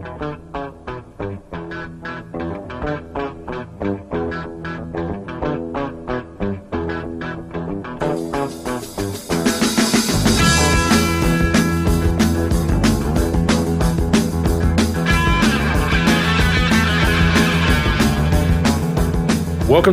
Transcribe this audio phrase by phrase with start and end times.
[0.00, 0.40] Welcome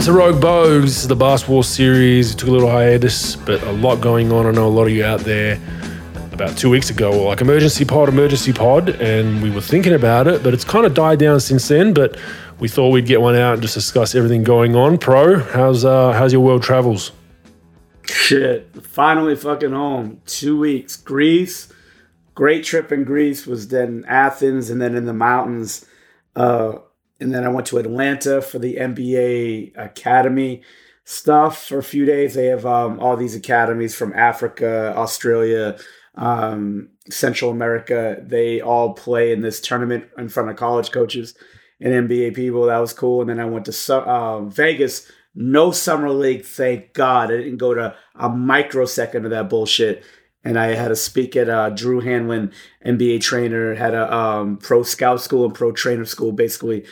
[0.02, 0.42] to Rogue
[0.86, 2.34] is the basketball series.
[2.34, 4.46] We took a little hiatus, but a lot going on.
[4.46, 5.60] I know a lot of you out there.
[6.38, 10.44] About two weeks ago, like emergency pod, emergency pod, and we were thinking about it,
[10.44, 11.96] but it's kind of died down since then.
[11.96, 12.16] But
[12.60, 15.00] we thought we'd get one out and just discuss everything going on.
[15.00, 17.12] Pro, how's uh, how's your world travels?
[18.04, 20.22] Shit, finally fucking home.
[20.28, 20.96] Two weeks.
[20.96, 21.74] Greece,
[22.36, 25.88] great trip in Greece was then Athens and then in the mountains.
[26.36, 26.74] Uh,
[27.20, 30.62] and then I went to Atlanta for the NBA Academy
[31.04, 32.36] stuff for a few days.
[32.36, 35.80] They have um, all these academies from Africa, Australia,
[36.18, 38.18] um, Central America.
[38.22, 41.36] They all play in this tournament in front of college coaches
[41.80, 42.66] and NBA people.
[42.66, 43.22] That was cool.
[43.22, 45.10] And then I went to uh, Vegas.
[45.40, 47.32] No summer league, thank God.
[47.32, 50.04] I didn't go to a microsecond of that bullshit
[50.48, 52.54] and I had to speak at uh, Drew Hanlen,
[52.86, 56.86] NBA trainer, had a um, pro scout school and pro trainer school, basically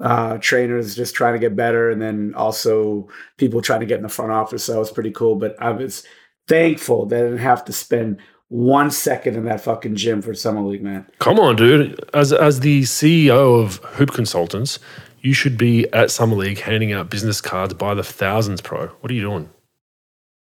[0.00, 4.02] uh, trainers just trying to get better, and then also people trying to get in
[4.02, 4.64] the front office.
[4.64, 5.36] So it was pretty cool.
[5.36, 6.04] But I was
[6.48, 8.18] thankful that I didn't have to spend
[8.52, 11.06] one second in that fucking gym for summer league, man.
[11.20, 11.98] Come on, dude.
[12.12, 14.78] As as the CEO of Hoop Consultants,
[15.22, 18.88] you should be at summer league handing out business cards by the thousands, pro.
[18.88, 19.48] What are you doing?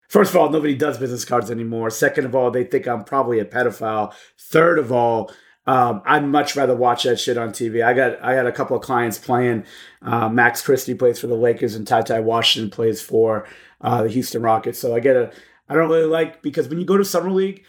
[0.08, 1.90] First of all, nobody does business cards anymore.
[1.90, 4.14] Second of all, they think I'm probably a pedophile.
[4.38, 5.32] Third of all,
[5.66, 7.84] um, I'd much rather watch that shit on TV.
[7.84, 9.64] I got I got a couple of clients playing.
[10.00, 13.48] Uh, Max Christie plays for the Lakers, and Ty Ty Washington plays for
[13.80, 14.78] uh, the Houston Rockets.
[14.78, 15.32] So I get a
[15.68, 17.64] I don't really like because when you go to summer league,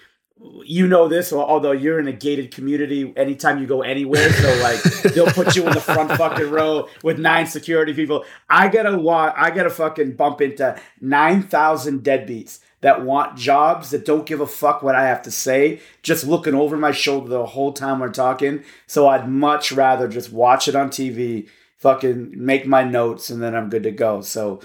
[0.63, 1.33] you know this.
[1.33, 4.81] Although you're in a gated community, anytime you go anywhere, so like
[5.13, 8.25] they'll put you in the front fucking row with nine security people.
[8.49, 14.05] I gotta wa- I gotta fucking bump into nine thousand deadbeats that want jobs that
[14.05, 17.45] don't give a fuck what I have to say, just looking over my shoulder the
[17.45, 18.63] whole time we're talking.
[18.85, 21.47] So I'd much rather just watch it on TV,
[21.77, 24.21] fucking make my notes, and then I'm good to go.
[24.21, 24.59] So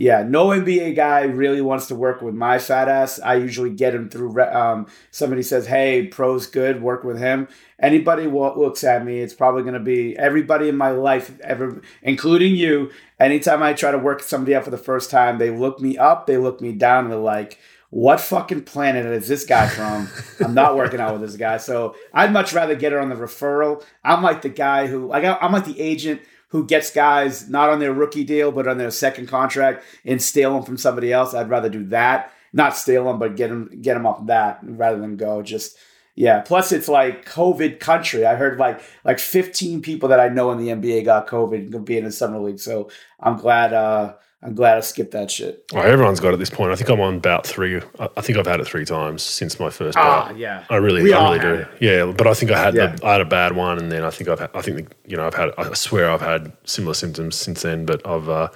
[0.00, 3.18] yeah, no NBA guy really wants to work with my fat ass.
[3.18, 4.40] I usually get him through.
[4.40, 6.80] Um, somebody says, "Hey, pro's good.
[6.80, 7.48] Work with him."
[7.80, 12.54] Anybody looks at me, it's probably going to be everybody in my life, ever, including
[12.54, 12.92] you.
[13.18, 16.28] Anytime I try to work somebody up for the first time, they look me up,
[16.28, 17.58] they look me down, and they're like,
[17.90, 20.08] "What fucking planet is this guy from?"
[20.38, 23.16] I'm not working out with this guy, so I'd much rather get her on the
[23.16, 23.84] referral.
[24.04, 27.78] I'm like the guy who, like, I'm like the agent who gets guys not on
[27.78, 31.34] their rookie deal but on their second contract and steal them from somebody else.
[31.34, 34.98] I'd rather do that, not steal them, but get them get them off that rather
[34.98, 35.76] than go just
[36.14, 36.40] yeah.
[36.40, 38.26] Plus, it's like COVID country.
[38.26, 42.04] I heard like like 15 people that I know in the NBA got COVID being
[42.04, 42.58] in summer league.
[42.58, 43.72] So I'm glad.
[43.72, 45.64] uh I'm glad I skipped that shit.
[45.72, 46.70] Well, everyone's got it at this point.
[46.70, 47.80] I think I'm on about three.
[47.98, 49.98] I think I've had it three times since my first.
[49.98, 50.64] Ah, yeah.
[50.70, 51.46] I really, We I really do.
[51.64, 52.94] had Yeah, but I think I had, Yeah.
[52.94, 54.94] the, I had a bad one, and then I think I've, had, I think the,
[55.10, 55.50] you know, I've had.
[55.58, 58.48] I swear I've had similar symptoms since then, but I've, uh,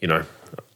[0.00, 0.22] you know,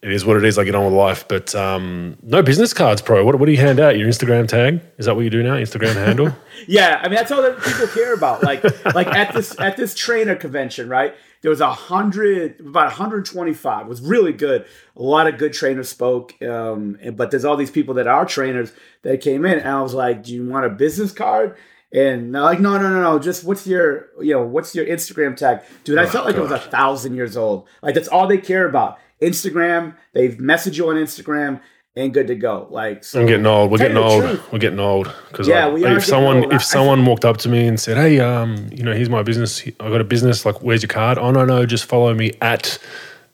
[0.03, 0.59] it is what it is.
[0.59, 3.25] I get on with life, but um, no business cards, pro.
[3.25, 3.99] What, what do you hand out?
[3.99, 4.81] Your Instagram tag?
[4.97, 5.55] Is that what you do now?
[5.55, 6.35] Instagram handle?
[6.67, 8.43] Yeah, I mean that's all that people care about.
[8.43, 11.15] Like like at this at this trainer convention, right?
[11.41, 13.87] There was a hundred, about 125.
[13.87, 14.67] It was really good.
[14.97, 18.73] A lot of good trainers spoke, um, but there's all these people that are trainers
[19.03, 21.57] that came in, and I was like, "Do you want a business card?"
[21.93, 23.19] And they're like, "No, no, no, no.
[23.21, 26.51] Just what's your, you know, what's your Instagram tag, dude?" I felt like it was
[26.51, 27.69] a thousand years old.
[27.83, 28.99] Like that's all they care about.
[29.21, 29.95] Instagram.
[30.13, 31.61] They've messaged you on Instagram,
[31.97, 32.67] and good to go.
[32.71, 33.71] Like so, I'm getting old.
[33.71, 34.23] We're getting old.
[34.23, 34.53] truth.
[34.53, 35.13] We're getting old.
[35.31, 36.53] Because Yeah, we are if someone old.
[36.53, 39.63] If someone walked up to me and said, "Hey, um, you know, here's my business.
[39.67, 40.45] I got a business.
[40.47, 41.19] Like, where's your card?
[41.19, 42.79] Oh no, no, just follow me at."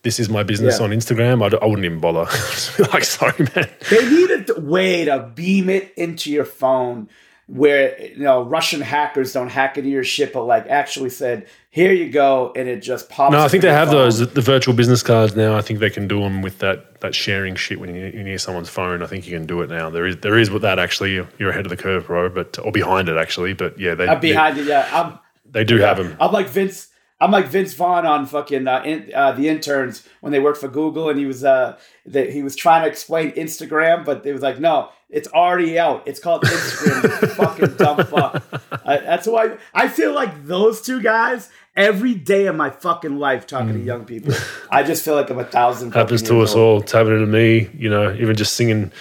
[0.03, 0.85] This is my business Yeah.
[0.85, 1.43] on Instagram.
[1.43, 2.29] I, d- I wouldn't even bother.
[2.93, 3.67] Like, sorry, man.
[3.89, 7.09] They need a way to beam it into your phone
[7.47, 11.91] where you know Russian hackers don't hack into your shit, but like actually said, "Here
[11.91, 13.33] you go," and it just pops.
[13.33, 13.97] No, I think they have phone.
[13.97, 15.57] those the virtual business cards now.
[15.57, 18.37] I think they can do them with that that sharing shit when you, you near
[18.37, 19.03] someone's phone.
[19.03, 19.89] I think you can do it now.
[19.89, 21.15] There is there is with that actually.
[21.15, 23.51] You're, ahead of the curve, bro, but or behind it actually.
[23.51, 24.67] But yeah, they I'm behind it.
[24.67, 25.19] Yeah, I'm.
[25.51, 26.15] they, they do have them.
[26.21, 26.87] I'm like Vince.
[27.19, 30.69] I'm like Vince Vaughn on fucking uh, in, uh, the interns when they worked for
[30.69, 34.41] Google, and he was uh that he was trying to explain Instagram, but it was
[34.41, 36.03] like, no, it's already out.
[36.05, 37.29] It's called Instagram.
[37.35, 38.43] fucking dumb fuck.
[38.71, 43.47] Uh, that's why I feel like those two guys every day of my fucking life
[43.47, 44.33] talking to young people.
[44.69, 45.93] I just feel like I'm a thousand.
[45.93, 46.59] Happens to us old.
[46.59, 46.81] all.
[46.81, 47.69] It's happening to me.
[47.77, 48.91] You know, even just singing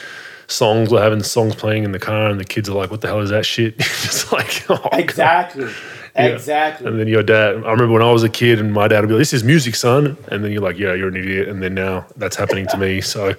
[0.47, 3.09] songs or having songs playing in the car, and the kids are like, "What the
[3.09, 5.01] hell is that shit?" just like, oh, God.
[5.01, 5.71] Exactly.
[6.17, 6.87] Exactly.
[6.87, 9.09] And then your dad, I remember when I was a kid and my dad would
[9.09, 10.17] be like, this is music, son.
[10.29, 11.49] And then you're like, yeah, you're an idiot.
[11.49, 13.01] And then now that's happening to me.
[13.01, 13.35] So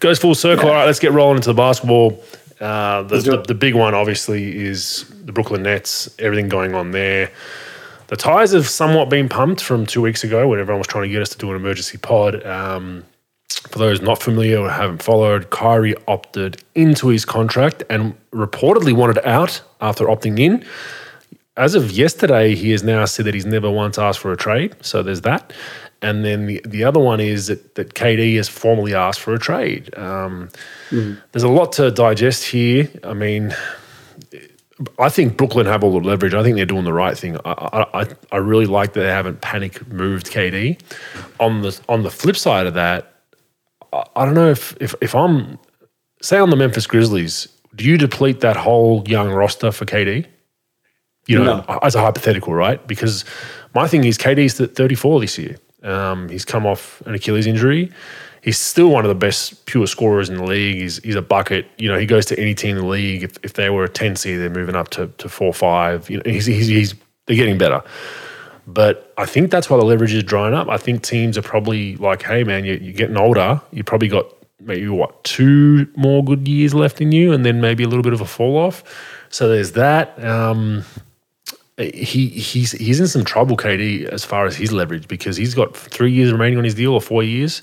[0.00, 0.68] goes full circle.
[0.68, 2.20] All right, let's get rolling into the basketball.
[2.60, 7.30] Uh, the, the, the big one, obviously, is the Brooklyn Nets, everything going on there.
[8.12, 11.08] The ties have somewhat been pumped from two weeks ago when everyone was trying to
[11.08, 12.44] get us to do an emergency pod.
[12.44, 13.04] Um,
[13.48, 19.18] for those not familiar or haven't followed, Kyrie opted into his contract and reportedly wanted
[19.26, 20.62] out after opting in.
[21.56, 24.76] As of yesterday, he has now said that he's never once asked for a trade.
[24.82, 25.50] So there's that.
[26.02, 29.38] And then the, the other one is that, that KD has formally asked for a
[29.38, 29.96] trade.
[29.96, 30.50] Um,
[30.90, 32.90] There's a lot to digest here.
[33.04, 33.54] I mean,
[34.98, 36.34] I think Brooklyn have all the leverage.
[36.34, 37.36] I think they're doing the right thing.
[37.44, 40.80] I, I, I- really like that they haven't panic moved KD.
[41.40, 43.12] On the on the flip side of that,
[43.92, 45.58] I, I don't know if, if if I'm
[46.20, 50.26] say on the Memphis Grizzlies, do you deplete that whole young roster for KD?
[51.26, 51.78] You know, No.
[51.82, 52.84] as a hypothetical, right?
[52.86, 53.24] Because
[53.74, 55.56] my thing is KD's at 34 this year.
[55.84, 57.90] Um, he's come off an Achilles injury.
[58.42, 60.76] He's still one of the best pure scorers in the league.
[60.76, 61.66] He's, he's a bucket.
[61.78, 63.22] You know, he goes to any team in the league.
[63.22, 66.10] If, if they were a 10 seed, they're moving up to, to 4 5.
[66.10, 66.94] You know, he's, he's, he's,
[67.26, 67.82] they're getting better.
[68.66, 70.68] But I think that's why the leverage is drying up.
[70.68, 73.60] I think teams are probably like, hey, man, you're, you're getting older.
[73.70, 74.26] You probably got
[74.60, 78.12] maybe what, two more good years left in you, and then maybe a little bit
[78.12, 78.82] of a fall off.
[79.30, 80.22] So there's that.
[80.22, 80.84] Um,
[81.78, 85.76] he he's he's in some trouble, KD, as far as his leverage because he's got
[85.76, 87.62] three years remaining on his deal or four years.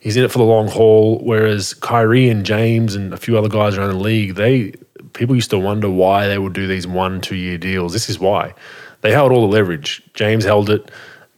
[0.00, 1.20] He's in it for the long haul.
[1.22, 4.72] Whereas Kyrie and James and a few other guys around the league, they
[5.12, 7.92] people used to wonder why they would do these one two year deals.
[7.92, 8.54] This is why
[9.02, 10.02] they held all the leverage.
[10.14, 10.90] James held it.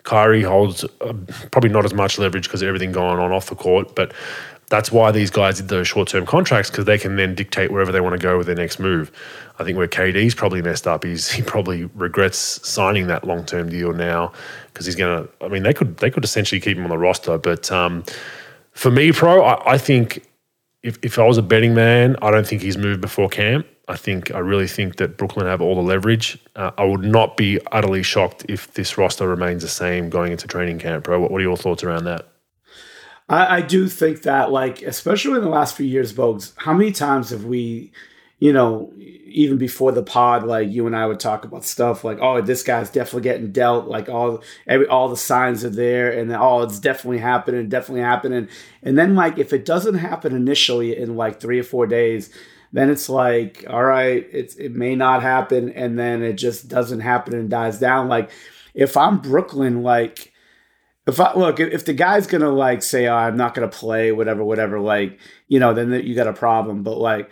[0.05, 1.13] Kyrie holds uh,
[1.53, 4.13] probably not as much leverage because everything going on off the court, but
[4.69, 7.93] that's why these guys did those short term contracts because they can then dictate wherever
[7.93, 9.13] they want to go with their next move.
[9.59, 13.69] I think where KD's probably messed up is he probably regrets signing that long term
[13.69, 14.33] deal now
[14.73, 15.29] because he's gonna.
[15.41, 18.05] I mean, they could they could essentially keep him on the roster, but um,
[18.73, 20.27] for me, pro, I, I think
[20.83, 23.67] if if I was a betting man, I don't think he's moved before camp.
[23.89, 26.39] I think I really think that Brooklyn have all the leverage.
[26.57, 30.47] Uh, I would not be utterly shocked if this roster remains the same going into
[30.47, 31.21] training camp, bro.
[31.21, 32.29] What, what are your thoughts around that?
[33.29, 36.93] I, I do think that, like, especially in the last few years, Bogues, how many
[36.93, 37.93] times have we,
[38.39, 38.93] you know,
[39.33, 42.63] even before the pod, like you and I would talk about stuff like, oh, this
[42.63, 46.63] guy's definitely getting dealt, like all every all the signs are there, and then oh,
[46.63, 48.49] it's definitely happening, definitely happening,
[48.83, 52.31] and then like if it doesn't happen initially in like three or four days,
[52.73, 57.01] then it's like, all right, it's it may not happen, and then it just doesn't
[57.01, 58.09] happen and dies down.
[58.09, 58.31] Like
[58.75, 60.33] if I'm Brooklyn, like
[61.07, 64.45] if I look, if the guy's gonna like say, oh, I'm not gonna play, whatever,
[64.45, 65.19] whatever, like,
[65.49, 66.83] you know, then you got a problem.
[66.83, 67.31] But like,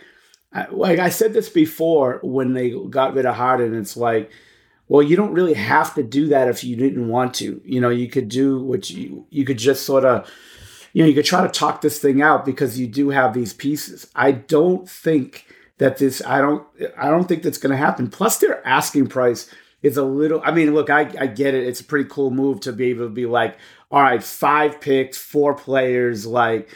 [0.71, 4.29] Like I said this before when they got rid of Harden, it's like,
[4.89, 7.61] well, you don't really have to do that if you didn't want to.
[7.63, 10.29] You know, you could do what you you could just sort of,
[10.91, 13.53] you know, you could try to talk this thing out because you do have these
[13.53, 14.07] pieces.
[14.13, 15.45] I don't think
[15.77, 16.21] that this.
[16.25, 16.67] I don't.
[16.97, 18.09] I don't think that's going to happen.
[18.09, 19.49] Plus, their asking price
[19.81, 20.41] is a little.
[20.43, 21.65] I mean, look, I I get it.
[21.65, 23.57] It's a pretty cool move to be able to be like,
[23.89, 26.67] all right, five picks, four players, like.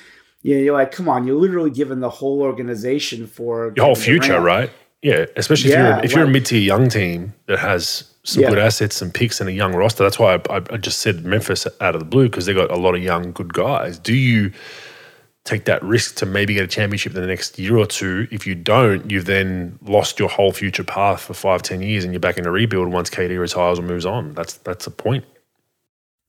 [0.46, 4.28] Yeah, you're like, come on, you're literally giving the whole organization for Your whole future,
[4.38, 4.46] Durant.
[4.46, 4.70] right?
[5.02, 8.44] Yeah, especially Yeah, if you're if you're a mid tier young team that has some
[8.44, 8.50] Yeah.
[8.50, 10.04] good assets and picks and a young roster.
[10.04, 12.70] That's why I, I, I just said Memphis out of the blue because they got
[12.70, 13.98] a lot of young good guys.
[13.98, 14.52] Do you
[15.46, 18.28] take that risk to maybe get a championship in the next year or two?
[18.32, 22.14] If you don't, you've then lost your whole future path for five, ten years, and
[22.14, 24.34] you're back in a rebuild once KD retires or moves on.
[24.34, 25.26] That's that's the point.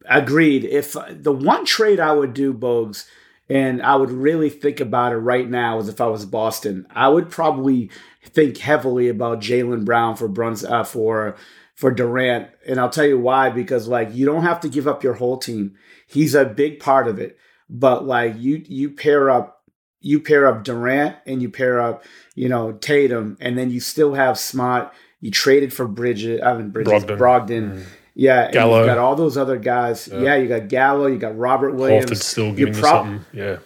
[0.09, 0.65] Agreed.
[0.65, 3.07] If the one trade I would do, Bogues,
[3.49, 7.09] and I would really think about it right now as if I was Boston, I
[7.09, 7.91] would probably
[8.25, 11.37] think heavily about Jaylen Brown for Bruns uh, for
[11.75, 13.51] for Durant, and I'll tell you why.
[13.51, 15.77] Because like you don't have to give up your whole team.
[16.07, 17.39] He's a big part of it,
[17.71, 19.63] but like you you pair up
[20.01, 24.15] you pair up Durant and you pair up you know Tatum, and then you still
[24.15, 24.93] have Smart.
[25.21, 27.19] You traded for Bridget, I mean Bridges, Brogdon.
[27.19, 27.87] Brogdon.
[28.19, 28.79] Yeah, Gallo.
[28.79, 30.09] you've got all those other guys.
[30.09, 32.07] Yeah, you got Gallo, you got Robert Williams.
[32.07, 33.25] Horford's still giving you prob- something.
[33.33, 33.59] Yeah.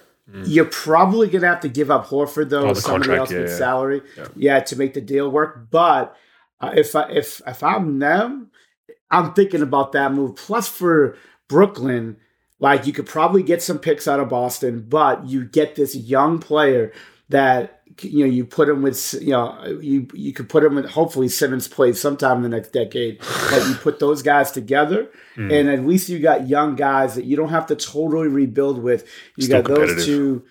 [0.45, 3.51] You're probably gonna have to give up Horford though, Oh, somebody contract, else yeah, with
[3.51, 3.57] yeah.
[3.57, 4.27] salary, Yeah.
[4.37, 4.61] yeah.
[4.61, 5.69] to make the deal work.
[5.71, 6.17] But
[6.61, 8.51] uh, if I, if if I'm them,
[9.11, 10.37] I'm thinking about that move.
[10.37, 11.17] Plus for
[11.49, 12.17] Brooklyn,
[12.61, 16.39] like you could probably get some picks out of Boston, but you get this young
[16.39, 16.93] player
[17.29, 20.87] that you know you put him with you know you you could put him with
[20.91, 23.19] hopefully Simmons plays sometime in the next decade,
[23.51, 25.09] but you put those guys together.
[25.37, 25.53] Mm.
[25.61, 29.07] And at least you got young guys that you don't have to totally rebuild with.
[29.37, 30.45] You Still got those two.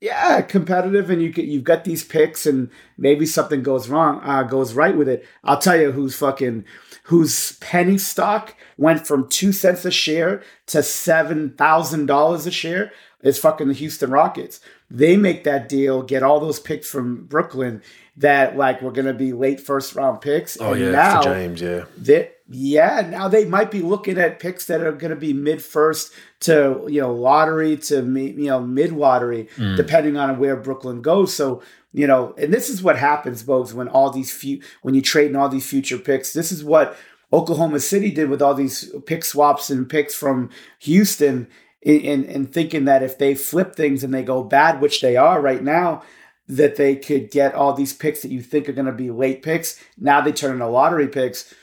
[0.00, 4.42] yeah, competitive, and you get you've got these picks, and maybe something goes wrong, uh,
[4.42, 5.24] goes right with it.
[5.44, 6.64] I'll tell you who's fucking
[7.04, 12.92] whose penny stock went from two cents a share to seven thousand dollars a share.
[13.22, 14.58] Is fucking the Houston Rockets.
[14.94, 17.82] They make that deal, get all those picks from Brooklyn
[18.18, 20.58] that like were gonna be late first round picks.
[20.60, 21.84] Oh and yeah, now James, yeah.
[21.96, 25.62] they, yeah, now they might be looking at picks that are going to be mid
[25.62, 29.76] first to you know lottery to you know mid lottery, mm.
[29.76, 31.34] depending on where Brooklyn goes.
[31.34, 31.62] So
[31.94, 35.30] you know, and this is what happens, Bogues, when all these few when you trade
[35.30, 36.32] in all these future picks.
[36.32, 36.96] This is what
[37.32, 41.48] Oklahoma City did with all these pick swaps and picks from Houston,
[41.82, 45.62] in thinking that if they flip things and they go bad, which they are right
[45.62, 46.02] now.
[46.48, 49.42] That they could get all these picks that you think are going to be late
[49.42, 49.80] picks.
[49.96, 51.54] Now they turn into lottery picks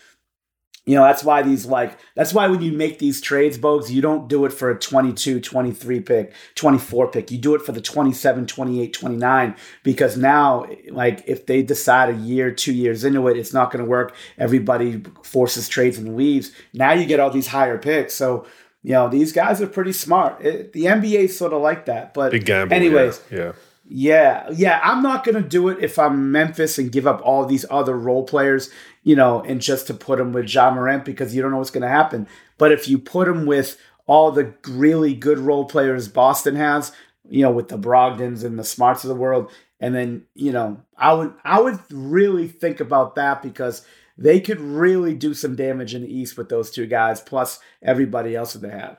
[0.90, 4.02] you know that's why these like that's why when you make these trades bogues you
[4.02, 7.82] don't do it for a 22 23 pick 24 pick you do it for the
[7.82, 13.38] 27 28 29 because now like if they decide a year two years into it
[13.38, 17.48] it's not going to work everybody forces trades and leaves now you get all these
[17.48, 18.48] higher picks so
[18.84, 22.32] you know these guys are pretty smart it, the nba sort of like that but
[22.46, 22.74] gamble.
[22.76, 23.38] anyways yeah.
[23.38, 23.52] yeah.
[23.86, 24.80] yeah, yeah.
[24.84, 28.24] I'm not gonna do it if I'm Memphis and give up all these other role
[28.24, 28.70] players,
[29.04, 31.72] you know, and just to put them with Ja Morant because you don't know what's
[31.72, 32.28] gonna happen.
[32.58, 36.92] But if you put them with all the really good role players Boston has,
[37.28, 40.82] you know, with the Brogdons and the Smarts of the world, and then you know,
[40.98, 43.86] I would I would really think about that because
[44.20, 48.36] they could really do some damage in the East with those two guys plus everybody
[48.36, 48.98] else that they have.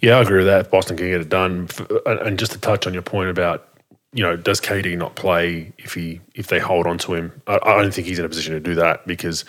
[0.00, 0.60] Yeah, I agree with that.
[0.60, 1.68] If Boston can get it done,
[2.06, 3.66] and just to touch on your point about,
[4.12, 7.42] you know, does KD not play if he if they hold on to him?
[7.46, 9.44] I, I don't think he's in a position to do that because,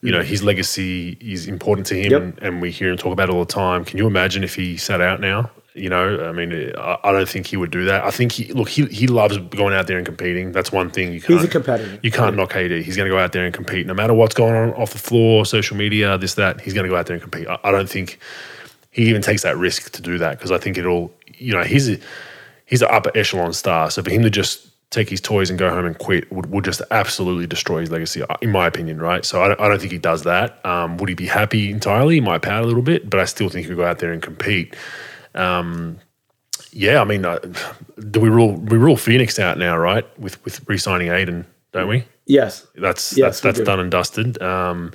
[0.00, 0.24] you know, mm.
[0.24, 2.22] his legacy is important to him, Yep.
[2.22, 3.84] and, and we hear him talk about it all the time.
[3.84, 5.50] Can you imagine if he sat out now?
[5.76, 8.04] You know, I mean, I, I don't think he would do that.
[8.04, 10.52] I think he look he he loves going out there and competing.
[10.52, 11.38] That's one thing you can't.
[11.38, 11.98] He's a competitor.
[12.02, 12.82] You can't knock KD.
[12.82, 14.98] He's going to go out there and compete, no matter what's going on off the
[14.98, 16.60] floor, social media, this that.
[16.60, 17.46] He's going to go out there and compete.
[17.46, 18.18] I, I don't think
[18.90, 21.90] he even takes that risk to do that because I think it'll, you know, he's
[21.90, 21.98] a,
[22.64, 23.90] he's an upper echelon star.
[23.90, 26.64] So for him to just take his toys and go home and quit would, would
[26.64, 29.24] just absolutely destroy his legacy, uh, in my opinion, right?
[29.24, 30.64] So I don't, I don't think he does that.
[30.64, 32.14] Um, would he be happy entirely?
[32.14, 34.12] He might pout a little bit, but I still think he would go out there
[34.12, 34.74] and compete.
[35.36, 35.98] Um,
[36.72, 37.38] yeah, I mean, uh,
[38.10, 40.04] do we rule we rule Phoenix out now, right?
[40.18, 42.04] With with re-signing Ayton, don't we?
[42.26, 42.66] Yes.
[42.74, 43.64] That's Yes, that's that's do.
[43.64, 44.40] done and dusted.
[44.42, 44.92] Um,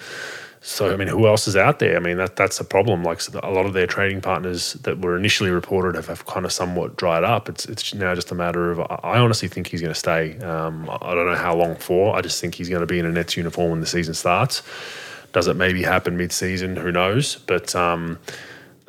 [0.64, 1.96] so I mean, who else is out there?
[1.96, 3.04] I mean, that that's a problem.
[3.04, 6.46] Like so a lot of their trading partners that were initially reported have, have kind
[6.46, 7.50] of somewhat dried up.
[7.50, 8.80] It's it's now just a matter of.
[8.80, 10.38] I honestly think he's going to stay.
[10.40, 12.16] Um, I I don't know how long for.
[12.16, 14.62] I just think he's going to be in a Nets uniform when the season starts.
[15.34, 16.76] Does it maybe happen mid-season?
[16.76, 17.38] Who knows?
[17.48, 18.20] But um,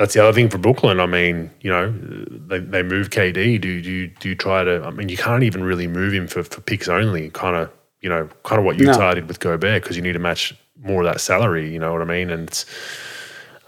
[0.02, 0.98] that's the other thing for Brooklyn.
[0.98, 3.60] I mean, you know, they, they move KD.
[3.60, 4.82] Do, do you do you try to?
[4.82, 7.30] I mean, you can't even really move him for, for picks only.
[7.30, 10.18] Kind of, you know, kind of what Utah did with Gobert because you need to
[10.18, 11.72] match more of that salary.
[11.72, 12.30] You know what I mean?
[12.30, 12.66] And it's,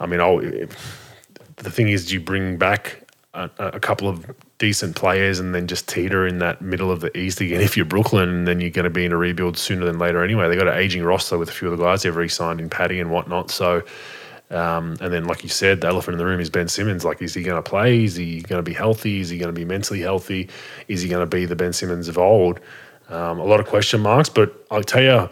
[0.01, 4.97] I mean, I'll, the thing is, do you bring back a, a couple of decent
[4.97, 7.61] players and then just teeter in that middle of the East again?
[7.61, 10.49] If you're Brooklyn, then you're going to be in a rebuild sooner than later anyway.
[10.49, 12.99] They got an aging roster with a few of the guys they've re-signed in Patty
[12.99, 13.51] and whatnot.
[13.51, 13.83] So.
[14.51, 17.03] Um, and then, like you said, the elephant in the room is Ben Simmons.
[17.03, 18.03] Like, is he going to play?
[18.03, 19.19] Is he going to be healthy?
[19.19, 20.49] Is he going to be mentally healthy?
[20.87, 22.59] Is he going to be the Ben Simmons of old?
[23.09, 25.29] Um, a lot of question marks, but I'll tell you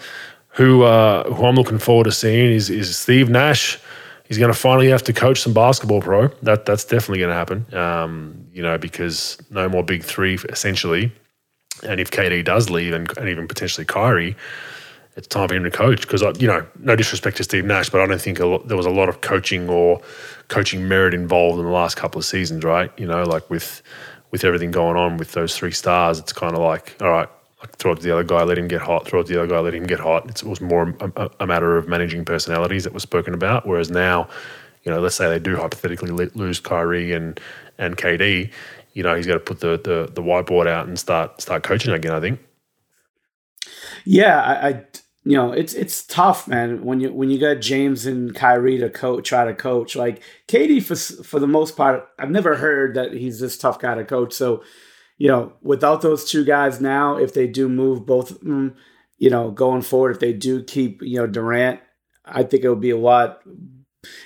[0.50, 3.80] who uh, who I'm looking forward to seeing is is Steve Nash.
[4.28, 6.28] He's going to finally have to coach some basketball, pro.
[6.42, 7.76] That that's definitely going to happen.
[7.76, 11.12] Um, you know, because no more big three essentially.
[11.82, 14.36] And if KD does leave, and, and even potentially Kyrie,
[15.16, 18.02] it's time for him to coach because you know no disrespect to Steve Nash, but
[18.02, 20.02] I don't think lot, there was a lot of coaching or
[20.48, 22.92] coaching merit involved in the last couple of seasons, right?
[22.98, 23.82] You know, like with
[24.32, 27.30] with everything going on with those three stars, it's kind of like all right,
[27.62, 29.08] like throw it to the other guy, let him get hot.
[29.08, 30.28] Throw it to the other guy, let him get hot.
[30.30, 33.68] It's, it was more a, a- a matter of managing personalities that was spoken about.
[33.68, 34.28] Whereas now,
[34.84, 37.40] you know, let's say they do hypothetically lose Kyrie and
[37.78, 38.52] and KD,
[38.94, 41.94] you know, he's got to put the, the the whiteboard out and start start coaching
[41.94, 42.14] again.
[42.14, 42.40] I think.
[44.06, 44.84] Yeah, I, I
[45.26, 46.84] you know it's it's tough, man.
[46.84, 49.96] When you when you got James and Kyrie to coach, try to coach.
[49.96, 53.96] Like KD, for for the most part, I've never heard that he's this tough guy
[53.96, 54.34] to coach.
[54.34, 54.64] So,
[55.18, 58.76] you know, without those two guys now, if they do move both, of them,
[59.18, 61.80] you know, going forward, if they do keep you know Durant,
[62.26, 63.42] I think it would be a lot.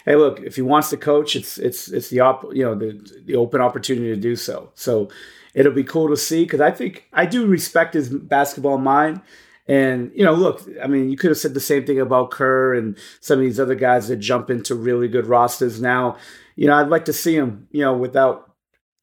[0.05, 3.21] Hey, look, if he wants to coach, it's it's it's the op, you know, the
[3.23, 4.71] the open opportunity to do so.
[4.73, 5.09] So
[5.53, 9.21] it'll be cool to see because I think I do respect his basketball mind.
[9.67, 12.73] And you know, look, I mean, you could have said the same thing about Kerr
[12.73, 16.17] and some of these other guys that jump into really good rosters now.
[16.55, 18.47] You know, I'd like to see them, you know, without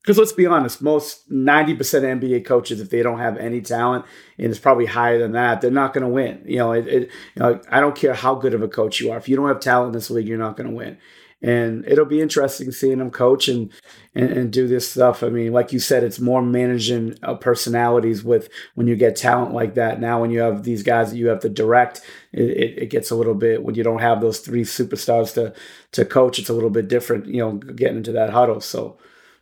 [0.05, 4.05] because let's be honest, most 90% of NBA coaches, if they don't have any talent,
[4.37, 6.43] and it's probably higher than that, they're not going to win.
[6.45, 7.03] You know, it, it,
[7.35, 9.17] you know, I don't care how good of a coach you are.
[9.17, 10.99] If you don't have talent in this league, you're not going to win.
[11.45, 13.71] And it'll be interesting seeing them coach and,
[14.15, 15.23] and, and do this stuff.
[15.23, 19.53] I mean, like you said, it's more managing uh, personalities with when you get talent
[19.53, 20.01] like that.
[20.01, 22.01] Now, when you have these guys that you have to direct,
[22.33, 25.53] it, it, it gets a little bit when you don't have those three superstars to
[25.93, 26.39] to coach.
[26.39, 27.27] It's a little bit different.
[27.27, 28.63] You know, getting into that huddle.
[28.63, 28.97] So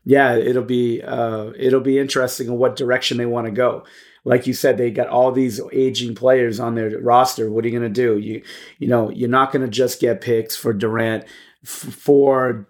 [0.04, 3.85] yeah, it'll be uh, it'll be interesting in what direction they want to go.
[4.25, 7.49] Like you said, they got all these aging players on their roster.
[7.49, 8.18] What are you going to do?
[8.18, 8.42] You
[8.80, 11.26] you know you're not going to just get picks for Durant
[11.64, 12.69] for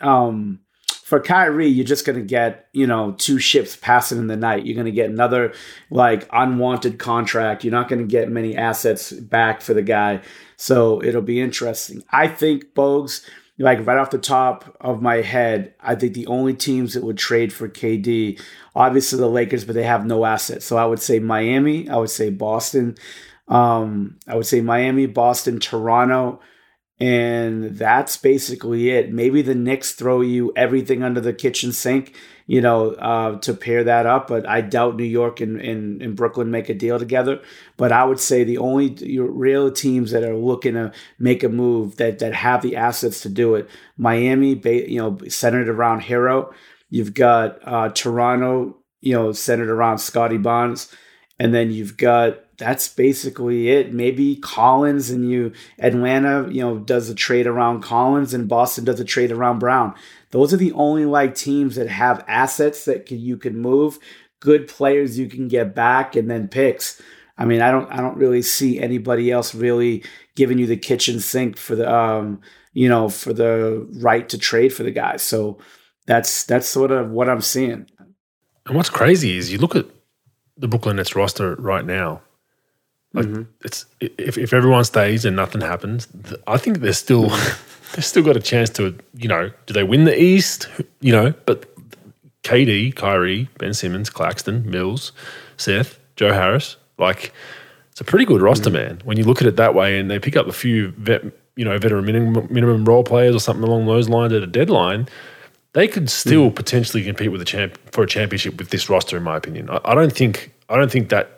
[0.00, 0.60] um
[1.04, 4.64] for Kyrie, you're just going to get, you know, two ships passing in the night.
[4.64, 5.52] You're going to get another
[5.90, 7.62] like unwanted contract.
[7.62, 10.22] You're not going to get many assets back for the guy.
[10.56, 12.02] So it'll be interesting.
[12.10, 13.22] I think Bogues,
[13.58, 17.18] like right off the top of my head, I think the only teams that would
[17.18, 18.40] trade for KD,
[18.74, 20.64] obviously the Lakers, but they have no assets.
[20.64, 22.96] So I would say Miami, I would say Boston,
[23.48, 26.40] um, I would say Miami, Boston, Toronto,
[27.00, 29.12] and that's basically it.
[29.12, 32.14] Maybe the Knicks throw you everything under the kitchen sink,
[32.46, 34.28] you know, uh, to pair that up.
[34.28, 37.42] But I doubt New York and, and, and Brooklyn make a deal together.
[37.76, 41.96] But I would say the only real teams that are looking to make a move
[41.96, 46.54] that that have the assets to do it, Miami, you know, centered around Herro.
[46.90, 50.94] You've got uh, Toronto, you know, centered around Scottie Barnes,
[51.40, 53.92] and then you've got that's basically it.
[53.92, 59.00] Maybe Collins and you Atlanta, you know, does a trade around Collins and Boston does
[59.00, 59.94] a trade around Brown.
[60.30, 63.98] Those are the only like teams that have assets that can, you can move,
[64.40, 67.00] good players you can get back, and then picks.
[67.36, 70.04] I mean, I don't I don't really see anybody else really
[70.36, 72.40] giving you the kitchen sink for the um
[72.72, 75.22] you know for the right to trade for the guys.
[75.22, 75.58] So
[76.06, 77.86] that's that's sort of what I'm seeing.
[78.66, 79.86] And what's crazy is you look at
[80.56, 82.22] the Brooklyn Nets roster right now.
[83.14, 83.42] Like mm-hmm.
[83.64, 86.08] it's if, if everyone stays and nothing happens,
[86.46, 87.28] I think they're still
[87.94, 90.68] they've still got a chance to you know do they win the East?
[91.00, 91.72] You know, but
[92.42, 95.12] KD, Kyrie, Ben Simmons, Claxton, Mills,
[95.56, 97.32] Seth, Joe Harris, like
[97.92, 98.88] it's a pretty good roster, mm-hmm.
[98.88, 99.00] man.
[99.04, 101.24] When you look at it that way, and they pick up a few vet,
[101.54, 105.08] you know veteran minimum, minimum role players or something along those lines at a deadline.
[105.72, 106.54] They could still mm-hmm.
[106.54, 109.70] potentially compete with a champ for a championship with this roster, in my opinion.
[109.70, 111.33] I, I don't think I don't think that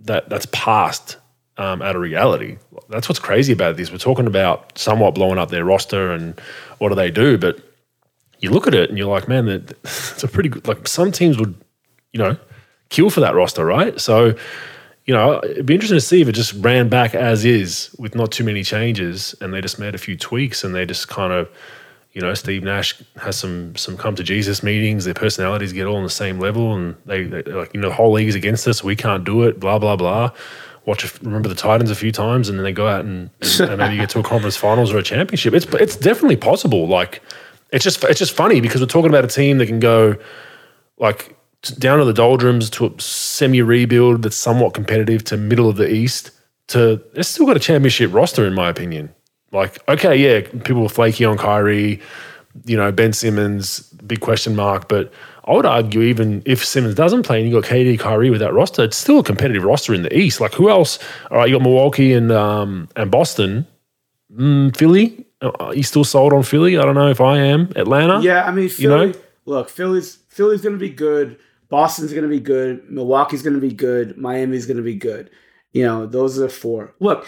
[0.00, 1.16] that that's past
[1.56, 2.58] um, out of reality.
[2.88, 3.90] That's what's crazy about this.
[3.90, 6.40] We're talking about somewhat blowing up their roster and
[6.78, 7.60] what do they do, but
[8.40, 10.66] you look at it and you're like, man, it's a pretty good.
[10.68, 11.54] Like some teams would,
[12.12, 12.36] you know,
[12.88, 14.00] kill for that roster, right?
[14.00, 14.34] So,
[15.04, 18.14] you know, it'd be interesting to see if it just ran back as is with
[18.14, 21.32] not too many changes, and they just made a few tweaks and they just kind
[21.32, 21.48] of
[22.18, 25.04] you know, Steve Nash has some some come to Jesus meetings.
[25.04, 28.10] Their personalities get all on the same level, and they, like you know the whole
[28.10, 28.82] league is against us.
[28.82, 29.60] We can't do it.
[29.60, 30.32] Blah blah blah.
[30.84, 33.98] Watch remember the Titans a few times, and then they go out and, and maybe
[33.98, 35.54] get to a conference finals or a championship.
[35.54, 36.88] It's it's definitely possible.
[36.88, 37.22] Like
[37.70, 40.16] it's just it's just funny because we're talking about a team that can go
[40.98, 41.36] like
[41.78, 45.88] down to the doldrums to a semi rebuild that's somewhat competitive to middle of the
[45.88, 46.32] East.
[46.68, 49.14] To it's still got a championship roster in my opinion.
[49.52, 52.00] Like, okay, yeah, people were flaky on Kyrie,
[52.66, 54.88] you know, Ben Simmons, big question mark.
[54.88, 55.12] But
[55.44, 58.52] I would argue, even if Simmons doesn't play and you got KD, Kyrie with that
[58.52, 60.40] roster, it's still a competitive roster in the East.
[60.40, 60.98] Like, who else?
[61.30, 63.66] All right, you got Milwaukee and um, and Boston,
[64.32, 65.24] mm, Philly.
[65.40, 66.76] Are uh, you still sold on Philly?
[66.76, 67.72] I don't know if I am.
[67.76, 68.20] Atlanta.
[68.20, 71.38] Yeah, I mean, Philly, you know, look, Philly's Philly's going to be good.
[71.68, 72.90] Boston's going to be good.
[72.90, 74.16] Milwaukee's going to be good.
[74.16, 75.30] Miami's going to be good.
[75.72, 76.94] You know, those are the four.
[76.98, 77.26] Look,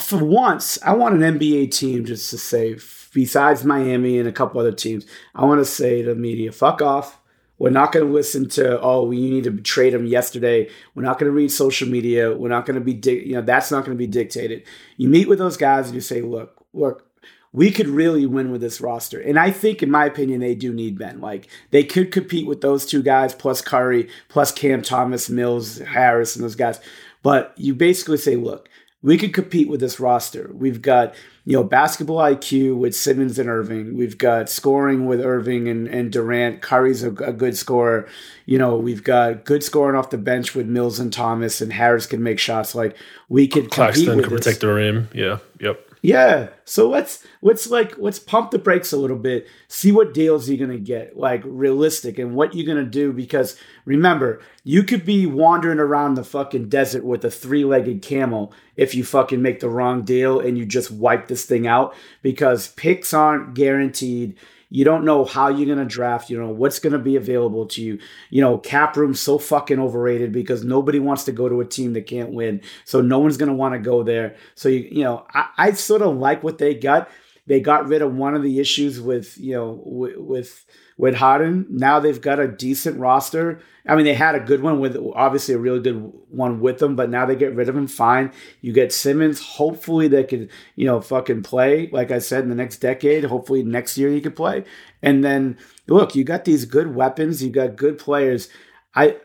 [0.00, 2.76] for once, I want an NBA team just to say,
[3.12, 6.82] besides Miami and a couple other teams, I want to say to the media, fuck
[6.82, 7.18] off.
[7.58, 10.68] We're not going to listen to, oh, we need to trade him yesterday.
[10.94, 12.34] We're not going to read social media.
[12.34, 14.64] We're not going to be, di- you know, that's not going to be dictated.
[14.96, 17.08] You meet with those guys and you say, look, look,
[17.52, 19.20] we could really win with this roster.
[19.20, 21.20] And I think, in my opinion, they do need Ben.
[21.20, 26.34] Like, they could compete with those two guys, plus Curry, plus Cam Thomas, Mills, Harris,
[26.34, 26.80] and those guys.
[27.22, 28.68] But you basically say, look,
[29.02, 30.50] we could compete with this roster.
[30.54, 33.96] We've got, you know, basketball IQ with Simmons and Irving.
[33.96, 36.62] We've got scoring with Irving and, and Durant.
[36.62, 38.08] Curry's a, a good scorer.
[38.46, 42.06] You know, we've got good scoring off the bench with Mills and Thomas, and Harris
[42.06, 42.74] can make shots.
[42.74, 42.96] Like
[43.28, 45.08] we could Claxton can protect the rim.
[45.12, 45.38] Yeah.
[45.58, 45.91] Yep.
[46.04, 46.48] Yeah.
[46.64, 49.46] So let's let's like let's pump the brakes a little bit.
[49.68, 53.12] See what deals you're gonna get, like realistic, and what you're gonna do.
[53.12, 58.96] Because remember, you could be wandering around the fucking desert with a three-legged camel if
[58.96, 61.94] you fucking make the wrong deal and you just wipe this thing out.
[62.20, 64.36] Because picks aren't guaranteed.
[64.72, 66.30] You don't know how you're gonna draft.
[66.30, 67.98] You know what's gonna be available to you.
[68.30, 71.92] You know, cap room's so fucking overrated because nobody wants to go to a team
[71.92, 72.62] that can't win.
[72.86, 74.36] So no one's gonna want to go there.
[74.54, 77.10] So you you know, I, I sort of like what they got.
[77.46, 80.64] They got rid of one of the issues with you know with, with
[81.02, 81.66] with Harden.
[81.68, 83.60] Now they've got a decent roster.
[83.84, 86.94] I mean, they had a good one with obviously a really good one with them,
[86.94, 87.88] but now they get rid of him.
[87.88, 88.30] Fine.
[88.60, 89.40] You get Simmons.
[89.40, 91.90] Hopefully they could, you know, fucking play.
[91.90, 93.24] Like I said, in the next decade.
[93.24, 94.62] Hopefully next year he could play.
[95.02, 97.42] And then look, you got these good weapons.
[97.42, 98.48] You got good players.
[98.94, 99.16] I,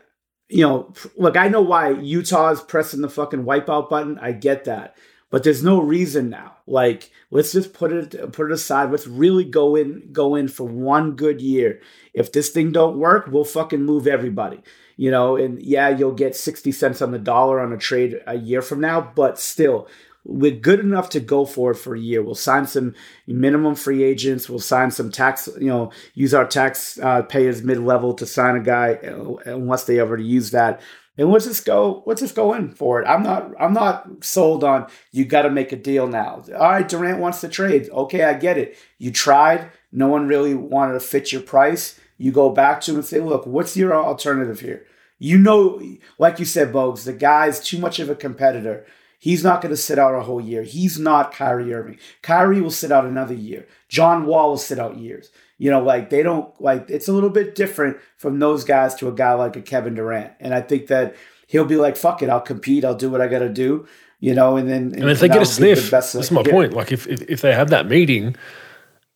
[0.48, 4.18] you know, look, I know why Utah is pressing the fucking wipeout button.
[4.18, 4.96] I get that.
[5.30, 6.56] But there's no reason now.
[6.68, 8.90] Like, let's just put it put it aside.
[8.90, 11.80] Let's really go in go in for one good year.
[12.12, 14.60] If this thing don't work, we'll fucking move everybody.
[14.96, 18.36] You know, and yeah, you'll get 60 cents on the dollar on a trade a
[18.36, 19.88] year from now, but still,
[20.24, 22.22] we're good enough to go for it for a year.
[22.22, 22.94] We'll sign some
[23.26, 24.48] minimum free agents.
[24.48, 28.56] We'll sign some tax, you know, use our tax uh, payers mid level to sign
[28.56, 30.82] a guy uh, unless they ever use that
[31.18, 34.64] and let's just go let's just go in for it i'm not i'm not sold
[34.64, 38.24] on you got to make a deal now all right durant wants to trade okay
[38.24, 42.48] i get it you tried no one really wanted to fit your price you go
[42.50, 44.86] back to him and say look what's your alternative here
[45.18, 45.82] you know
[46.18, 48.86] like you said bogues the guy's too much of a competitor
[49.20, 50.62] He's not going to sit out a whole year.
[50.62, 51.98] He's not Kyrie Irving.
[52.22, 53.66] Kyrie will sit out another year.
[53.88, 55.30] John Wall will sit out years.
[55.58, 59.08] You know, like they don't like it's a little bit different from those guys to
[59.08, 60.32] a guy like a Kevin Durant.
[60.38, 61.16] And I think that
[61.48, 63.86] he'll be like, fuck it, I'll compete, I'll do what I gotta do.
[64.20, 66.74] You know, and then and, and if they get a sniff, that's my point.
[66.74, 68.36] Like if, if, if they have that meeting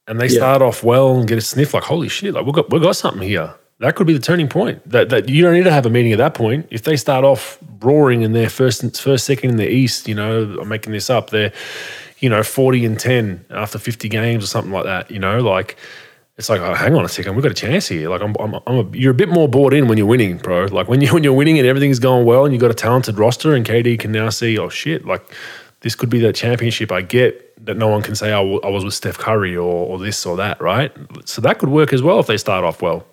[0.07, 0.37] and they yeah.
[0.37, 2.97] start off well and get a sniff, like holy shit, like we got we got
[2.97, 3.55] something here.
[3.79, 4.89] That could be the turning point.
[4.89, 6.69] That that you don't need to have a meeting at that point.
[6.71, 10.57] If they start off roaring in their first first second in the East, you know,
[10.61, 11.31] I'm making this up.
[11.31, 11.53] They're
[12.21, 15.11] you know 40 and 10 after 50 games or something like that.
[15.11, 15.77] You know, like
[16.43, 18.11] it's like, oh, hang on a second, we've got a chance here.
[18.11, 20.65] Like, I'm, I'm, I'm a, you're a bit more bought in when you're winning, bro.
[20.65, 23.17] Like when you when you're winning and everything's going well, and you've got a talented
[23.17, 25.25] roster, and KD can now see, oh shit, like
[25.83, 28.85] this could be that championship I get that no one can say oh, I was
[28.85, 30.93] with Steph Curry or, or this or that, right?
[31.27, 33.07] So that could work as well if they start off well.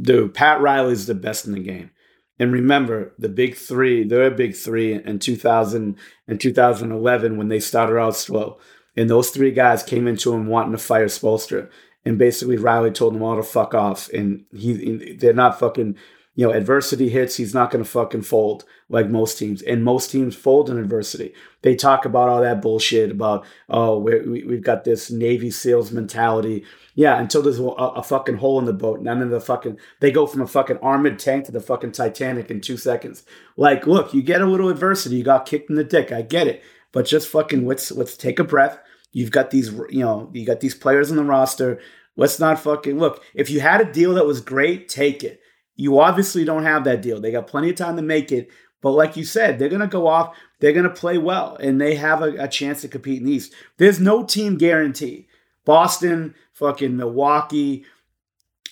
[0.00, 1.90] Dude, Pat Riley's the best in the game.
[2.38, 5.94] And remember, the big three, they're big three in 2000
[6.26, 8.58] and 2011 when they started out slow.
[8.96, 11.68] And those three guys came into him wanting to fire Spoelstra
[12.04, 15.96] and basically Riley told them all to fuck off, and he they're not fucking.
[16.36, 19.62] You know, adversity hits, he's not going to fucking fold like most teams.
[19.62, 21.34] And most teams fold in adversity.
[21.62, 26.64] They talk about all that bullshit about, oh, we we've got this Navy SEALs mentality.
[26.94, 29.00] Yeah, until there's a, a, fucking hole in the boat.
[29.02, 32.50] None of the fucking, they go from a fucking armored tank to the fucking Titanic
[32.50, 33.24] in two seconds.
[33.56, 35.16] Like, look, you get a little adversity.
[35.16, 36.10] You got kicked in the dick.
[36.12, 36.62] I get it.
[36.92, 38.78] But just fucking, let's, let's take a breath
[39.12, 41.80] You've got these, you know, you got these players on the roster.
[42.16, 43.22] Let's not fucking look.
[43.34, 45.40] If you had a deal that was great, take it.
[45.74, 47.20] You obviously don't have that deal.
[47.20, 48.50] They got plenty of time to make it.
[48.82, 50.36] But like you said, they're going to go off.
[50.60, 53.32] They're going to play well, and they have a, a chance to compete in the
[53.32, 53.54] East.
[53.78, 55.28] There's no team guarantee.
[55.64, 57.84] Boston, fucking Milwaukee,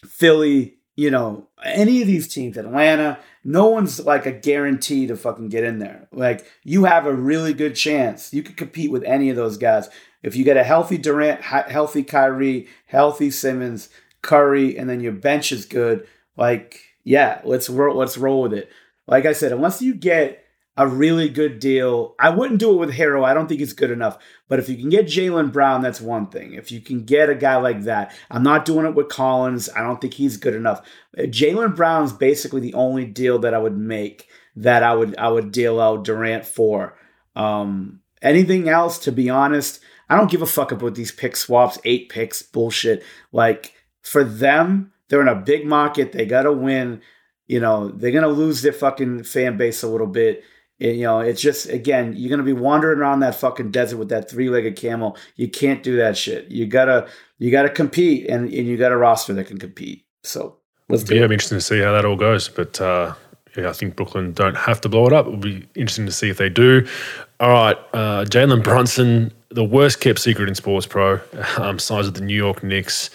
[0.07, 5.48] Philly, you know, any of these teams, Atlanta, no one's like a guarantee to fucking
[5.48, 6.09] get in there.
[6.12, 8.35] Like you have a really good chance.
[8.35, 9.88] You could compete with any of those guys.
[10.23, 13.89] If you get a healthy Durant, healthy Kyrie, healthy Simmons,
[14.23, 18.71] Curry, and then your bench is good, like yeah, let's roll, let's roll with it.
[19.07, 20.45] Like I said, unless you get
[20.77, 23.25] a really good deal, I wouldn't do it with Herro.
[23.25, 24.19] I don't think it's good enough.
[24.47, 26.55] But if you can get Jaylen Brown, that's one thing.
[26.55, 29.69] If you can get a guy like that, I'm not doing it with Collins.
[29.75, 30.87] I don't think he's good enough.
[31.17, 35.51] Jaylen Brown's basically the only deal that I would make that I would I would
[35.51, 36.97] deal out Durant for.
[37.35, 41.79] Um, anything else, to be honest, I don't give a fuck about these pick swaps,
[41.85, 43.03] eight picks, bullshit.
[43.33, 46.12] Like for them, they're in a big market.
[46.12, 47.03] They got to win.
[47.47, 50.44] You know, they're gonna lose their fucking fan base a little bit.
[50.81, 54.11] And, you know, it's just again, you're gonna be wandering around that fucking desert with
[54.11, 55.16] that three-legged camel.
[55.37, 56.49] You can't do that shit.
[56.51, 60.05] You gotta, you gotta compete, and, and you got a roster that can compete.
[60.23, 61.25] So let's do yeah, it.
[61.25, 62.49] it'll be interesting to see how that all goes.
[62.49, 63.28] But uh, yeah,
[63.66, 65.27] I think Brooklyn don't have to blow it up.
[65.27, 66.87] It'll be interesting to see if they do.
[67.40, 71.21] All right, uh, Jalen Brunson the worst kept secret in sports pro.
[71.59, 73.11] Um, size of the New York Knicks.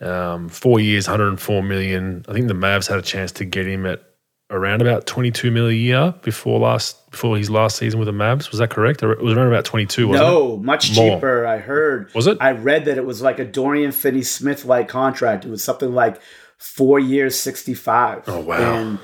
[0.00, 2.24] Um, four years, 104 million.
[2.28, 4.02] I think the Mavs had a chance to get him at
[4.50, 8.50] around about 22 million a year before last before his last season with the Mavs.
[8.50, 9.02] Was that correct?
[9.02, 10.12] It was around about 22.
[10.12, 10.60] no, it?
[10.60, 11.16] much More.
[11.16, 11.46] cheaper.
[11.46, 12.12] I heard.
[12.14, 12.38] Was it?
[12.40, 15.44] I read that it was like a Dorian Finney-Smith like contract.
[15.44, 16.20] It was something like
[16.58, 18.24] four years, 65.
[18.26, 18.56] Oh wow.
[18.56, 18.98] And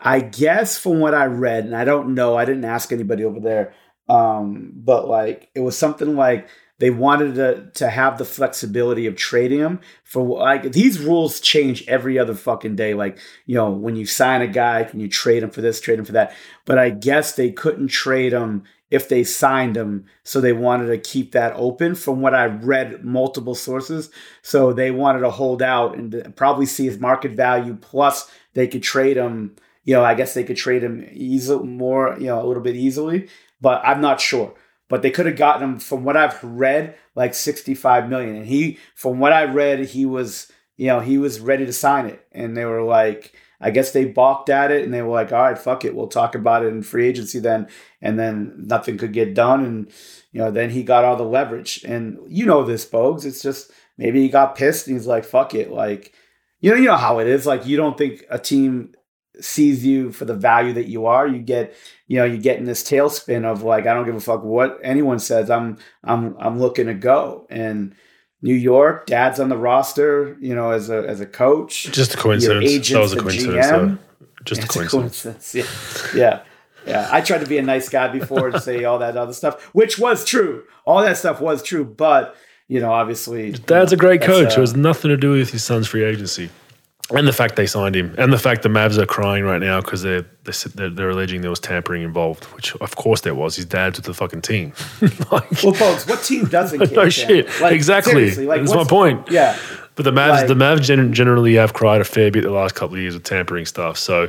[0.00, 3.40] I guess from what I read, and I don't know, I didn't ask anybody over
[3.40, 3.74] there
[4.08, 9.16] um, but like it was something like they wanted to, to have the flexibility of
[9.16, 12.94] trading him for like these rules change every other fucking day.
[12.94, 15.98] Like, you know, when you sign a guy, can you trade him for this, trade
[15.98, 16.34] him for that?
[16.66, 20.04] But I guess they couldn't trade him if they signed him.
[20.22, 24.10] So they wanted to keep that open from what I read multiple sources.
[24.42, 28.82] So they wanted to hold out and probably see his market value plus they could
[28.82, 29.56] trade him.
[29.86, 32.74] You know, I guess they could trade him easily more, you know, a little bit
[32.74, 33.28] easily,
[33.60, 34.52] but I'm not sure.
[34.88, 38.36] But they could have gotten him from what I've read like 65 million.
[38.36, 42.06] And he from what I read he was you know he was ready to sign
[42.06, 42.26] it.
[42.32, 45.42] And they were like I guess they balked at it and they were like all
[45.42, 45.94] right fuck it.
[45.94, 47.68] We'll talk about it in free agency then.
[48.02, 49.92] And then nothing could get done and
[50.32, 51.84] you know then he got all the leverage.
[51.84, 53.24] And you know this Bogues.
[53.24, 55.70] It's just maybe he got pissed and he's like fuck it.
[55.70, 56.12] Like
[56.60, 57.46] you know you know how it is.
[57.46, 58.94] Like you don't think a team
[59.40, 61.74] sees you for the value that you are you get
[62.06, 64.78] you know you get in this tailspin of like i don't give a fuck what
[64.82, 67.46] anyone says i'm i'm i'm looking to go.
[67.50, 67.94] And
[68.42, 71.84] new york dad's on the roster you know as a as a coach.
[71.84, 72.88] Just a coincidence.
[72.88, 73.98] That was a coincidence GM,
[74.44, 75.24] just a coincidence.
[75.24, 76.14] a coincidence.
[76.14, 76.20] yeah.
[76.20, 76.42] Yeah.
[76.86, 79.62] Yeah i tried to be a nice guy before and say all that other stuff
[79.74, 80.64] which was true.
[80.84, 82.36] All that stuff was true but
[82.68, 84.52] you know obviously dad's a great coach.
[84.52, 86.48] Uh, it has nothing to do with his son's free agency
[87.10, 89.80] and the fact they signed him, and the fact the Mavs are crying right now
[89.80, 93.56] because they're, they're, they're alleging there was tampering involved, which of course there was.
[93.56, 94.72] His dad's with the fucking team.
[95.30, 96.92] like, well, folks, what team doesn't?
[96.92, 97.48] no shit.
[97.60, 98.34] Like, exactly.
[98.34, 99.30] Like, That's my point.
[99.30, 99.56] Yeah.
[99.94, 102.96] But the Mavs, like, the Mavs generally have cried a fair bit the last couple
[102.96, 103.96] of years with tampering stuff.
[103.96, 104.28] So,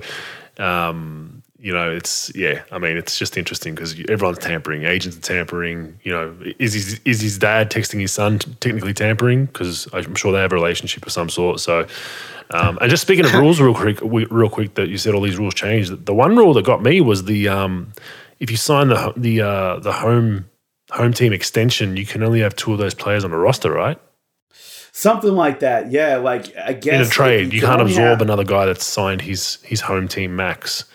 [0.59, 2.61] um, you know, it's yeah.
[2.71, 4.83] I mean, it's just interesting because everyone's tampering.
[4.83, 5.99] Agents are tampering.
[6.03, 9.47] You know, is his is his dad texting his son technically tampering?
[9.47, 11.59] Because I'm sure they have a relationship of some sort.
[11.59, 11.87] So
[12.51, 15.37] um, and just speaking of rules, real quick, real quick, that you said all these
[15.37, 16.05] rules changed.
[16.05, 17.93] The one rule that got me was the um,
[18.39, 20.49] if you sign the the uh, the home
[20.91, 23.99] home team extension, you can only have two of those players on a roster, right?
[24.91, 26.17] Something like that, yeah.
[26.17, 28.21] Like I guess in a trade, you, you can't absorb have...
[28.21, 30.85] another guy that's signed his his home team max,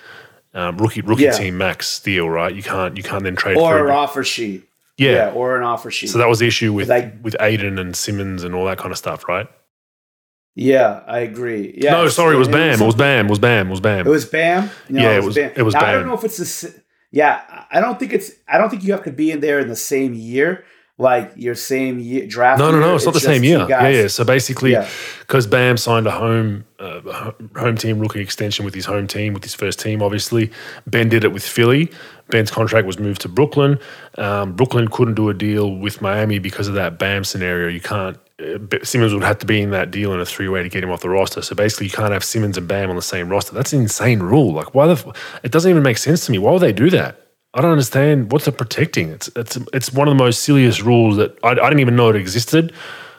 [0.55, 1.33] um, rookie rookie yeah.
[1.33, 2.55] team max deal, right?
[2.55, 4.69] You can't you can't then trade or an offer sheet.
[4.99, 5.11] Yeah.
[5.11, 5.31] yeah.
[5.31, 6.09] or an offer sheet.
[6.09, 8.93] So that was the issue with like, with Ayton and Simmons and all that kind
[8.93, 9.49] of stuff, right?
[10.55, 11.75] Yeah, I agree.
[11.77, 11.93] Yeah.
[11.93, 12.81] No, sorry, it was Bam.
[12.81, 13.27] It was Bam.
[13.27, 13.67] It was Bam.
[13.69, 14.07] It was Bam.
[14.07, 14.71] It was Bam.
[14.89, 15.35] No, yeah, it was.
[15.35, 15.53] Bam.
[15.57, 15.85] It was Bam.
[15.85, 16.83] I don't know if it's the.
[17.11, 18.33] Yeah, I don't think it's.
[18.47, 20.65] I don't think you have to be in there in the same year,
[20.99, 22.59] like your same year draft.
[22.59, 22.95] No, no, no.
[22.95, 23.67] It's, it's not the same year.
[23.69, 24.07] Yeah, yeah.
[24.09, 24.77] So basically,
[25.21, 25.51] because yeah.
[25.51, 29.55] Bam signed a home uh, home team rookie extension with his home team, with his
[29.55, 30.51] first team, obviously.
[30.87, 31.91] Ben did it with Philly.
[32.29, 33.79] Ben's contract was moved to Brooklyn.
[34.19, 37.69] Um, Brooklyn couldn't do a deal with Miami because of that Bam scenario.
[37.69, 38.19] You can't
[38.83, 40.91] Simmons would have to be in that deal in a three way to get him
[40.91, 41.43] off the roster.
[41.43, 43.55] So basically, you can't have Simmons and Bam on the same roster.
[43.55, 44.53] That's an insane rule.
[44.53, 45.15] Like, why the?
[45.43, 46.39] It doesn't even make sense to me.
[46.39, 47.19] Why would they do that?
[47.55, 48.33] I don't understand.
[48.33, 49.11] What's it protecting?
[49.11, 52.09] It's it's it's one of the most silliest rules that I, I didn't even know
[52.09, 52.73] it existed.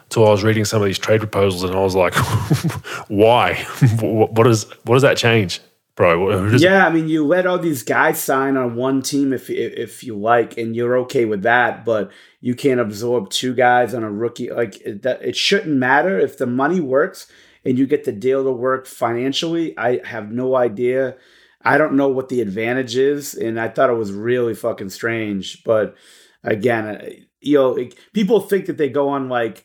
[0.04, 2.14] Until I was reading some of these trade proposals, and I was like,
[3.08, 3.54] why?
[4.00, 5.60] what does what does that change?
[5.96, 10.02] Bro, yeah, I mean, you let all these guys sign on one team if if
[10.02, 14.10] you like, and you're okay with that, but you can't absorb two guys on a
[14.10, 14.50] rookie.
[14.50, 17.28] Like it, it shouldn't matter if the money works
[17.64, 19.76] and you get the deal to work financially.
[19.78, 21.16] I have no idea.
[21.62, 25.64] I don't know what the advantage is, and I thought it was really fucking strange.
[25.64, 25.94] But
[26.42, 29.64] again, you know, people think that they go on like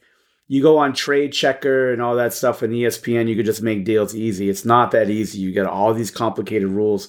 [0.49, 3.85] you go on trade checker and all that stuff in espn you could just make
[3.85, 4.49] deals easy.
[4.49, 5.39] It's not that easy.
[5.39, 7.07] You get all these complicated rules.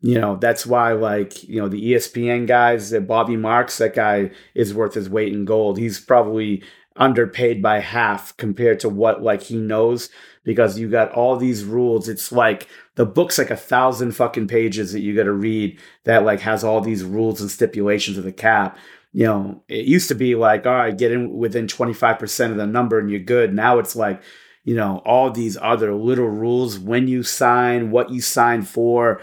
[0.00, 4.30] You know that's why like you know the espn guys that bobby marks that guy
[4.54, 5.78] is worth his weight in gold.
[5.78, 6.62] He's probably
[6.96, 10.10] underpaid by half compared to what like he knows
[10.44, 12.08] because you got all these rules.
[12.08, 16.24] It's like the book's like a thousand fucking pages that you got to read that
[16.24, 18.76] like has all these rules and stipulations of the cap
[19.12, 22.66] you know, it used to be like, all right, get in within 25% of the
[22.66, 23.52] number and you're good.
[23.52, 24.22] Now it's like,
[24.64, 29.20] you know, all these other little rules when you sign, what you sign for.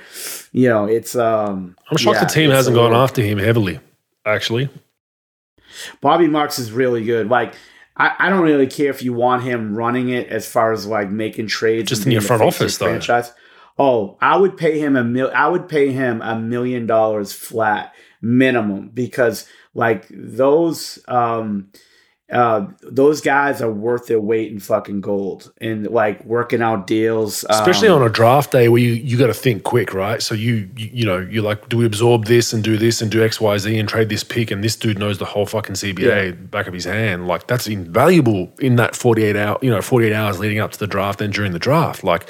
[0.52, 3.80] You know, it's um I'm shocked yeah, the team hasn't gone after him heavily,
[4.25, 4.69] actually.
[6.02, 7.30] Bobby Marks is really good.
[7.30, 7.56] Like
[7.97, 11.10] I, I don't really care if you want him running it as far as like
[11.10, 11.89] making trades.
[11.89, 12.88] Just in your front office though.
[12.88, 13.32] Franchise.
[13.78, 17.93] Oh, I would pay him a mil I would pay him a million dollars flat
[18.21, 19.47] minimum because
[19.79, 21.71] like those um
[22.31, 27.43] uh, those guys are worth their weight in fucking gold and like working out deals,
[27.49, 30.21] especially um, on a draft day where you, you got to think quick, right?
[30.21, 33.09] So you, you, you know you're like, do we absorb this and do this and
[33.09, 34.51] do X Y Z and trade this pick?
[34.51, 36.31] And this dude knows the whole fucking CBA yeah.
[36.31, 37.27] back of his hand.
[37.27, 40.87] Like that's invaluable in that 48 hour, you know, 48 hours leading up to the
[40.87, 42.03] draft and during the draft.
[42.03, 42.29] Like,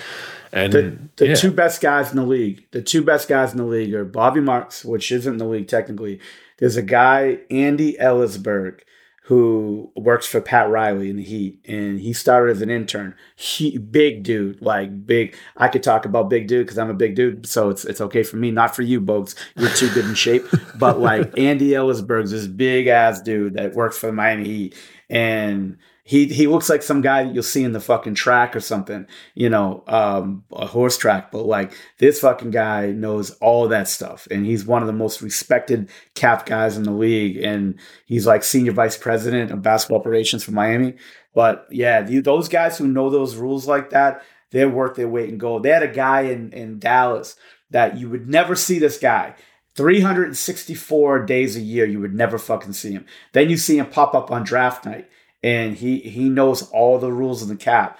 [0.53, 1.35] and the, the yeah.
[1.35, 4.39] two best guys in the league, the two best guys in the league are Bobby
[4.39, 6.21] Marks, which isn't in the league technically,
[6.59, 8.81] there's a guy, Andy Elisburg,
[9.29, 13.13] who works for Pat Riley in the Heat, and he started as an intern.
[13.35, 15.35] He big dude, like big.
[15.55, 18.23] I could talk about big dude because I'm a big dude, so it's it's okay
[18.23, 19.35] for me, not for you, Bogues.
[19.55, 20.45] You're too good in shape.
[20.79, 24.75] But like Andy Elisburg's this big ass dude that works for the Miami Heat,
[25.11, 25.77] and
[26.09, 29.05] he he looks like some guy that you'll see in the fucking track or something,
[29.35, 31.31] you know, um, a horse track.
[31.31, 35.21] But like this fucking guy knows all that stuff, and he's one of the most
[35.21, 40.43] respected cap guys in the league, and he's like senior vice president of basketball operations
[40.43, 40.95] for Miami.
[41.35, 45.29] But yeah, the, those guys who know those rules like that, they're worth their weight
[45.29, 45.61] in gold.
[45.61, 47.35] They had a guy in in Dallas
[47.69, 49.35] that you would never see this guy.
[49.75, 53.05] 364 days a year, you would never fucking see him.
[53.33, 55.07] Then you see him pop up on draft night
[55.43, 57.99] and he he knows all the rules in the cap.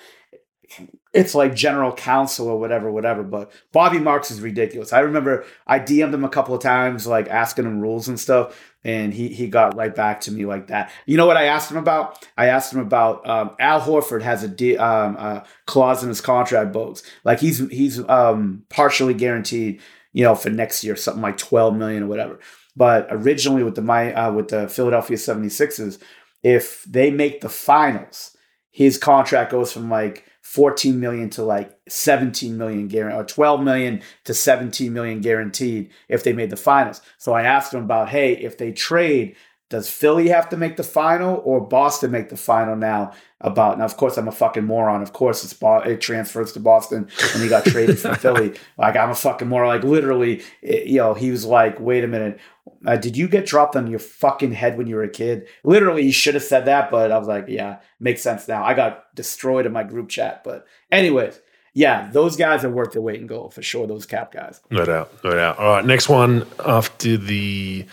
[1.12, 3.24] It's like general counsel or whatever, whatever.
[3.24, 4.94] But Bobby Marks is ridiculous.
[4.94, 8.56] I remember I DM'd him a couple of times, like asking him rules and stuff,
[8.84, 10.92] and he he got right back to me like that.
[11.06, 12.28] You know what I asked him about?
[12.38, 16.72] I asked him about um, Al Horford has a, um, a clause in his contract,
[16.72, 19.82] books like he's he's um, partially guaranteed,
[20.14, 22.40] you know, for next year, something like twelve million or whatever.
[22.76, 26.00] But originally with the my uh, with the Philadelphia 76ers,
[26.44, 28.36] if they make the finals,
[28.72, 34.02] his contract goes from like 14 million to like 17 million guaranteed or 12 million
[34.24, 37.02] to 17 million guaranteed if they made the finals.
[37.18, 39.36] So I asked him about, hey, if they trade,
[39.70, 43.12] does Philly have to make the final or Boston make the final now?
[43.42, 45.02] About now, of course, I'm a fucking moron.
[45.02, 45.56] Of course, it's
[45.88, 48.56] it transfers to Boston and he got traded from Philly.
[48.78, 49.70] Like I'm a fucking moron.
[49.70, 52.38] Like literally, it, you know, he was like, "Wait a minute,
[52.86, 56.04] uh, did you get dropped on your fucking head when you were a kid?" Literally,
[56.04, 59.14] you should have said that, but I was like, "Yeah, makes sense now." I got
[59.16, 61.40] destroyed in my group chat, but anyways,
[61.74, 63.88] yeah, those guys are worth their weight in gold for sure.
[63.88, 65.58] Those cap guys, no doubt, no doubt.
[65.60, 67.86] All right, next one after the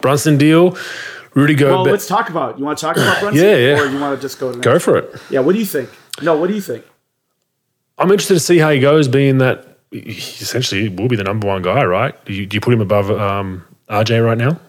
[0.00, 0.76] Brunson deal.
[1.34, 1.74] Rudy Gobert.
[1.74, 2.58] Well, let's talk about.
[2.58, 3.44] You want to talk about Brunson?
[3.44, 3.80] yeah, yeah.
[3.80, 5.20] Or you want to just go to go for it?
[5.30, 5.40] Yeah.
[5.40, 5.90] What do you think?
[6.22, 6.36] No.
[6.36, 6.84] What do you think?
[7.98, 11.46] I'm interested to see how he goes, being that he essentially will be the number
[11.46, 12.24] one guy, right?
[12.24, 14.60] Do you, do you put him above um, RJ right now?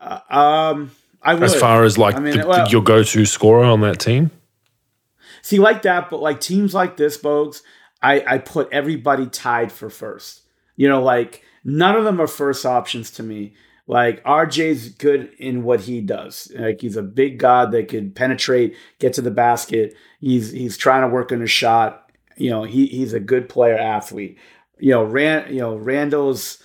[0.00, 0.90] Uh, um,
[1.22, 1.42] I would.
[1.42, 4.30] As far as like I mean, the, well- your go-to scorer on that team.
[5.42, 7.62] See, like that, but like teams like this, Bogues,
[8.02, 10.42] I, I put everybody tied for first.
[10.76, 13.54] You know, like none of them are first options to me.
[13.86, 16.52] Like RJ's good in what he does.
[16.56, 19.94] Like he's a big god that could penetrate, get to the basket.
[20.20, 22.10] He's he's trying to work on his shot.
[22.36, 24.38] You know, he he's a good player athlete.
[24.78, 26.59] You know, Rand, you know, Randall's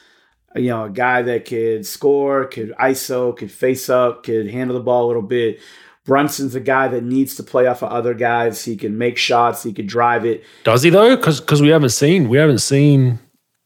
[0.56, 4.84] you know, a guy that could score, could ISO, could face up, could handle the
[4.84, 5.60] ball a little bit.
[6.06, 8.64] Brunson's a guy that needs to play off of other guys.
[8.64, 9.64] He can make shots.
[9.64, 10.44] He could drive it.
[10.64, 11.16] Does he though?
[11.16, 13.20] Because we haven't seen we haven't seen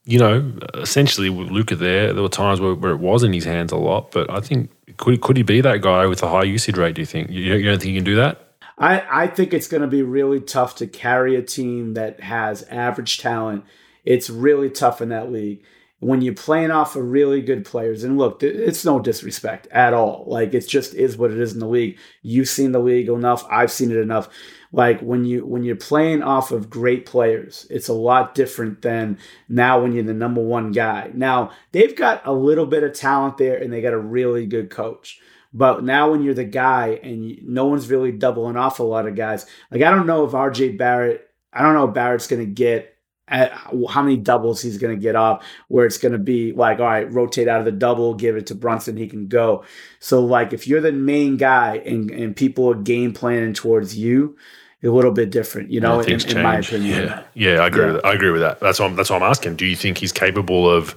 [0.06, 2.14] you know essentially with Luka there.
[2.14, 4.72] There were times where, where it was in his hands a lot, but I think
[4.98, 6.96] could could he be that guy with a high usage rate?
[6.96, 8.46] Do you think you, you don't think he can do that?
[8.78, 12.64] I, I think it's going to be really tough to carry a team that has
[12.64, 13.66] average talent.
[14.06, 15.62] It's really tough in that league
[16.00, 18.04] when you're playing off of really good players.
[18.04, 20.24] And look, it's no disrespect at all.
[20.28, 21.98] Like it just is what it is in the league.
[22.22, 23.46] You've seen the league enough.
[23.50, 24.30] I've seen it enough.
[24.72, 29.18] Like when you when you're playing off of great players, it's a lot different than
[29.48, 31.10] now when you're the number one guy.
[31.14, 34.70] Now they've got a little bit of talent there, and they got a really good
[34.70, 35.20] coach.
[35.52, 39.16] But now when you're the guy and no one's really doubling off a lot of
[39.16, 42.52] guys, like I don't know if RJ Barrett, I don't know if Barrett's going to
[42.52, 42.96] get
[43.30, 43.52] at
[43.90, 46.86] how many doubles he's going to get off where it's going to be like all
[46.86, 49.64] right rotate out of the double give it to brunson he can go
[50.00, 54.38] so like if you're the main guy and, and people are game planning towards you
[54.84, 57.92] a little bit different you know in, in, my opinion yeah yeah i agree yeah.
[57.94, 58.06] with that.
[58.06, 60.12] i agree with that that's what I'm, that's what i'm asking do you think he's
[60.12, 60.96] capable of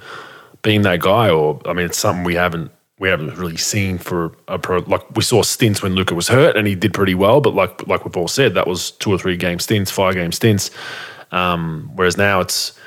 [0.63, 2.71] being that guy or i mean it's something we haven't
[3.03, 6.57] we haven't really seen for a pro like we saw stints when Luka was hurt
[6.57, 9.19] and he did pretty well, but like like we've all said, that was two or
[9.19, 10.71] three game stints, five game stints.
[11.33, 12.79] Um, whereas now it's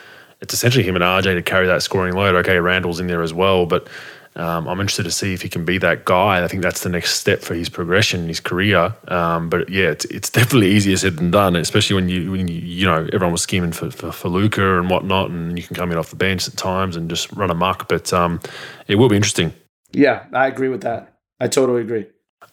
[0.41, 2.35] it's essentially him and RJ to carry that scoring load.
[2.35, 3.87] Okay, Randall's in there as well, but
[4.35, 6.43] um, I'm interested to see if he can be that guy.
[6.43, 8.93] I think that's the next step for his progression in his career.
[9.07, 12.59] Um, but yeah, it's, it's definitely easier said than done, especially when you when you,
[12.59, 15.91] you know everyone was scheming for, for, for Luka and whatnot, and you can come
[15.91, 17.87] in off the bench at times and just run amok.
[17.87, 18.39] But um,
[18.87, 19.53] it will be interesting.
[19.91, 21.13] Yeah, I agree with that.
[21.39, 22.05] I totally agree.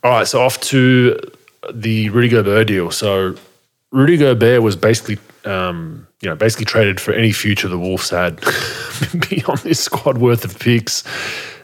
[0.05, 1.19] All right, so off to
[1.73, 2.91] the Rudy Gobert deal.
[2.91, 3.37] So
[3.91, 8.40] Rudy Gobert was basically, um, you know, basically traded for any future the Wolves had
[9.28, 11.05] beyond this squad worth of picks.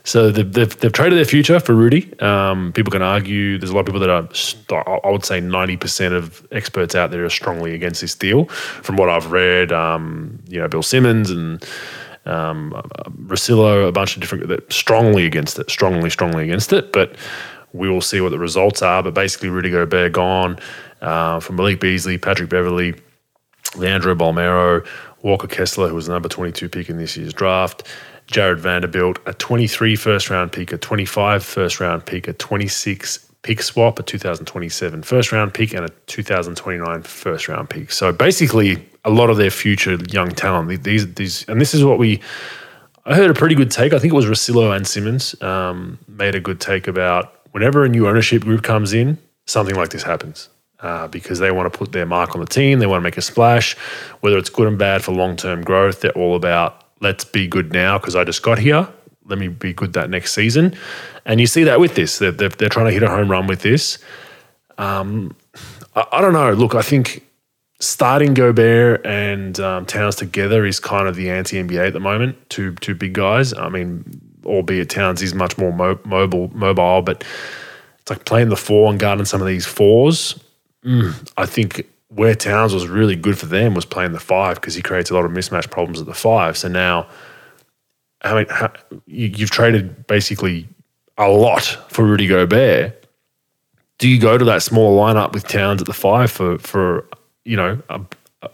[0.04, 2.18] So they've, they've, they've traded their future for Rudy.
[2.20, 3.58] Um, people can argue.
[3.58, 7.26] There's a lot of people that are, I would say, 90% of experts out there
[7.26, 8.46] are strongly against this deal.
[8.46, 11.62] From what I've read, um, you know, Bill Simmons and
[12.24, 12.72] um,
[13.26, 16.90] Russillo, a bunch of different that strongly against it, strongly, strongly against it.
[16.92, 17.14] But
[17.74, 19.02] We will see what the results are.
[19.02, 20.58] But basically, Rudy Gobert gone
[21.02, 22.94] uh, from Malik Beasley, Patrick Beverley,
[23.76, 24.86] Leandro Bolmaro,
[25.22, 27.84] Walker Kessler, who was the number 22 pick in this year's draft,
[28.26, 33.62] Jarred Vanderbilt, a 23 first round pick, a 25 first round pick, a 26 pick
[33.62, 37.90] swap, a 2027 first round pick, and a 2029 first round pick.
[37.90, 40.84] So basically, a lot of their future young talent.
[40.84, 42.20] These, these, and this is what we.
[43.06, 43.94] I heard a pretty good take.
[43.94, 47.88] I think it was Russillo and Simmons um, made a good take about whenever a
[47.88, 49.16] new ownership group comes in,
[49.46, 50.50] something like this happens.
[50.80, 53.16] Uh, because they want to put their mark on the team, they want to make
[53.16, 53.76] a splash.
[54.20, 57.72] Whether it's good and bad for long term growth, they're all about let's be good
[57.72, 58.88] now because I just got here.
[59.24, 60.74] Let me be good that next season.
[61.24, 62.18] And you see that with this.
[62.18, 63.98] They're, they're, they're trying to hit a home run with this.
[64.78, 65.36] Um,
[65.94, 66.52] I, I, don't know.
[66.52, 67.26] Look, I think
[67.80, 72.48] starting Gobert and um, Towns together is kind of the anti NBA at the moment.
[72.48, 73.52] Two two big guys.
[73.52, 74.04] I mean,
[74.44, 77.24] albeit Towns is much more mo- mobile, mobile, but
[77.98, 80.42] it's like playing the four and guarding some of these fours.
[80.84, 84.74] Mm, I think where Towns was really good for them was playing the five because
[84.74, 86.56] he creates a lot of mismatch problems at the five.
[86.56, 87.06] So now,
[88.22, 88.72] I mean, how,
[89.06, 90.66] you, you've traded basically
[91.18, 93.06] a lot for Rudy Gobert.
[93.98, 97.06] Do you go to that smaller lineup with Towns at the five for for
[97.44, 98.00] you know a,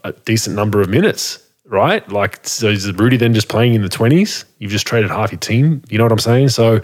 [0.02, 2.06] a decent number of minutes, right?
[2.10, 4.46] Like, so is Rudy then just playing in the twenties?
[4.58, 5.82] You've just traded half your team.
[5.90, 6.48] You know what I'm saying?
[6.48, 6.80] So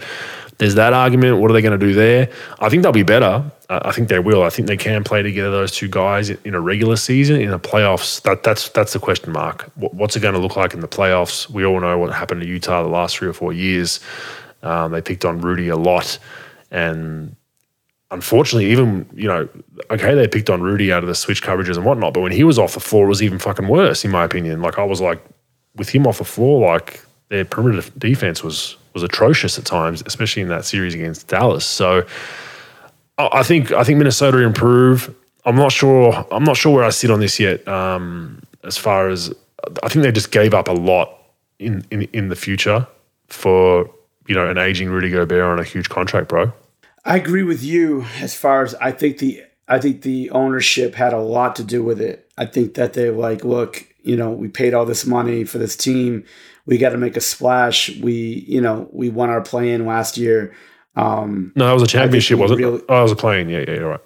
[0.61, 1.39] there's that argument.
[1.39, 2.29] What are they going to do there?
[2.59, 3.51] I think they'll be better.
[3.67, 4.43] I think they will.
[4.43, 7.41] I think they can play together those two guys in a regular season.
[7.41, 9.71] In the playoffs, that that's that's the question mark.
[9.73, 11.49] What's it going to look like in the playoffs?
[11.49, 14.01] We all know what happened to Utah the last three or four years.
[14.61, 16.19] Um, they picked on Rudy a lot,
[16.69, 17.35] and
[18.11, 19.49] unfortunately, even you know,
[19.89, 22.43] okay, they picked on Rudy out of the switch coverages and whatnot, but when he
[22.43, 24.61] was off the floor, it was even fucking worse, in my opinion.
[24.61, 25.25] Like I was like,
[25.75, 30.41] with him off the floor, like their perimeter defense was was atrocious at times, especially
[30.41, 31.65] in that series against Dallas.
[31.65, 32.05] So
[33.17, 35.13] I think I think Minnesota improve.
[35.45, 36.25] I'm not sure.
[36.31, 37.67] I'm not sure where I sit on this yet.
[37.67, 39.33] Um, as far as
[39.83, 41.17] I think they just gave up a lot
[41.59, 42.87] in in in the future
[43.27, 43.89] for
[44.27, 46.53] you know, an aging Rudy Gobert on a huge contract, bro.
[47.03, 51.13] I agree with you as far as I think the I think the ownership had
[51.13, 52.31] a lot to do with it.
[52.37, 55.75] I think that they're like, look, you know, we paid all this money for this
[55.75, 56.23] team.
[56.71, 57.93] We got to make a splash.
[57.99, 60.55] We, you know, we won our play in last year.
[60.95, 62.85] Um, no, that was a championship, wasn't it?
[62.87, 63.49] oh, I was a play-in.
[63.49, 63.99] Yeah, yeah, you're right.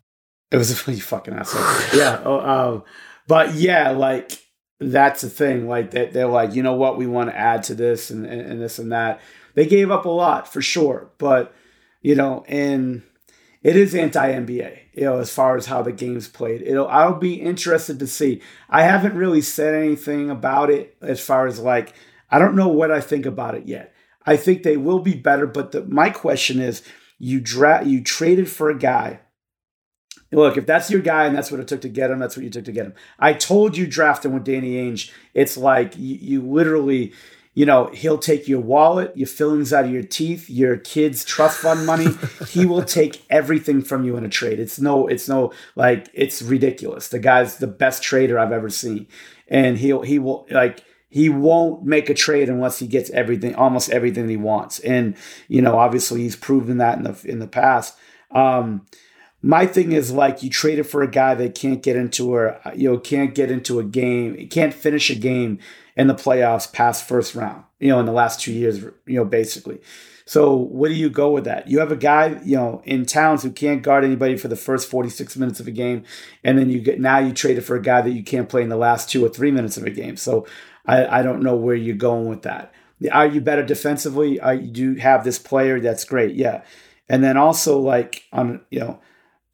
[0.49, 1.99] It was a you fucking asshole.
[1.99, 2.23] yeah.
[2.25, 2.83] Oh, um,
[3.27, 4.41] but yeah, like
[4.79, 5.69] that's the thing.
[5.69, 6.97] Like they, they're like, you know what?
[6.97, 9.21] We want to add to this and, and, and this and that
[9.53, 11.53] they gave up a lot for sure, but
[12.01, 13.03] you know, and
[13.61, 16.63] it is anti NBA, you know, as far as how the game's played.
[16.63, 18.41] It'll I'll be interested to see.
[18.71, 21.93] I haven't really said anything about it as far as like
[22.35, 23.93] I don't know what I think about it yet.
[24.25, 26.81] I think they will be better, but the, my question is,
[27.17, 29.21] you dra- you traded for a guy.
[30.33, 32.43] Look, if that's your guy and that's what it took to get him, that's what
[32.43, 32.93] you took to get him.
[33.17, 35.13] I told you draft him with Danny Ainge.
[35.33, 37.13] It's like you, you literally
[37.53, 41.59] you know, he'll take your wallet, your fillings out of your teeth, your kids' trust
[41.59, 42.07] fund money.
[42.49, 44.59] he will take everything from you in a trade.
[44.59, 47.07] It's no, it's no, like, it's ridiculous.
[47.07, 49.07] The guy's the best trader I've ever seen.
[49.47, 50.83] And he'll, he will, like,
[51.15, 54.79] he won't make a trade unless he gets everything, almost everything he wants.
[54.79, 55.15] And,
[55.47, 57.95] you know, obviously he's proven that in the, in the past.
[58.31, 58.85] Um,
[59.41, 62.91] my thing is like you traded for a guy that can't get into a you
[62.91, 65.59] know can't get into a game can't finish a game
[65.95, 69.23] in the playoffs past first round you know in the last two years you know
[69.23, 69.79] basically
[70.25, 73.43] so what do you go with that you have a guy you know in towns
[73.43, 76.03] who can't guard anybody for the first 46 minutes of a game
[76.43, 78.69] and then you get now you traded for a guy that you can't play in
[78.69, 80.47] the last two or three minutes of a game so
[80.87, 82.73] i, I don't know where you're going with that
[83.11, 86.63] are you better defensively are you do have this player that's great yeah
[87.09, 88.99] and then also like on you know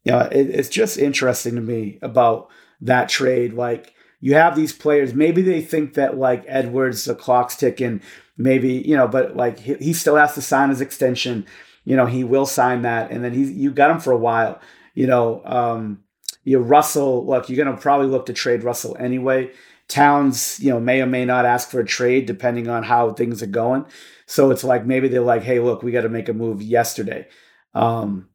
[0.04, 2.48] you know, it, it's just interesting to me about
[2.80, 3.52] that trade.
[3.52, 8.00] Like you have these players, maybe they think that like Edwards, the clock's ticking,
[8.36, 11.46] maybe, you know, but like he, he still has to sign his extension.
[11.84, 13.10] You know, he will sign that.
[13.10, 14.60] And then he's, you got him for a while,
[14.94, 16.02] you know, um,
[16.44, 19.52] you know, Russell, look, you're to probably look to trade Russell anyway.
[19.92, 23.42] Towns, you know, may or may not ask for a trade depending on how things
[23.42, 23.84] are going.
[24.26, 27.28] So it's like maybe they're like, hey, look, we got to make a move yesterday.
[27.74, 28.28] Um,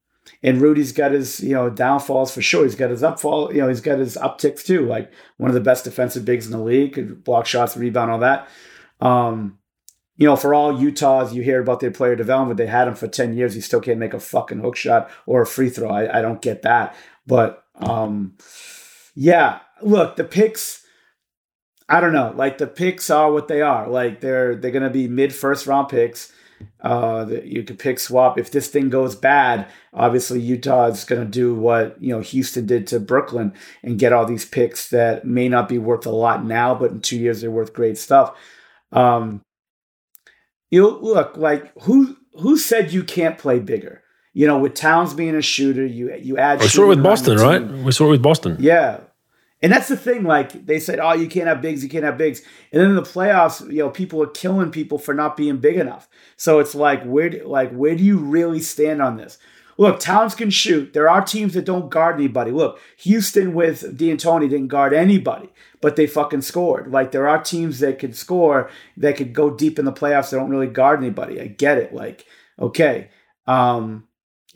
[0.44, 2.64] and Rudy's got his, you know, downfalls for sure.
[2.64, 4.86] He's got his upfall, you know, he's got his upticks too.
[4.86, 8.20] Like one of the best defensive bigs in the league, could block shots, rebound, all
[8.20, 8.48] that.
[9.02, 9.58] Um,
[10.18, 12.58] you know, for all Utahs, you hear about their player development.
[12.58, 13.54] They had him for 10 years.
[13.54, 15.90] He still can't make a fucking hook shot or a free throw.
[15.90, 16.96] I, I don't get that.
[17.28, 18.36] But um,
[19.16, 20.84] yeah, look, the picks,
[21.90, 22.34] I don't know.
[22.36, 23.88] Like the picks are what they are.
[23.88, 26.34] Like they're they're gonna be mid first round picks.
[26.82, 28.40] Uh, that you could pick swap.
[28.40, 32.66] If this thing goes bad, obviously Utah is going to do what you know Houston
[32.66, 36.44] did to Brooklyn and get all these picks that may not be worth a lot
[36.44, 38.36] now, but in two years they're worth great stuff.
[38.92, 39.42] Um,
[40.72, 44.02] you look like who who said you can't play bigger?
[44.34, 46.60] You know, with Towns being a shooter, you you add.
[46.60, 47.62] We saw it with Boston, right?
[47.62, 48.58] We saw it with Boston.
[48.60, 49.00] Yeah,
[49.62, 50.24] and that's the thing.
[50.24, 52.42] Like they said, oh, you can't have bigs, you can't have bigs.
[52.72, 55.78] And then in the playoffs, you know, people are killing people for not being big
[55.78, 56.08] enough.
[56.36, 59.38] So it's like, where, do, like, where do you really stand on this?
[59.80, 60.94] Look, Towns can shoot.
[60.94, 62.52] There are teams that don't guard anybody.
[62.52, 65.50] Look, Houston with D'Antoni didn't guard anybody,
[65.82, 66.92] but they fucking scored.
[66.92, 70.38] Like there are teams that could score that could go deep in the playoffs that
[70.38, 71.40] don't really guard anybody.
[71.40, 71.94] I get it.
[71.94, 72.26] Like,
[72.60, 73.10] okay.
[73.46, 74.07] Um,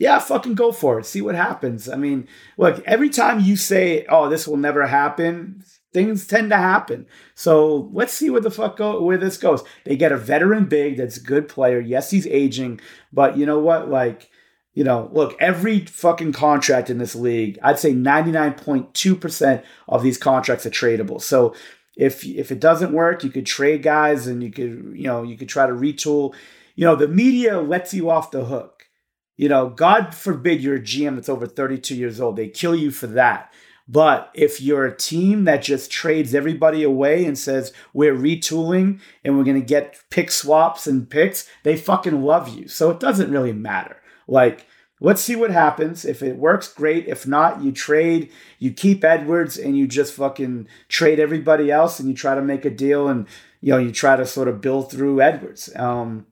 [0.02, 1.06] yeah, fucking go for it.
[1.06, 1.88] See what happens.
[1.88, 2.26] I mean,
[2.58, 7.06] look, every time you say, "Oh, this will never happen," things tend to happen.
[7.36, 9.62] So let's see where the fuck go where this goes.
[9.84, 11.78] They get a veteran big that's a good player.
[11.78, 12.80] Yes, he's aging,
[13.12, 13.90] but you know what?
[13.90, 14.28] Like,
[14.74, 20.66] you know, look, every fucking contract in this league, I'd say 99.2% of these contracts
[20.66, 21.22] are tradable.
[21.22, 21.54] So
[21.96, 25.36] if if it doesn't work, you could trade guys and you could, you know, you
[25.36, 26.34] could try to retool.
[26.74, 28.81] You know, the media lets you off the hook
[29.36, 32.36] you know, God forbid you're a GM that's over 32 years old.
[32.36, 33.52] They kill you for that.
[33.88, 39.36] But if you're a team that just trades everybody away and says we're retooling and
[39.36, 42.68] we're going to get pick swaps and picks, they fucking love you.
[42.68, 43.96] So it doesn't really matter.
[44.28, 44.66] Like,
[45.00, 46.04] let's see what happens.
[46.04, 47.08] If it works, great.
[47.08, 52.08] If not, you trade, you keep Edwards and you just fucking trade everybody else and
[52.08, 53.26] you try to make a deal and,
[53.60, 55.70] you know, you try to sort of build through Edwards.
[55.74, 56.26] Um,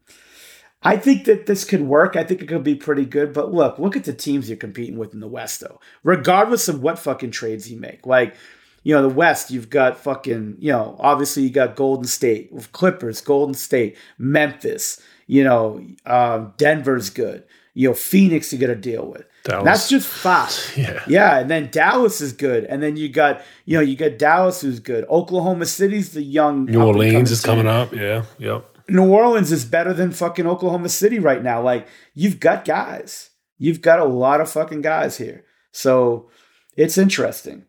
[0.83, 2.17] I think that this could work.
[2.17, 3.33] I think it could be pretty good.
[3.33, 5.81] But look, look at the teams you're competing with in the West, though.
[6.03, 8.35] Regardless of what fucking trades you make, like
[8.83, 12.73] you know, the West, you've got fucking, you know, obviously you got Golden State with
[12.73, 15.01] Clippers, Golden State, Memphis.
[15.27, 17.45] You know, uh, Denver's good.
[17.75, 19.25] You know, Phoenix you got to deal with.
[19.63, 20.51] That's just five.
[20.77, 21.03] Yeah.
[21.07, 21.39] Yeah.
[21.39, 22.65] And then Dallas is good.
[22.65, 25.05] And then you got, you know, you got Dallas who's good.
[25.09, 26.65] Oklahoma City's the young.
[26.65, 27.93] New Orleans is coming up.
[27.95, 28.25] Yeah.
[28.39, 28.70] Yep.
[28.91, 31.63] New Orleans is better than fucking Oklahoma City right now.
[31.63, 33.31] Like you've got guys.
[33.59, 35.45] You've got a lot of fucking guys here.
[35.73, 36.31] So
[36.77, 37.67] it's interesting.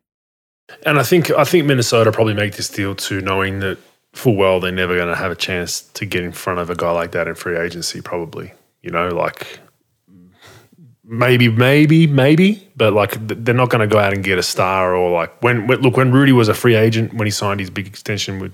[0.85, 3.77] And I think I think Minnesota probably make this deal too, knowing that
[4.13, 6.75] full well they're never going to have a chance to get in front of a
[6.75, 8.01] guy like that in free agency.
[8.01, 9.59] Probably, you know, like
[11.03, 14.95] maybe, maybe, maybe, but like they're not going to go out and get a star
[14.95, 17.69] or like when, when look when Rudy was a free agent when he signed his
[17.69, 18.53] big extension with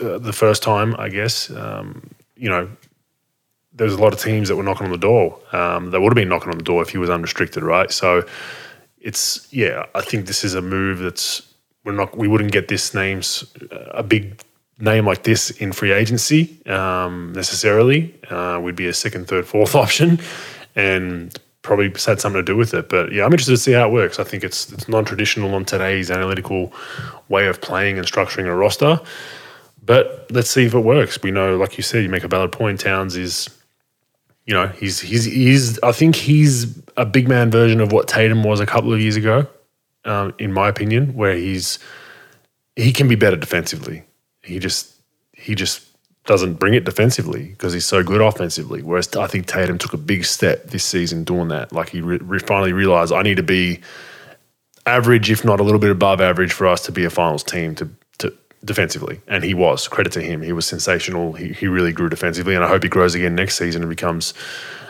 [0.00, 2.68] uh, the first time, I guess, um, you know,
[3.72, 5.38] there's a lot of teams that were knocking on the door.
[5.52, 7.90] Um, they would have been knocking on the door if he was unrestricted, right?
[7.90, 8.24] So
[9.00, 11.42] it's yeah, I think this is a move that's
[11.84, 14.40] we're not we wouldn't get this names a big
[14.78, 18.14] name like this in free agency um, necessarily.
[18.30, 20.20] Uh, we'd be a second, third, fourth option,
[20.74, 22.88] and probably had something to do with it.
[22.88, 24.18] But yeah, I'm interested to see how it works.
[24.18, 26.72] I think it's it's non-traditional on today's analytical
[27.28, 29.00] way of playing and structuring a roster.
[29.84, 31.22] But let's see if it works.
[31.22, 32.80] We know, like you said, you make a valid point.
[32.80, 33.48] Towns is,
[34.46, 35.78] you know, he's he's he's.
[35.82, 39.16] I think he's a big man version of what Tatum was a couple of years
[39.16, 39.46] ago,
[40.04, 41.78] um, in my opinion, where he's
[42.76, 44.04] he can be better defensively.
[44.42, 44.92] He just
[45.32, 45.84] he just
[46.24, 48.82] doesn't bring it defensively because he's so good offensively.
[48.82, 51.72] Whereas I think Tatum took a big step this season doing that.
[51.72, 53.80] Like he re- finally realized I need to be
[54.86, 57.74] average, if not a little bit above average, for us to be a finals team
[57.74, 57.90] to
[58.64, 59.88] defensively, and he was.
[59.88, 61.32] Credit to him, he was sensational.
[61.32, 64.34] He, he really grew defensively, and I hope he grows again next season and becomes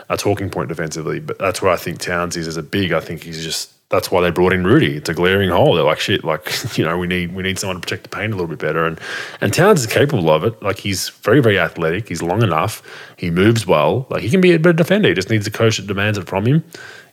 [0.09, 1.19] a talking point defensively.
[1.19, 2.91] But that's where I think Towns is as a big.
[2.91, 4.97] I think he's just that's why they brought in Rudy.
[4.97, 5.75] It's a glaring hole.
[5.75, 6.23] They're like shit.
[6.23, 8.59] Like you know, we need we need someone to protect the paint a little bit
[8.59, 8.85] better.
[8.85, 8.99] And
[9.41, 10.61] and Towns is capable of it.
[10.61, 12.07] Like he's very very athletic.
[12.07, 12.81] He's long enough.
[13.17, 14.07] He moves well.
[14.09, 15.09] Like he can be a better defender.
[15.09, 16.63] He just needs a coach that demands it from him.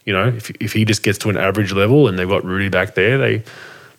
[0.05, 2.69] You know, if if he just gets to an average level and they've got Rudy
[2.69, 3.43] back there, they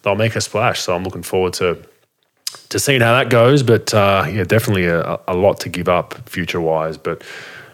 [0.02, 0.82] they'll make a splash.
[0.82, 1.78] So I'm looking forward to
[2.70, 3.64] to seeing how that goes.
[3.64, 6.98] But uh, yeah, definitely a, a, lot to give up future wise.
[6.98, 7.24] But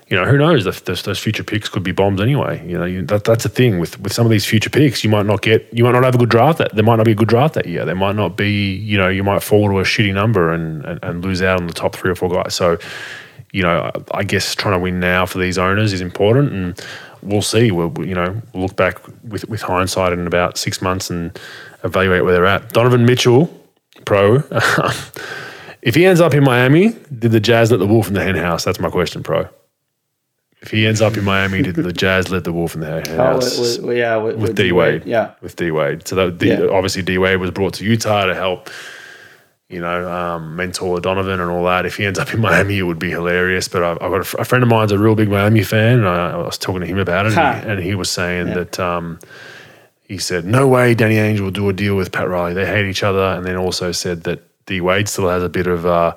[0.08, 0.64] you know, who knows?
[0.64, 2.66] Those, those future picks could be bombs anyway.
[2.68, 5.04] You know, you, that, that's the thing with with some of these future picks.
[5.04, 6.58] You might not get, you might not have a good draft.
[6.58, 7.86] That there might not be a good draft that year.
[7.86, 11.00] There might not be, you know, you might fall to a shitty number and and,
[11.04, 12.56] and lose out on the top three or four guys.
[12.56, 12.78] So,
[13.52, 16.86] you know, I guess trying to win now for these owners is important and.
[17.22, 17.70] We'll see.
[17.70, 21.38] We'll, you know, we'll look back with, with hindsight in about six months and
[21.84, 22.72] evaluate where they're at.
[22.72, 23.54] Donovan Mitchell,
[24.10, 24.36] pro.
[25.84, 28.36] if he ends up in Miami, did the Jazz let the wolf in the hen
[28.36, 28.64] house?
[28.66, 29.48] That's my question, pro.
[30.62, 33.06] If he ends up in Miami, did the Jazz let the wolf in the hen
[33.16, 33.58] house?
[33.58, 35.06] Oh, with, yeah, with, with, with D Wade.
[35.06, 36.08] Yeah, with D Wade.
[36.08, 36.66] So that, D, yeah.
[36.72, 38.72] obviously D Wade was brought to Utah to help,
[39.70, 41.86] you know, um, mentor Donovan and all that.
[41.86, 43.68] If he ends up in Miami, it would be hilarious.
[43.68, 46.00] But I've, I've got a, fr- a, friend of mine's a real big Miami fan,
[46.00, 48.48] and I, I was talking to him about it, and, he, and he, was saying
[48.48, 48.54] yeah.
[48.56, 49.20] that um,
[50.10, 52.54] he said, "No way, Danny Ainge will do a deal with Pat Riley.
[52.54, 55.68] They hate each other." And then also said that D Wade still has a bit
[55.68, 56.14] of uh,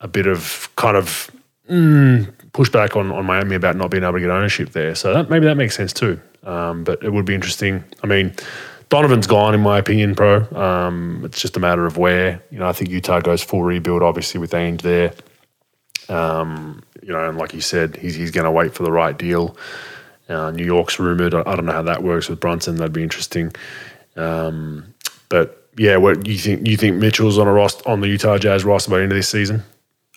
[0.00, 1.30] a bit of kind of
[1.70, 4.94] mm, pushback on, on Miami about not being able to get ownership there.
[4.94, 6.20] So that, maybe that makes sense too.
[6.42, 7.82] Um, but it would be interesting.
[8.02, 8.34] I mean
[8.88, 10.42] Donovan's gone, in my opinion, pro.
[10.54, 12.42] Um, it's just a matter of where.
[12.50, 15.12] You know, I think Utah goes full rebuild, obviously, with Ainge there.
[16.08, 19.16] Um, you know, and like you said, he's, he's going to wait for the right
[19.16, 19.56] deal.
[20.28, 21.34] Uh, New York's rumored.
[21.34, 22.76] I, I, don't know how that works with Brunson.
[22.76, 23.52] That'd be interesting.
[24.16, 24.94] Um,
[25.28, 26.66] but yeah, what you think?
[26.66, 29.16] You think Mitchell's on a roster on the Utah Jazz roster by the end of
[29.16, 29.62] this season?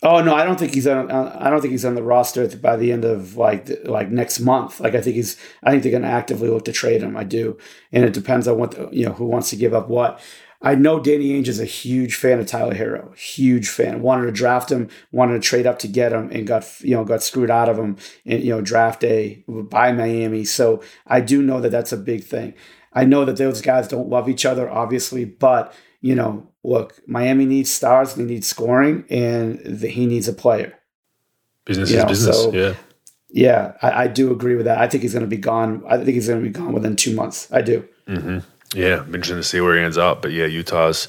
[0.02, 1.10] Oh no, I don't think he's on.
[1.10, 4.80] I don't think he's on the roster by the end of like like next month.
[4.80, 5.36] Like I think he's.
[5.62, 7.16] I think they're going to actively look to trade him.
[7.16, 7.58] I do,
[7.92, 10.20] and it depends on what the, you know who wants to give up what.
[10.62, 14.02] I know Danny Ainge is a huge fan of Tyler Herro, huge fan.
[14.02, 17.04] Wanted to draft him, wanted to trade up to get him, and got you know
[17.04, 20.44] got screwed out of him in you know draft day by Miami.
[20.44, 22.54] So I do know that that's a big thing.
[22.92, 27.46] I know that those guys don't love each other, obviously, but you know look, Miami
[27.46, 30.78] needs stars, they need scoring, and the, he needs a player.
[31.64, 32.42] Business you is know, business.
[32.42, 32.74] So, yeah.
[33.32, 34.78] Yeah, I, I, do agree with that.
[34.78, 35.84] I think he's going to be gone.
[35.86, 37.50] I think he's going to be gone within two months.
[37.52, 37.88] I do.
[38.08, 38.38] Mm-hmm.
[38.74, 40.22] Yeah, interesting to see where he ends up.
[40.22, 41.08] But yeah, Utah's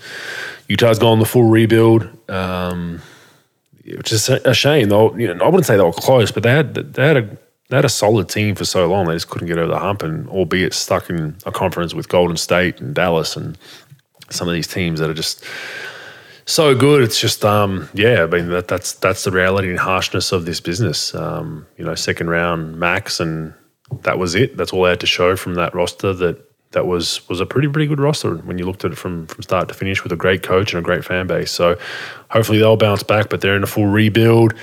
[0.67, 3.01] Utah's gone the full rebuild, um,
[3.85, 4.89] which is a shame.
[4.89, 7.37] Though you know, I wouldn't say they were close, but they had they had a
[7.69, 9.07] they had a solid team for so long.
[9.07, 12.37] They just couldn't get over the hump, and albeit stuck in a conference with Golden
[12.37, 13.57] State and Dallas and
[14.29, 15.43] some of these teams that are just
[16.45, 17.03] so good.
[17.03, 20.59] It's just, um, yeah, I mean, that, that's that's the reality and harshness of this
[20.59, 21.15] business.
[21.15, 23.53] Um, you know, second round max, and
[24.01, 24.57] that was it.
[24.57, 26.13] That's all they had to show from that roster.
[26.13, 29.27] That that was was a pretty pretty good roster when you looked at it from
[29.27, 31.51] from start to finish with a great coach and a great fan base.
[31.51, 31.77] So
[32.29, 34.53] hopefully they'll bounce back, but they're in a full rebuild.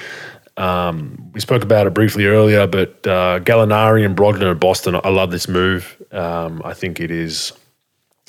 [0.57, 5.09] Um, we spoke about it briefly earlier, but uh, Gallinari and Brogdon at Boston, I
[5.09, 6.03] love this move.
[6.11, 7.53] Um, I think it is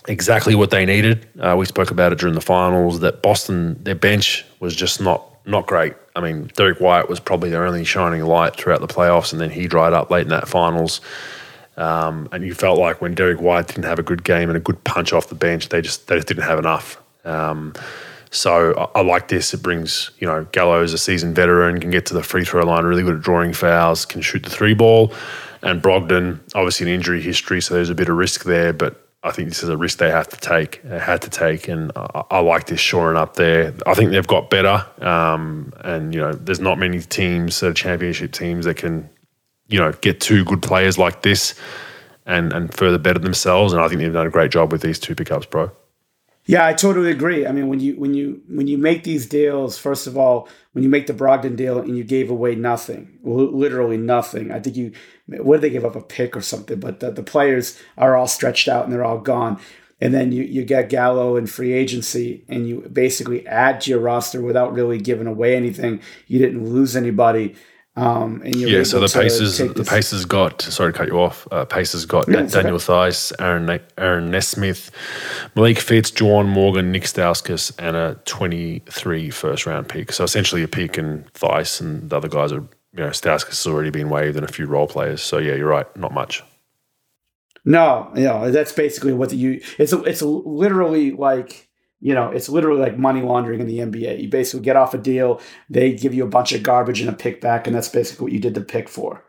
[0.08, 1.28] exactly what they needed.
[1.40, 5.26] Uh, we spoke about it during the finals that Boston, their bench was just not
[5.46, 5.96] not great.
[6.16, 9.50] I mean, Derrick White was probably their only shining light throughout the playoffs, and then
[9.50, 11.02] he dried up late in that finals.
[11.80, 14.60] Um, and you felt like when Derrick White didn't have a good game and a
[14.60, 17.02] good punch off the bench, they just they just didn't have enough.
[17.24, 17.74] Um,
[18.32, 19.54] so I, I, like this.
[19.54, 22.84] It brings you know Gallows, a seasoned veteran, can get to the free throw line,
[22.84, 25.14] really good at drawing fouls, can shoot the three ball,
[25.62, 29.32] and Brogdon, obviously an injury history, so there's a bit of risk there, but I
[29.32, 32.40] think this is a risk they have to take, had to take, and I, I
[32.40, 33.74] like this shoring up there.
[33.86, 38.32] I think they've got better, um, and you know, there's not many teams, uh, championship
[38.32, 39.10] teams, that can,
[39.70, 41.56] you know, get two good players like this,
[42.26, 43.74] and and further better themselves.
[43.74, 45.72] And I think they've done a great job with these two pickups, bro.
[46.46, 47.46] Yeah, I totally agree.
[47.46, 50.84] I mean, when you when you when you make these deals, first of all, when
[50.84, 54.52] you make the Brogdon deal and you gave away nothing, literally nothing.
[54.52, 54.92] I think you
[55.28, 56.80] what did they give up a pick or something?
[56.80, 59.60] But the, the players are all stretched out and they're all gone.
[60.02, 64.00] And then you, you get Gallo in free agency and you basically add to your
[64.00, 66.02] roster without really giving away anything.
[66.26, 67.56] You didn't lose anybody.
[68.00, 70.62] Um, and yeah, so the Pacers, the Pacers got.
[70.62, 71.48] Sorry to cut you off.
[71.52, 72.86] Uh, Pacers got yeah, Daniel okay.
[72.86, 74.90] Theis, Aaron Aaron Nesmith,
[75.56, 80.14] Malik Fitts, Juwan Morgan, Nick Stauskas, and a 23 first round pick.
[80.14, 83.68] So essentially a pick and Theis and the other guys are you know, Stauskas has
[83.68, 85.22] already been waived and a few role players.
[85.22, 86.44] So yeah, you're right, not much.
[87.66, 89.62] No, you know, that's basically what you.
[89.78, 91.69] It's it's literally like
[92.02, 94.22] you know, it's literally like money laundering in the NBA.
[94.22, 97.14] You basically get off a deal, they give you a bunch of garbage and a
[97.14, 99.24] pick back, and that's basically what you did the pick for.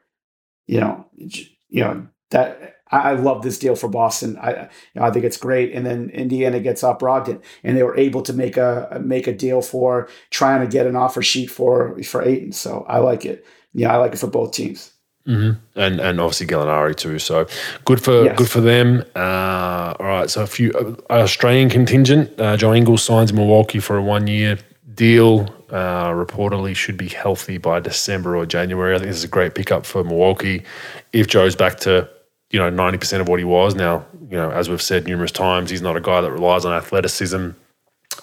[0.67, 4.39] You know, you know that I, love this deal for Boston.
[4.39, 4.51] I
[4.95, 5.73] you know, I think it's great.
[5.73, 9.35] And then Indiana gets up Brogdon, and they were able to make a make a
[9.35, 12.53] deal for trying to get an offer sheet for for Ayton.
[12.53, 13.45] So I like it.
[13.73, 14.93] Yeah, I like it for both teams.
[15.27, 15.79] Mm-hmm.
[15.79, 17.19] And and obviously Gallinari too.
[17.19, 17.47] So
[17.85, 18.39] good for yes.
[18.39, 19.05] good for them.
[19.15, 20.31] Uh, all right.
[20.31, 20.73] So a few
[21.11, 22.41] uh, Australian contingent.
[22.41, 24.59] Uh, Joe Ingles signs Milwaukee for a one year
[24.95, 25.55] deal.
[25.71, 28.95] Uh, reportedly should be healthy by December or January.
[28.95, 30.65] I think this is a great pickup for Milwaukee.
[31.13, 32.09] If Joe's back to
[32.51, 35.33] you know ninety percent of what he was now, you know as we've said numerous
[35.33, 37.51] times, he's not a guy that relies on athleticism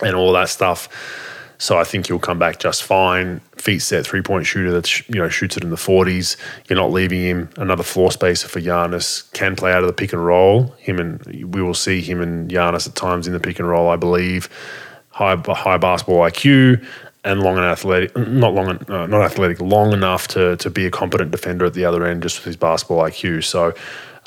[0.01, 0.89] and all that stuff.
[1.59, 3.39] So I think he'll come back just fine.
[3.57, 6.37] Feet set three point shooter that you know shoots it in the forties.
[6.67, 9.31] You're not leaving him another floor spacer for Giannis.
[9.33, 10.75] Can play out of the pick and roll.
[10.77, 13.89] Him and we will see him and Giannis at times in the pick and roll.
[13.89, 14.49] I believe
[15.09, 16.85] high high basketball IQ
[17.23, 20.91] and long and athletic, not long, uh, not athletic, long enough to to be a
[20.91, 23.43] competent defender at the other end, just with his basketball IQ.
[23.43, 23.73] So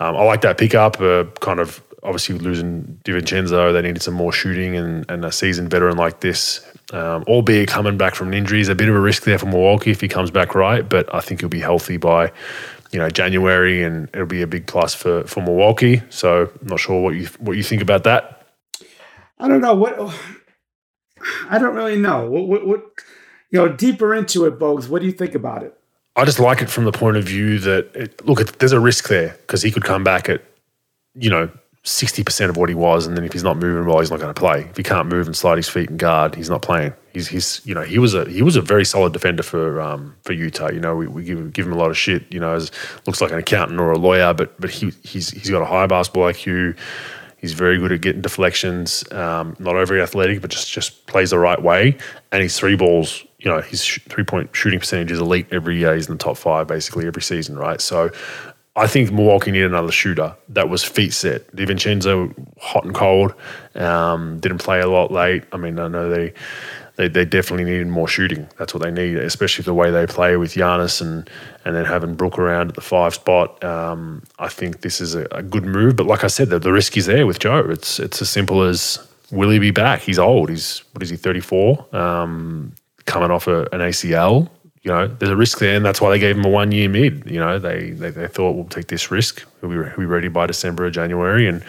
[0.01, 4.33] um, I like that pickup, uh, kind of obviously losing DiVincenzo, they needed some more
[4.33, 6.61] shooting, and, and a seasoned veteran like this,
[6.93, 9.47] um, albeit coming back from an injury, is a bit of a risk there for
[9.47, 10.89] Milwaukee if he comes back right.
[10.89, 12.33] But I think he'll be healthy by
[12.93, 16.03] you know January, and it'll be a big plus for for Milwaukee.
[16.11, 18.47] So I'm not sure what you what you think about that.
[19.39, 20.15] I don't know what
[21.49, 22.85] I don't really know what what, what
[23.51, 24.89] you know deeper into it, Bogues.
[24.89, 25.77] What do you think about it?
[26.17, 28.81] I just like it from the point of view that it, look, it, there's a
[28.81, 30.43] risk there because he could come back at
[31.15, 31.51] you know
[31.83, 34.21] sixty percent of what he was, and then if he's not moving well, he's not
[34.21, 34.63] going to play.
[34.63, 36.93] If he can't move and slide his feet and guard, he's not playing.
[37.13, 40.15] He's, he's you know he was a he was a very solid defender for um,
[40.23, 40.71] for Utah.
[40.71, 42.31] You know we, we give give him a lot of shit.
[42.33, 42.71] You know as
[43.07, 45.87] looks like an accountant or a lawyer, but but he he's he's got a high
[45.87, 46.77] basketball IQ.
[47.41, 49.03] He's very good at getting deflections.
[49.13, 51.97] Um, not overly athletic, but just just plays the right way.
[52.33, 55.95] And his three balls, you know, his three point shooting percentage is elite every year.
[55.95, 57.81] He's in the top five basically every season, right?
[57.81, 58.11] So
[58.77, 61.55] I think Milwaukee needed another shooter that was feet set.
[61.55, 63.35] DiVincenzo, hot and cold,
[63.75, 65.43] um, didn't play a lot late.
[65.53, 66.33] I mean, I know they,
[66.95, 68.47] they they definitely needed more shooting.
[68.59, 71.29] That's what they need, especially the way they play with Giannis and
[71.65, 73.63] and then having Brook around at the five spot.
[73.65, 75.97] Um, I think this is a, a, good move.
[75.97, 77.67] But like I said, the, the risk is there with Joe.
[77.69, 80.03] It's it's as simple as will he be back?
[80.03, 80.49] He's old.
[80.49, 81.17] He's what is he?
[81.17, 81.87] Thirty four.
[81.95, 82.73] Um,
[83.07, 84.49] coming off a, an ACL
[84.83, 86.89] you know, there's a risk there, and that's why they gave him a one year
[86.89, 87.31] mid.
[87.31, 89.45] You know, they, they, they thought we'll take this risk.
[89.61, 91.63] We'll be, we'll be ready by December or January, and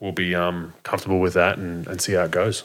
[0.00, 2.64] we'll be um, comfortable with that and, and see how it goes.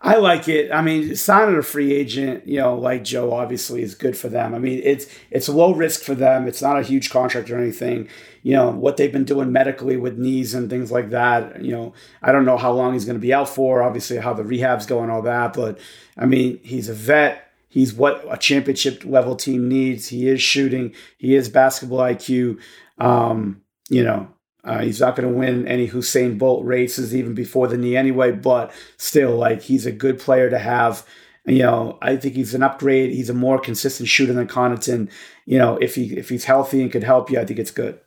[0.00, 0.70] I like it.
[0.70, 4.54] I mean, signing a free agent, you know, like Joe, obviously is good for them.
[4.54, 6.46] I mean, it's it's low risk for them.
[6.46, 8.08] It's not a huge contract or anything.
[8.44, 11.64] You know what they've been doing medically with knees and things like that.
[11.64, 13.82] You know, I don't know how long he's going to be out for.
[13.82, 15.52] Obviously, how the rehab's going, all that.
[15.54, 15.80] But
[16.16, 20.08] I mean, he's a vet He's what a championship level team needs.
[20.08, 20.94] He is shooting.
[21.18, 22.60] He is basketball IQ.
[22.98, 24.28] Um, you know,
[24.64, 28.32] uh, he's not going to win any Usain Bolt races even before the knee anyway,
[28.32, 31.06] but still, like, he's a good player to have.
[31.46, 33.10] You know, I think he's an upgrade.
[33.10, 35.10] He's a more consistent shooter than Connaughton.
[35.46, 37.98] You know, if he if he's healthy and could help you, I think it's good.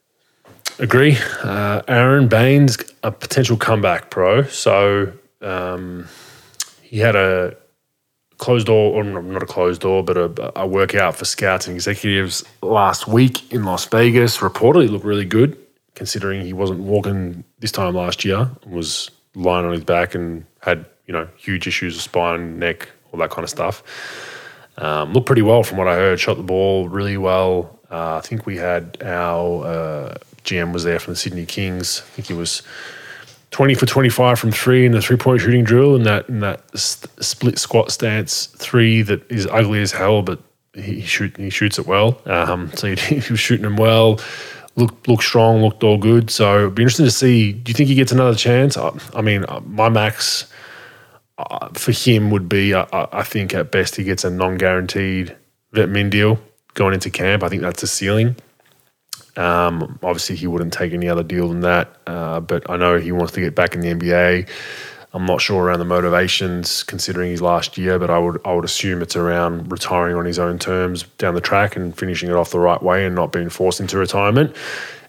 [0.78, 1.18] Agree.
[1.44, 4.44] Uh, Aron Baynes, a potential comeback pro.
[4.44, 6.08] So um,
[6.84, 7.58] he had a
[8.42, 12.44] closed door, or not a closed door, but a, a workout for scouts and executives
[12.62, 14.40] last week in Las Vegas.
[14.40, 15.58] Reportedly looked really good,
[15.96, 18.50] considering he wasn't walking this time last year.
[18.66, 23.20] Was lying on his back and had you know huge issues of spine, neck, all
[23.20, 23.84] that kind of stuff.
[24.78, 26.20] Um, looked pretty well from what I heard.
[26.20, 27.80] Shot the ball really well.
[27.92, 32.02] Uh, I think we had our uh, GM was there from the Sydney Kings.
[32.04, 32.64] I think he was
[33.52, 36.62] 20 for 25 from three in the three point shooting drill and that in that
[36.78, 40.40] st- split squat stance three that is ugly as hell, but
[40.74, 42.22] he, shoot, he shoots it well.
[42.26, 44.20] Um, so he, he, was shooting them well,
[44.76, 46.30] looked looked strong, looked all good.
[46.30, 47.52] So it'd be interesting to see.
[47.52, 48.78] Do you think he gets another chance?
[48.78, 50.52] I, I mean, uh, my max
[51.38, 54.58] uh, for him would be, uh, uh, I think at best he gets a non
[54.58, 55.36] guaranteed
[55.74, 56.40] vet min deal
[56.74, 57.44] going into camp.
[57.44, 58.36] I think that's a ceiling.
[59.38, 63.12] Um, obviously, he wouldn't take any other deal than that, uh, but I know he
[63.12, 64.48] wants to get back in the NBA.
[65.14, 68.64] I'm not sure around the motivations, considering his last year, but I would I would
[68.64, 72.52] assume it's around retiring on his own terms down the track and finishing it off
[72.52, 74.56] the right way and not being forced into retirement.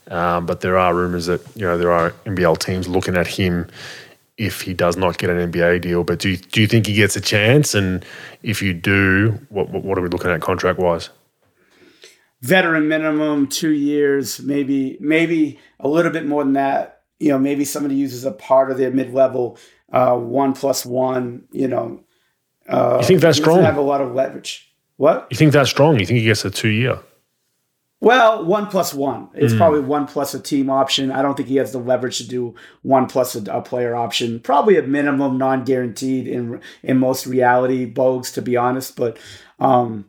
[0.08, 3.68] Um, but there are rumours that you know there are NBL teams looking at him
[4.38, 6.02] if he does not get an NBA deal.
[6.02, 7.74] But do you, do you think he gets a chance?
[7.74, 8.04] And
[8.42, 11.10] if you do, what what are we looking at contract wise?
[12.42, 17.02] Veteran minimum, two years, maybe maybe a little bit more than that.
[17.18, 19.58] You know, maybe somebody uses a part of their mid level,
[19.92, 21.44] uh, one plus one.
[21.52, 22.04] You know,
[22.68, 23.62] uh, you think that's strong?
[23.62, 24.68] Have a lot of leverage.
[24.96, 25.98] What you think that's strong?
[25.98, 26.98] You think he gets a two year?
[28.00, 29.28] Well, one plus one.
[29.32, 29.58] It's mm.
[29.58, 31.12] probably one plus a team option.
[31.12, 34.40] I don't think he has the leverage to do one plus a, a player option.
[34.40, 38.96] Probably a minimum non guaranteed in in most reality bogues, to be honest.
[38.96, 39.18] But
[39.60, 40.06] um,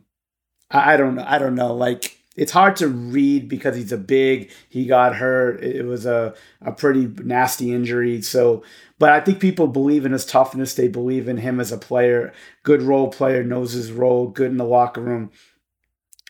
[0.72, 1.24] I, I don't know.
[1.24, 1.72] I don't know.
[1.72, 5.62] Like it's hard to read because he's a big he got hurt.
[5.62, 8.22] It was a, a pretty nasty injury.
[8.22, 8.62] So
[8.98, 10.74] but i think people believe in his toughness.
[10.74, 12.32] They believe in him as a player
[12.62, 15.30] good role player knows his role good in the locker room.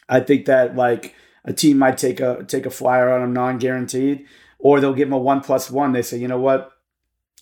[0.09, 4.27] I think that like a team might take a take a flyer on him non-guaranteed
[4.59, 5.93] or they'll give him a one plus one.
[5.93, 6.73] They say you know what?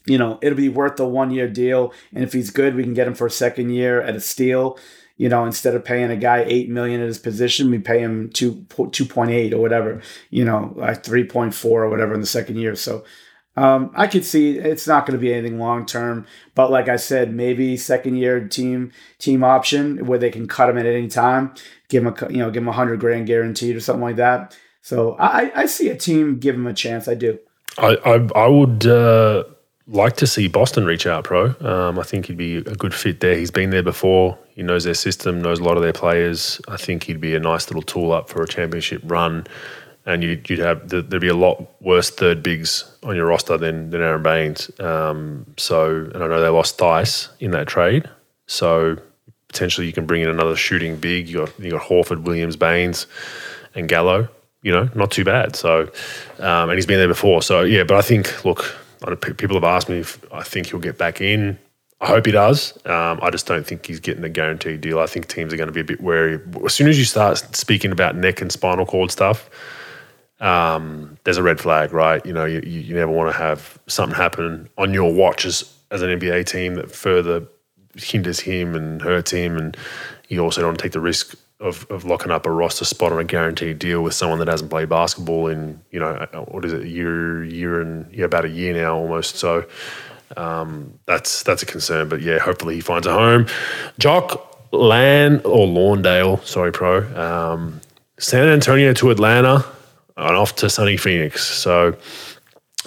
[0.06, 2.94] You know it'll be worth the one year deal and if he's good we can
[2.94, 4.78] get him for a second year at a steal
[5.16, 8.30] you know, instead of paying a guy eight million at his position, we pay him
[8.30, 10.00] two two point eight or whatever,
[10.30, 12.74] you know, like three point four or whatever in the second year.
[12.74, 13.04] So
[13.56, 16.96] um, I could see it's not going to be anything long term, but like I
[16.96, 21.54] said, maybe second year team team option where they can cut him at any time,
[21.88, 24.56] give him a you know give him a hundred grand guaranteed or something like that.
[24.80, 27.08] So I, I see a team give him a chance.
[27.08, 27.38] I do.
[27.76, 29.44] I I, I would uh,
[29.86, 31.54] like to see Boston reach out, pro.
[31.60, 33.36] Um, I think he'd be a good fit there.
[33.36, 34.38] He's been there before.
[34.50, 36.60] He knows their system, knows a lot of their players.
[36.68, 39.46] I think he'd be a nice little tool up for a championship run.
[40.04, 43.90] And you'd, you'd have there'd be a lot worse third bigs on your roster than
[43.90, 44.70] than Aron Baynes.
[44.80, 48.08] Um, so, and I know they lost Theis in that trade.
[48.46, 48.96] So
[49.46, 51.28] potentially you can bring in another shooting big.
[51.28, 53.06] You got you got Horford, Williams, Baynes,
[53.74, 54.28] and Gallo.
[54.62, 55.56] You know, not too bad.
[55.56, 55.82] So,
[56.38, 57.42] um, and he's been there before.
[57.42, 58.76] So yeah, but I think look,
[59.16, 61.58] people have asked me if I think he'll get back in.
[62.00, 62.76] I hope he does.
[62.84, 64.98] Um, I just don't think he's getting a guaranteed deal.
[64.98, 66.40] I think teams are going to be a bit wary.
[66.64, 69.48] As soon as you start speaking about neck and spinal cord stuff,
[70.40, 72.24] um, there's a red flag, right?
[72.26, 76.02] You know, you, you never want to have something happen on your watch as, as
[76.02, 77.46] an NBA team that further
[77.94, 79.56] hinders him and hurts him.
[79.56, 79.76] And
[80.28, 83.24] you also don't take the risk of, of locking up a roster spot on a
[83.24, 86.88] guaranteed deal with someone that hasn't played basketball in, you know, what is it, a
[86.88, 89.36] year, year and, yeah, about a year now almost.
[89.36, 89.64] So
[90.36, 92.08] um, that's that's a concern.
[92.08, 93.46] But yeah, hopefully he finds a home.
[93.98, 97.02] Jock Lan or Landale, sorry, pro.
[97.14, 97.80] Um,
[98.18, 99.64] San Antonio to Atlanta
[100.16, 101.44] and off to sunny Phoenix.
[101.44, 101.96] So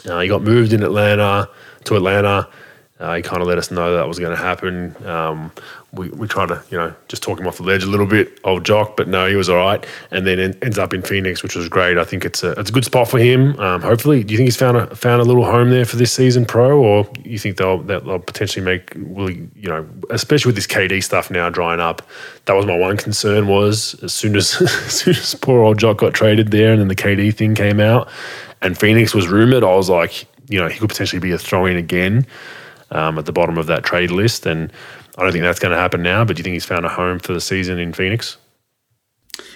[0.05, 1.49] uh, he got moved in Atlanta
[1.85, 2.49] to Atlanta.
[2.97, 4.95] Uh, he kind of let us know that was going to happen.
[5.05, 5.51] Um,
[5.91, 8.39] we, we tried to, you know, just talk him off the ledge a little bit,
[8.45, 9.85] old Jock, but no, he was all right.
[10.11, 11.97] And then en- ends up in Phoenix, which was great.
[11.97, 13.59] I think it's a it's a good spot for him.
[13.59, 16.13] Um, hopefully, do you think he's found a found a little home there for this
[16.13, 20.67] season, pro, or you think they'll they'll potentially make will you know, especially with this
[20.67, 22.01] KD stuff now drying up.
[22.45, 25.97] That was my one concern was as soon as as soon as poor old Jock
[25.97, 28.07] got traded there, and then the KD thing came out,
[28.61, 29.65] and Phoenix was rumored.
[29.65, 32.25] I was like, you know, he could potentially be a throw in again
[32.91, 34.45] um, at the bottom of that trade list.
[34.45, 34.71] And
[35.17, 36.23] I don't think that's going to happen now.
[36.25, 38.37] But do you think he's found a home for the season in Phoenix?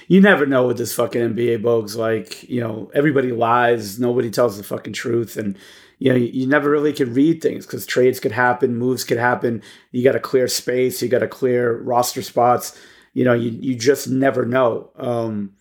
[0.08, 1.96] You never know with this fucking NBA bogues.
[1.96, 4.00] Like, you know, everybody lies.
[4.00, 5.38] Nobody tells the fucking truth.
[5.38, 5.58] And,
[6.00, 9.18] you know, you, you never really can read things because trades could happen, moves could
[9.18, 9.62] happen.
[9.92, 11.02] You got to clear space.
[11.02, 12.78] You got to clear roster spots.
[13.14, 14.92] You know, you, you just never know.
[14.96, 15.54] Um,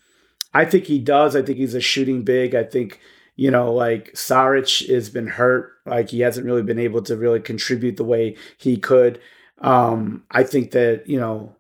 [0.55, 1.37] I think he does.
[1.37, 2.55] I think he's a shooting big.
[2.55, 3.01] I think–
[3.39, 5.71] you know, like Saric has been hurt.
[5.87, 9.21] Like he hasn't really been able to really contribute the way he could.
[9.59, 11.55] Um, I think that, you know,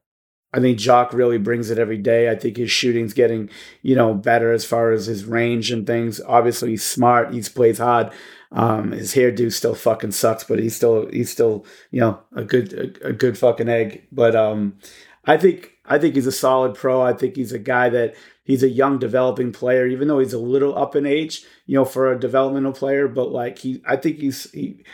[0.52, 2.30] I think Jock really brings it every day.
[2.30, 3.48] I think his shooting's getting,
[3.82, 6.20] you know, better as far as his range and things.
[6.26, 7.32] Obviously, he's smart.
[7.32, 8.10] He plays hard.
[8.50, 12.72] Um, his hairdo still fucking sucks, but he's still he's still you know a good
[12.72, 14.08] a, a good fucking egg.
[14.10, 14.78] But um,
[15.26, 17.02] I think I think he's a solid pro.
[17.02, 18.16] I think he's a guy that
[18.48, 21.84] he's a young developing player, even though he's a little up in age, you know,
[21.84, 23.06] for a developmental player.
[23.06, 24.84] But like he, I think he's he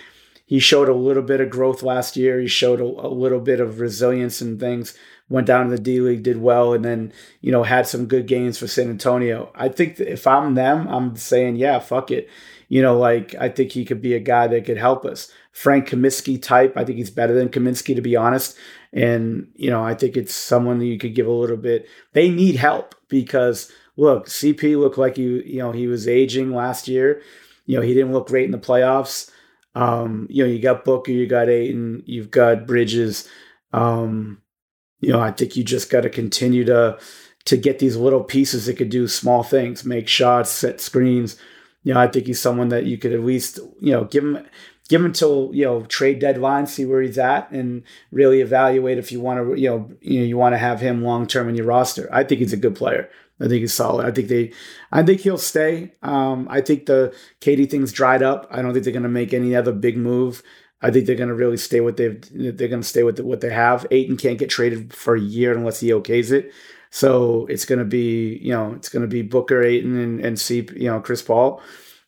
[0.44, 2.38] he showed a little bit of growth last year.
[2.38, 4.94] He showed a, a little bit of resilience and things.
[5.30, 8.26] Went down to the D League, did well, and then you know had some good
[8.26, 9.50] games for San Antonio.
[9.54, 12.28] I think if I'm them, I'm saying yeah, fuck it.
[12.68, 15.30] You know, like I think he could be a guy that could help us.
[15.52, 16.76] Frank Kaminsky type.
[16.76, 18.58] I think he's better than Kaminsky to be honest.
[18.92, 21.88] And, you know, I think it's someone that you could give a little bit.
[22.12, 26.88] They need help because, look, CP looked like he, you know, he was aging last
[26.88, 27.22] year.
[27.66, 29.30] You know, he didn't look great in the playoffs.
[29.74, 33.28] Um, you know, you got Booker, you got Ayton, you've got Bridges.
[33.72, 34.40] Um,
[35.00, 36.98] you know, I think you just got to continue to
[37.46, 41.36] to get these little pieces that could do small things, make shots, set screens.
[41.82, 44.46] You know, I think he's someone that you could at least, you know, give him
[44.88, 49.12] give him until you know trade deadline, see where he's at, and really evaluate if
[49.12, 51.54] you want to you know you know you want to have him long term in
[51.54, 52.08] your roster.
[52.12, 53.08] I think he's a good player.
[53.40, 54.06] I think he's solid.
[54.06, 54.52] I think they,
[54.92, 55.92] I think he'll stay.
[56.02, 58.46] Um, I think the KD thing's dried up.
[58.48, 60.40] I don't think they're going to make any other big move.
[60.80, 62.22] I think they're going to really stay what they've.
[62.32, 63.86] They're going to stay with what they have.
[63.90, 66.52] Ayton can't get traded for a year unless he okays it.
[66.90, 70.38] So it's going to be, you know, it's going to be Booker, Ayton, and, and
[70.38, 71.60] see, you know, Chris Paul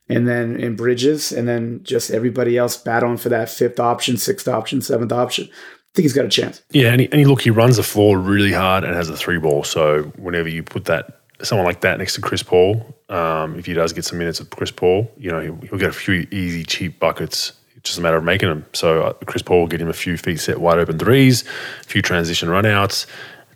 [0.09, 4.49] and then in Bridges, and then just everybody else battling for that fifth option, sixth
[4.49, 5.47] option, seventh option.
[5.47, 6.63] I think he's got a chance.
[6.71, 9.17] Yeah, and he, and he look, he runs the floor really hard and has a
[9.17, 9.65] three ball.
[9.65, 13.73] So whenever you put that someone like that next to Chris Paul, um, if he
[13.73, 16.65] does get some minutes of Chris Paul, you know he'll, he'll get a few easy,
[16.65, 17.53] cheap buckets.
[17.77, 18.67] It's just a matter of making them.
[18.73, 21.45] So uh, Chris Paul will get him a few feet set wide open threes,
[21.81, 23.07] a few transition runouts,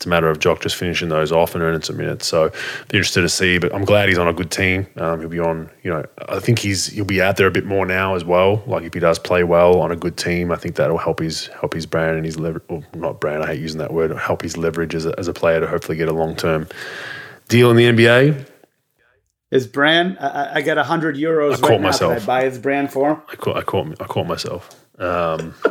[0.00, 2.26] it's a matter of Jock just finishing those off and earning some minutes.
[2.26, 2.48] So
[2.88, 3.58] be interested to see.
[3.58, 4.86] But I'm glad he's on a good team.
[4.96, 5.68] Um, he'll be on.
[5.82, 8.62] You know, I think he's he'll be out there a bit more now as well.
[8.66, 11.48] Like if he does play well on a good team, I think that'll help his
[11.48, 12.64] help his brand and his leverage.
[12.70, 13.42] Well, not brand.
[13.42, 14.10] I hate using that word.
[14.16, 16.66] Help his leverage as a, as a player to hopefully get a long term
[17.48, 18.46] deal in the NBA.
[19.50, 21.48] His brand, I, I got a hundred euros.
[21.48, 22.22] I right caught myself.
[22.22, 23.22] I buy his brand for him?
[23.28, 24.70] I caught, I caught, I caught myself.
[24.98, 25.54] Um,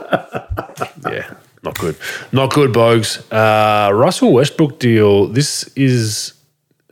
[1.10, 1.34] yeah,
[1.70, 1.96] not good.
[2.32, 3.22] Not good, Bogues.
[3.32, 5.28] Uh, Russell Westbrook deal.
[5.28, 6.34] This is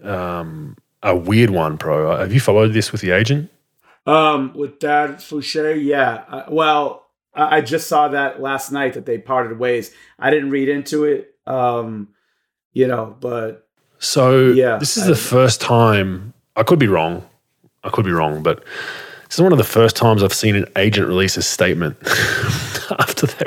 [0.03, 2.15] um, a weird one, pro.
[2.17, 3.49] Have you followed this with the agent?
[4.05, 6.23] Um, with that Foucher, yeah.
[6.29, 9.93] Uh, well, I, I just saw that last night that they parted ways.
[10.19, 12.09] I didn't read into it, um,
[12.73, 13.67] you know, but
[13.99, 15.17] So Yeah, this is I the know.
[15.17, 16.33] first time.
[16.55, 17.27] I could be wrong.
[17.83, 18.63] I could be wrong, but
[19.27, 21.97] this is one of the first times I've seen an agent release a statement
[22.99, 23.45] after they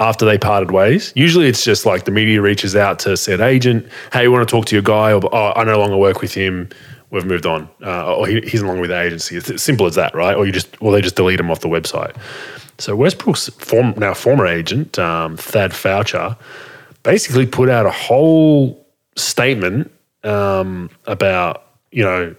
[0.00, 1.12] after they parted ways.
[1.14, 4.52] Usually, it's just like the media reaches out to said agent, "Hey, we want to
[4.52, 6.68] talk to your guy," or "Oh, I no longer work with him.
[7.10, 9.94] We've moved on," uh, or he, "He's no longer with the agency." It's simple as
[9.94, 10.36] that, right?
[10.36, 12.16] Or you just, or they just delete him off the website.
[12.78, 16.36] So Westbrook's form, now former agent um, Thad Foucher
[17.02, 18.86] basically put out a whole
[19.16, 19.90] statement
[20.24, 22.34] um, about you know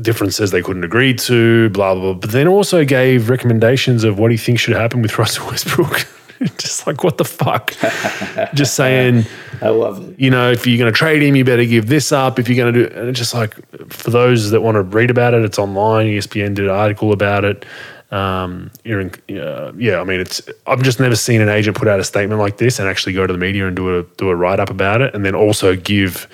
[0.00, 2.02] differences they couldn't agree to, blah blah.
[2.02, 2.14] blah.
[2.14, 6.06] But then also gave recommendations of what he thinks should happen with Russell Westbrook.
[6.58, 7.74] Just like what the fuck?
[8.54, 9.24] Just saying,
[9.60, 10.20] I love it.
[10.20, 12.38] you know, if you're going to trade him, you better give this up.
[12.38, 13.54] If you're going to do, and it's just like
[13.90, 16.06] for those that want to read about it, it's online.
[16.06, 17.66] ESPN did an article about it.
[18.12, 20.40] Um, you're in, uh, yeah, I mean, it's.
[20.66, 23.26] I've just never seen an agent put out a statement like this and actually go
[23.26, 25.74] to the media and do a do a write up about it, and then also
[25.74, 26.28] give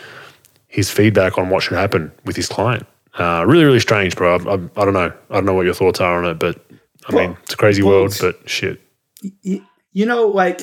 [0.68, 2.87] his feedback on what should happen with his client.
[3.18, 4.36] Uh, really, really strange, bro.
[4.36, 5.12] I, I, I don't know.
[5.30, 6.64] I don't know what your thoughts are on it, but
[7.08, 8.16] I mean, it's a crazy world.
[8.20, 8.80] But shit,
[9.22, 10.62] you know, like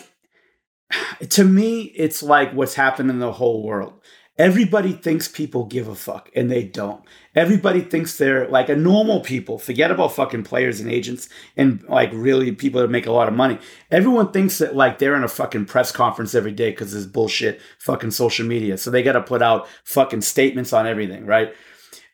[1.30, 3.94] to me, it's like what's happened in the whole world.
[4.38, 7.04] Everybody thinks people give a fuck, and they don't.
[7.36, 9.60] Everybody thinks they're like a normal people.
[9.60, 13.34] Forget about fucking players and agents and like really people that make a lot of
[13.34, 13.60] money.
[13.92, 17.62] Everyone thinks that like they're in a fucking press conference every day because there's bullshit
[17.80, 18.78] fucking social media.
[18.78, 21.54] So they got to put out fucking statements on everything, right?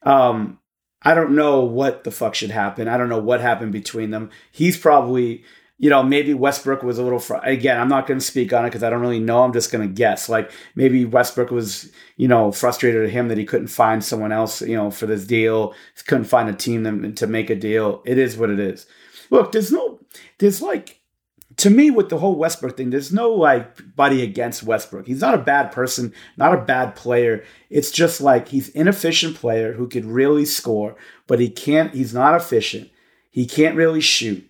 [0.08, 0.60] Um,
[1.02, 2.88] I don't know what the fuck should happen.
[2.88, 4.30] I don't know what happened between them.
[4.52, 5.44] He's probably,
[5.78, 7.20] you know, maybe Westbrook was a little.
[7.20, 9.44] Fr- Again, I'm not going to speak on it because I don't really know.
[9.44, 10.30] I'm just going to guess.
[10.30, 14.62] Like maybe Westbrook was, you know, frustrated at him that he couldn't find someone else,
[14.62, 15.74] you know, for this deal.
[16.08, 18.02] Couldn't find a team to, to make a deal.
[18.06, 18.88] It is what it is.
[19.30, 20.00] Look, there's no,
[20.40, 20.97] there's like.
[21.58, 25.08] To me, with the whole Westbrook thing, there's no like buddy against Westbrook.
[25.08, 27.44] He's not a bad person, not a bad player.
[27.72, 30.96] It's just like he's inefficient player who could really score,
[31.26, 31.96] but he can't.
[31.96, 32.92] He's not efficient.
[33.32, 34.48] He can't really shoot,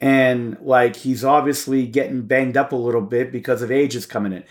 [0.00, 4.32] and like he's obviously getting banged up a little bit because of age is coming
[4.32, 4.44] in.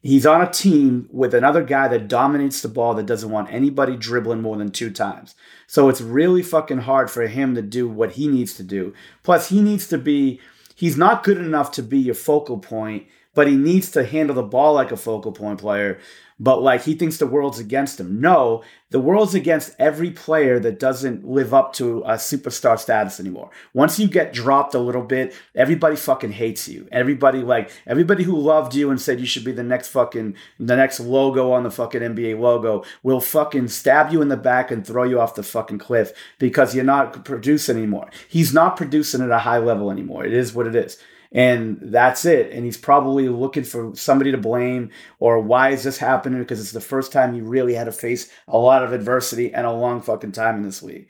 [0.00, 3.96] He's on a team with another guy that dominates the ball that doesn't want anybody
[3.96, 5.36] dribbling more than two times.
[5.68, 8.94] So it's really fucking hard for him to do what he needs to do.
[9.22, 10.40] Plus, he needs to be.
[10.82, 13.06] He's not good enough to be your focal point,
[13.36, 16.00] but he needs to handle the ball like a focal point player.
[16.42, 18.20] But like he thinks the world's against him.
[18.20, 23.52] No, the world's against every player that doesn't live up to a superstar status anymore.
[23.72, 26.88] Once you get dropped a little bit, everybody fucking hates you.
[26.90, 30.74] Everybody like everybody who loved you and said you should be the next fucking the
[30.74, 34.84] next logo on the fucking NBA logo will fucking stab you in the back and
[34.84, 38.10] throw you off the fucking cliff because you're not producing anymore.
[38.28, 40.26] He's not producing at a high level anymore.
[40.26, 40.98] It is what it is
[41.32, 42.52] and that's it.
[42.52, 46.40] And he's probably looking for somebody to blame or why is this happening?
[46.40, 49.66] Because it's the first time he really had to face a lot of adversity and
[49.66, 51.08] a long fucking time in this league.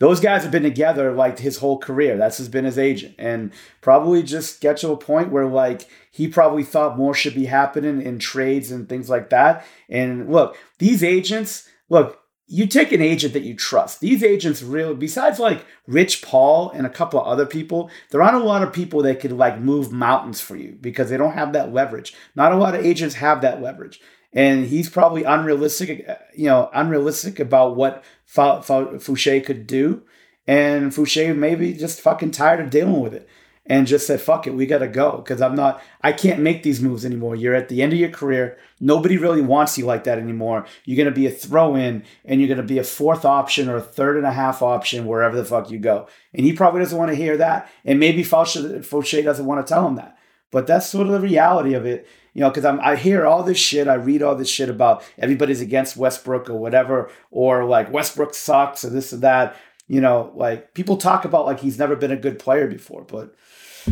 [0.00, 2.16] Those guys have been together like his whole career.
[2.16, 6.28] That's has been his agent, and probably just get to a point where like he
[6.28, 9.64] probably thought more should be happening in trades and things like that.
[9.88, 14.00] And look, these agents, look, you take an agent that you trust.
[14.00, 18.42] These agents really, besides like Rich Paul and a couple of other people, there aren't
[18.42, 21.52] a lot of people that could like move mountains for you because they don't have
[21.52, 22.14] that leverage.
[22.34, 24.00] Not a lot of agents have that leverage.
[24.32, 30.02] And he's probably unrealistic, uh, you know, unrealistic about what Foucher could do.
[30.46, 33.28] And Foucher maybe just fucking tired of dealing with it
[33.68, 36.62] and just said, fuck it, we got to go because I'm not, I can't make
[36.62, 37.36] these moves anymore.
[37.36, 38.56] You're at the end of your career.
[38.80, 40.64] Nobody really wants you like that anymore.
[40.84, 43.68] You're going to be a throw in and you're going to be a fourth option
[43.68, 46.08] or a third and a half option wherever the fuck you go.
[46.32, 47.70] And he probably doesn't want to hear that.
[47.84, 50.18] And maybe Foucher, doesn't want to tell him that.
[50.50, 53.58] But that's sort of the reality of it, you know, because I hear all this
[53.58, 58.32] shit, I read all this shit about everybody's against Westbrook or whatever, or like Westbrook
[58.32, 59.56] sucks or this or that.
[59.88, 63.34] You know, like people talk about like he's never been a good player before, but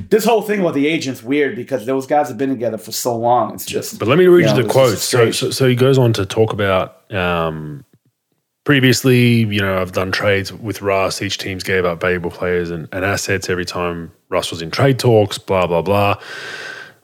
[0.09, 3.17] this whole thing with the agent's weird because those guys have been together for so
[3.17, 3.55] long.
[3.55, 5.03] It's just But let me read you the this is quotes.
[5.03, 7.85] So, so, so he goes on to talk about um,
[8.65, 11.23] previously, you know, I've done trades with Russ.
[11.23, 14.99] Each team's gave up valuable players and, and assets every time Russ was in trade
[14.99, 16.21] talks, blah, blah, blah.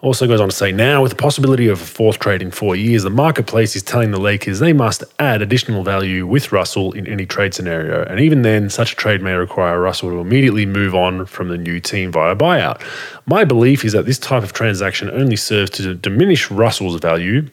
[0.03, 2.75] Also goes on to say, now with the possibility of a fourth trade in four
[2.75, 7.07] years, the marketplace is telling the Lakers they must add additional value with Russell in
[7.07, 8.05] any trade scenario.
[8.07, 11.57] And even then, such a trade may require Russell to immediately move on from the
[11.57, 12.83] new team via buyout.
[13.27, 17.49] My belief is that this type of transaction only serves to diminish Russell's value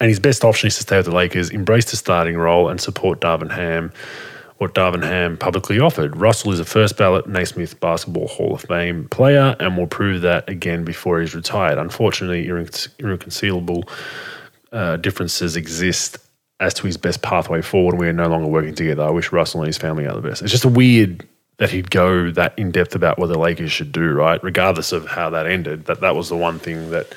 [0.00, 2.80] and his best option is to stay with the Lakers, embrace the starting role, and
[2.80, 3.92] support Darvin Ham
[4.58, 6.16] what Darvin Ham publicly offered.
[6.16, 10.48] Russell is a first ballot Naismith Basketball Hall of Fame player and will prove that
[10.48, 11.78] again before he's retired.
[11.78, 13.84] Unfortunately, irrecon- irreconcilable
[14.72, 16.18] uh, differences exist
[16.60, 17.96] as to his best pathway forward.
[17.96, 19.04] We are no longer working together.
[19.04, 20.42] I wish Russell and his family are the best.
[20.42, 21.26] It's just a weird
[21.58, 24.42] that he'd go that in depth about what the Lakers should do, right?
[24.42, 27.14] Regardless of how that ended, that that was the one thing that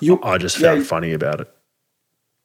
[0.00, 1.54] You, I just yeah, found funny about it.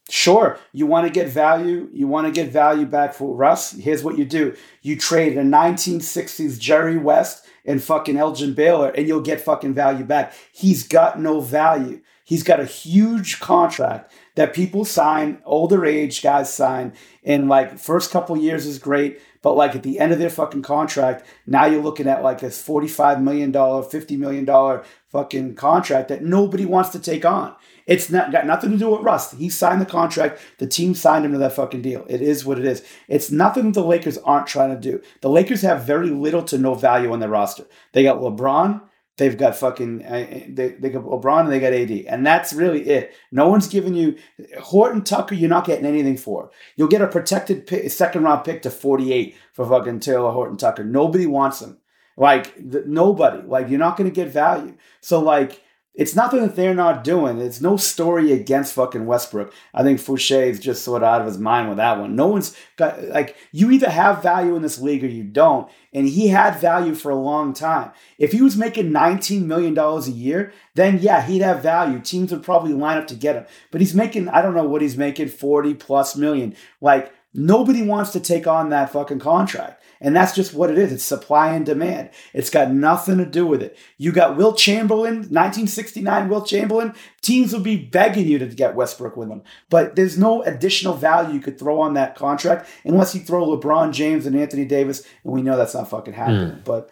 [0.10, 1.90] Sure, you want to get value.
[1.92, 3.72] You want to get value back for Russ.
[3.72, 9.08] Here's what you do: you trade a 1960s Jerry West and fucking Elgin Baylor, and
[9.08, 10.34] you'll get fucking value back.
[10.52, 12.02] He's got no value.
[12.24, 16.94] He's got a huge contract that people sign, older age guys sign,
[17.24, 20.64] and like first couple years is great, but like at the end of their fucking
[20.64, 26.66] contract, now you're looking at like a $45 million, $50 million fucking contract that nobody
[26.66, 27.56] wants to take on.
[27.86, 29.32] It's not got nothing to do with Russ.
[29.32, 30.40] He signed the contract.
[30.58, 32.06] The team signed him to that fucking deal.
[32.10, 32.84] It is what it is.
[33.08, 35.02] It's nothing the Lakers aren't trying to do.
[35.22, 37.66] The Lakers have very little to no value on their roster.
[37.94, 38.82] They got LeBron.
[39.18, 42.82] They've got fucking uh, they, they got LeBron and they got AD, and that's really
[42.82, 43.16] it.
[43.32, 44.18] No one's giving you
[44.60, 45.36] Horton Tucker.
[45.36, 46.52] You're not getting anything for.
[46.76, 50.84] You'll get a protected pick, second round pick to 48 for fucking Taylor Horton Tucker.
[50.84, 51.78] Nobody wants him.
[52.18, 53.42] Like the, nobody.
[53.48, 54.76] Like you're not going to get value.
[55.00, 55.62] So like
[55.96, 57.40] it's nothing that they're not doing.
[57.40, 59.54] It's no story against fucking Westbrook.
[59.74, 62.16] I think Foucher is just sort of out of his mind with that one.
[62.16, 65.70] No one's got like you either have value in this league or you don't.
[65.94, 67.92] And he had value for a long time.
[68.18, 72.00] If he was making $19 million a year, then yeah, he'd have value.
[72.00, 73.46] Teams would probably line up to get him.
[73.72, 76.54] But he's making, I don't know what he's making, 40 plus million.
[76.82, 79.82] Like nobody wants to take on that fucking contract.
[80.02, 80.92] And that's just what it is.
[80.92, 82.10] It's supply and demand.
[82.34, 83.78] It's got nothing to do with it.
[83.98, 86.94] You got Wilt Chamberlain, 1969 Wilt Chamberlain.
[87.22, 89.42] Teams would be begging you to get Westbrook with them.
[89.70, 93.94] But there's no additional value you could throw on that contract unless you throw LeBron
[93.94, 95.06] James and Anthony Davis.
[95.24, 96.56] And we know that's not fucking happening.
[96.56, 96.62] Hmm.
[96.66, 96.90] But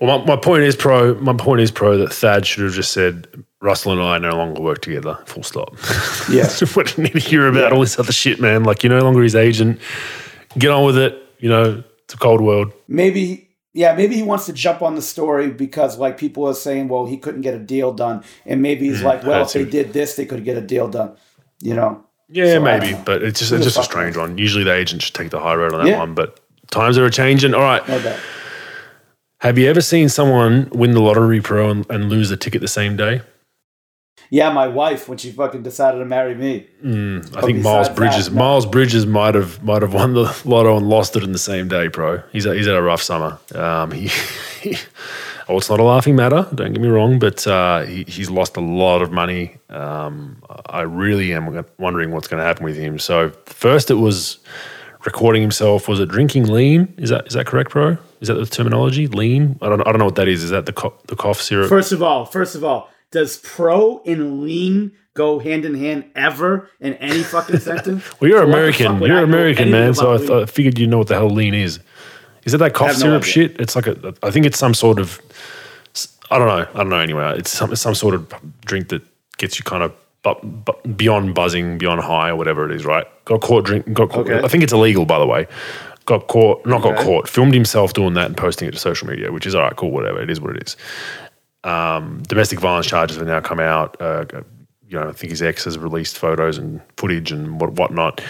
[0.00, 1.14] Well, my, my point is, pro.
[1.20, 1.96] My point is, pro.
[1.96, 3.28] That Thad should have just said,
[3.66, 5.76] "Russell and I no longer work together." Full stop.
[6.30, 6.48] Yeah.
[6.74, 8.64] what do you need to hear about all this other shit, man?
[8.64, 9.78] Like you're no longer his agent.
[10.58, 11.12] Get on with it.
[11.38, 12.72] You know, it's a cold world.
[12.88, 13.42] maybe
[13.74, 17.04] yeah maybe he wants to jump on the story because like people are saying well
[17.04, 19.92] he couldn't get a deal done and maybe he's mm, like well if they did
[19.92, 21.10] this they could get a deal done
[21.60, 24.38] you know Yeah, So, maybe, but it's just it's just a strange one.
[24.38, 25.98] Usually, the agent should take the high road on that Yeah.
[25.98, 26.40] one, but
[26.70, 27.52] times are changing.
[27.54, 27.86] All right.
[27.86, 28.16] no
[29.40, 32.68] Have you ever seen someone win the lottery pro and, and lose the ticket the
[32.80, 33.20] same day?
[34.30, 38.26] Yeah my wife when she fucking decided to marry me I think Miles Bridges.
[38.26, 38.38] that, no.
[38.38, 41.68] Miles Bridges might have might have won the lotto and lost it in the same
[41.68, 42.18] day, pro.
[42.32, 43.38] He's a, he's had a rough summer.
[43.54, 44.08] Um, he,
[44.60, 44.76] he,
[45.48, 46.46] oh, it's not a laughing matter.
[46.54, 49.56] Don't get me wrong, but uh, he, he's lost a lot of money.
[49.68, 52.98] Um, I really am wondering what's going to happen with him.
[52.98, 54.38] So first, it was
[55.04, 55.88] recording himself.
[55.88, 56.92] Was it drinking lean?
[56.98, 57.96] Is that is that correct, pro?
[58.20, 59.06] Is that the terminology?
[59.08, 59.58] Lean?
[59.62, 60.44] I don't I don't know what that is.
[60.44, 61.68] Is that the co- the cough syrup?
[61.68, 66.68] first of all first of all does pro and lean go hand in hand ever
[66.80, 69.00] in any fucking sentence Well, you're So American.
[69.02, 69.94] You're I American, man.
[69.94, 71.80] So I, th- I figured you know what the hell lean is.
[72.44, 73.60] Is it that cough have no syrup shit?
[73.60, 74.14] It's like a.
[74.22, 75.20] I think it's some sort of.
[76.30, 76.66] I don't know.
[76.74, 76.98] I don't know.
[76.98, 78.32] Anyway, it's some some sort of
[78.64, 79.02] drink that
[79.38, 79.92] gets you kind of
[80.96, 82.84] beyond buzzing, beyond high, or whatever it is.
[82.84, 83.06] Right?
[83.24, 83.92] Got caught drink.
[83.92, 84.44] Got caught, Okay.
[84.44, 85.46] I think it's illegal, by the way.
[86.04, 86.64] Got caught.
[86.66, 87.28] Not got caught.
[87.28, 89.74] Filmed himself doing that and posting it to social media, which is all right.
[89.74, 89.90] Cool.
[89.90, 90.20] Whatever.
[90.22, 90.76] It is what it is.
[91.66, 94.00] Um, domestic violence charges have now come out.
[94.00, 94.24] Uh,
[94.88, 98.20] you know, I think his ex has released photos and footage and what whatnot.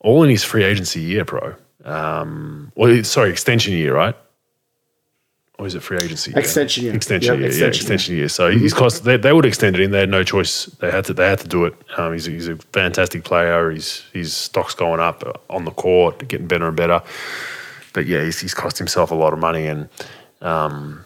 [0.00, 1.54] All in his free agency year, pro.
[1.84, 4.16] Um, well, sorry, extension year, right?
[5.58, 6.32] Or is it free agency?
[6.32, 6.40] year?
[6.40, 6.94] Extension year.
[6.94, 7.48] Extension Yep, year.
[7.48, 8.28] extension yeah, extension year.
[8.28, 9.04] So he's cost.
[9.04, 9.90] They, they would extend it in.
[9.90, 10.66] They had no choice.
[10.66, 11.14] They had to.
[11.14, 11.74] They had to do it.
[11.96, 13.70] Um, he's, a, he's a fantastic player.
[13.70, 17.00] He's his stock's going up on the court, getting better and better.
[17.94, 19.66] But yeah, he's, he's cost himself a lot of money.
[19.66, 19.88] And
[20.42, 21.05] um,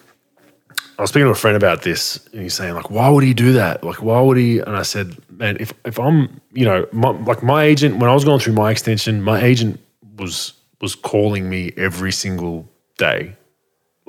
[1.01, 3.33] I was speaking to a friend about this, and he's saying like, why would he
[3.33, 3.83] do that?
[3.83, 4.59] Like, why would he?
[4.59, 8.13] And I said, man, if if I'm, you know, my, like my agent when I
[8.13, 9.81] was going through my extension, my agent
[10.17, 12.69] was was calling me every single
[12.99, 13.35] day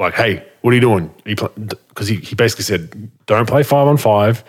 [0.01, 1.13] like, hey, what are you doing?
[1.23, 4.43] Because he, he basically said, don't play five on five.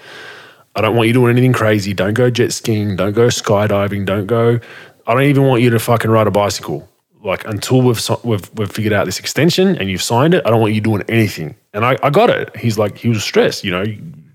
[0.74, 1.92] I don't want you doing anything crazy.
[1.92, 2.96] Don't go jet skiing.
[2.96, 4.06] Don't go skydiving.
[4.06, 4.58] Don't go.
[5.06, 6.88] I don't even want you to fucking ride a bicycle.
[7.22, 10.60] Like until we've we've we've figured out this extension and you've signed it, I don't
[10.60, 11.54] want you doing anything.
[11.72, 12.54] And I, I got it.
[12.56, 13.62] He's like he was stressed.
[13.62, 13.84] You know,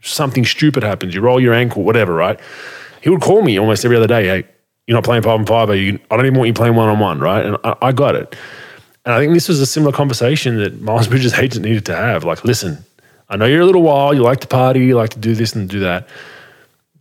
[0.01, 1.13] something stupid happens.
[1.13, 2.13] You roll your ankle, whatever.
[2.13, 2.39] Right?
[3.01, 4.25] He would call me almost every other day.
[4.25, 4.47] Hey,
[4.87, 5.69] you're not playing five on five.
[5.69, 5.99] Are you?
[6.09, 7.19] I don't even want you playing one on one.
[7.19, 7.45] Right?
[7.45, 8.35] And I, I got it.
[9.05, 12.23] And I think this was a similar conversation that Miles Bridges' agent needed to have.
[12.23, 12.85] Like, listen,
[13.29, 14.15] I know you're a little wild.
[14.15, 14.79] You like to party.
[14.85, 16.07] You like to do this and do that.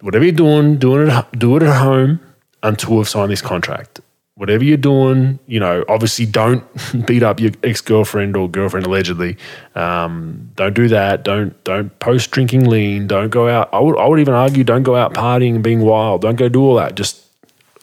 [0.00, 2.20] Whatever you're doing, doing it, do it at home
[2.62, 4.00] until we've signed this contract.
[4.36, 6.62] Whatever you're doing, you know, obviously don't
[7.06, 9.36] beat up your ex girlfriend or girlfriend allegedly.
[9.74, 11.24] Um, don't do that.
[11.24, 13.06] Don't don't post drinking lean.
[13.06, 13.68] Don't go out.
[13.72, 16.22] I would I would even argue don't go out partying and being wild.
[16.22, 16.94] Don't go do all that.
[16.94, 17.22] Just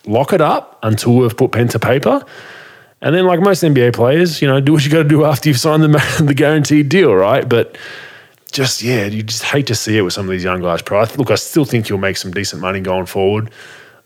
[0.05, 2.23] lock it up until we've put pen to paper.
[3.01, 5.49] And then, like most NBA players, you know, do what you got to do after
[5.49, 5.87] you've signed the
[6.23, 7.47] the guaranteed deal, right?
[7.47, 7.77] But
[8.51, 10.81] just yeah, you just hate to see it with some of these young guys.
[10.81, 13.49] Pro, look, I still think you'll make some decent money going forward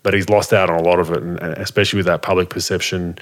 [0.08, 3.14] but he's lost out on a lot of it, and especially with that public perception,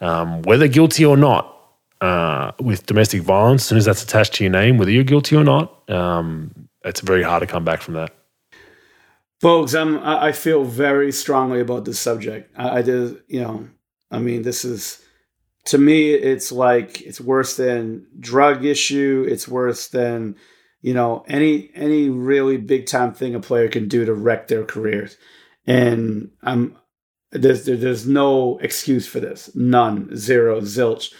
[0.00, 1.54] um, whether guilty or not,
[2.00, 5.36] uh, with domestic violence, as soon as that's attached to your name, whether you're guilty
[5.36, 6.50] or not, um,
[6.82, 8.14] it's very hard to come back from that.
[9.42, 12.50] Folks, I'm, I feel very strongly about this subject.
[12.56, 13.68] I, I did, you know,
[14.10, 15.04] I mean, this is,
[15.66, 19.26] to me, it's like, it's worse than drug issue.
[19.28, 20.36] It's worse than,
[20.80, 24.64] you know, any, any really big time thing a player can do to wreck their
[24.64, 25.18] careers
[25.66, 26.76] and I'm
[27.32, 29.50] there's there's no excuse for this.
[29.54, 31.12] None, zero, zilch.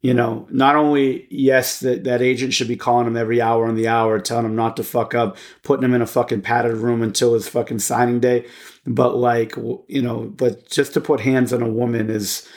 [0.00, 3.76] You know, not only yes, that that agent should be calling him every hour on
[3.76, 7.02] the hour, telling him not to fuck up, putting him in a fucking padded room
[7.02, 8.44] until his fucking signing day,
[8.84, 9.54] but like
[9.86, 12.48] you know, but just to put hands on a woman is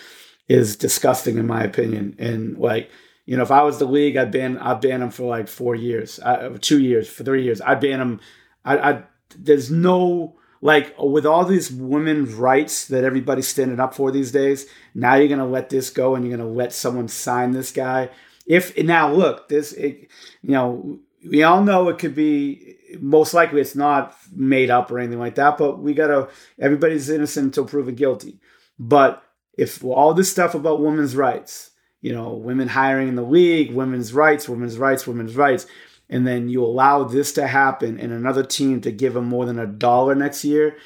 [0.48, 2.16] is disgusting in my opinion.
[2.18, 2.90] And like
[3.28, 5.76] you know, if I was the league, I'd ban I'd ban him for like four
[5.76, 7.62] years, uh, two years, for three years.
[7.62, 8.20] I'd ban him.
[8.64, 9.04] I, I
[9.38, 14.66] there's no like with all these women's rights that everybody's standing up for these days
[14.96, 17.72] now you're going to let this go and you're going to let someone sign this
[17.72, 18.10] guy.
[18.48, 20.08] If now look this it,
[20.42, 24.98] you know we all know it could be most likely it's not made up or
[24.98, 26.30] anything like that but we got to
[26.60, 28.40] everybody's innocent until proven guilty.
[28.80, 29.22] But
[29.56, 31.72] if all this stuff about women's rights
[32.02, 35.68] you know women hiring in the league women's rights women's rights women's rights
[36.10, 39.60] and then you allow this to happen and another team to give them more than
[39.60, 40.78] a dollar next year,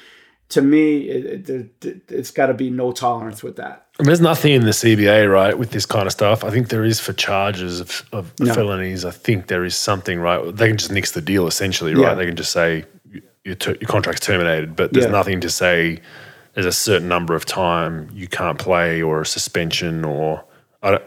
[0.50, 3.86] to me, it, it, has got to be no tolerance with that.
[3.98, 6.42] I mean, there's nothing in the CBA, right, with this kind of stuff.
[6.42, 8.52] I think there is for charges of, of no.
[8.52, 9.04] felonies.
[9.04, 10.54] I think there is something, right?
[10.56, 12.02] They can just nix the deal, essentially, right?
[12.02, 12.14] Yeah.
[12.14, 12.84] They can just say
[13.44, 15.12] your, ter- your contract's terminated, but there's yeah.
[15.12, 16.00] nothing to say
[16.54, 20.44] there's a certain number of time you can't play or a suspension or.
[20.82, 21.04] I don't,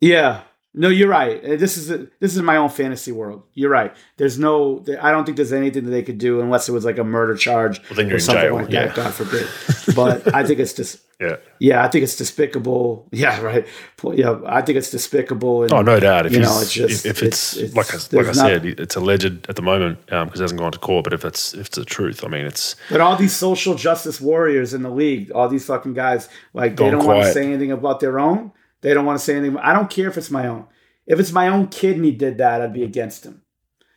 [0.00, 0.42] yeah,
[0.76, 1.42] no, you're right.
[1.42, 3.44] Uh, this is a, this is my own fantasy world.
[3.54, 3.94] You're right.
[4.16, 4.84] There's no.
[5.00, 7.36] I don't think there's anything that they could do unless it was like a murder
[7.36, 8.54] charge well, then you're or something jail.
[8.56, 8.86] like yeah.
[8.86, 8.96] that.
[8.96, 9.46] God forbid.
[9.94, 11.00] But I think it's just.
[11.20, 11.36] yeah.
[11.60, 13.06] Yeah, I think it's despicable.
[13.12, 13.66] Yeah, right.
[14.02, 15.62] Yeah, I think it's despicable.
[15.62, 16.26] And, oh, no doubt.
[16.26, 18.96] If you know, it's just if, if it's, it's, like I, like I said, it's
[18.96, 21.04] alleged at the moment because um, it hasn't gone to court.
[21.04, 22.74] But if it's if it's the truth, I mean, it's.
[22.90, 26.90] But all these social justice warriors in the league, all these fucking guys, like they
[26.90, 28.50] don't want to say anything about their own.
[28.84, 29.56] They don't want to say anything.
[29.56, 30.66] I don't care if it's my own.
[31.06, 33.40] If it's my own kid and he did that, I'd be against him.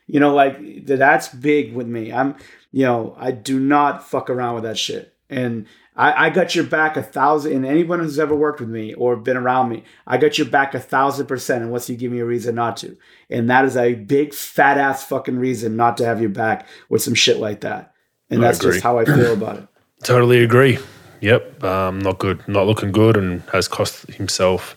[0.05, 2.13] You know, like that's big with me.
[2.13, 2.37] I'm,
[2.71, 5.13] you know, I do not fuck around with that shit.
[5.29, 7.51] And I, I got your back a thousand.
[7.51, 10.73] And anyone who's ever worked with me or been around me, I got your back
[10.73, 12.95] a thousand percent unless you give me a reason not to.
[13.29, 17.01] And that is a big fat ass fucking reason not to have your back with
[17.01, 17.93] some shit like that.
[18.29, 19.67] And that's just how I feel about it.
[20.01, 20.79] Totally agree.
[21.21, 21.63] Yep.
[21.63, 22.47] Um, not good.
[22.47, 24.75] Not looking good, and has cost himself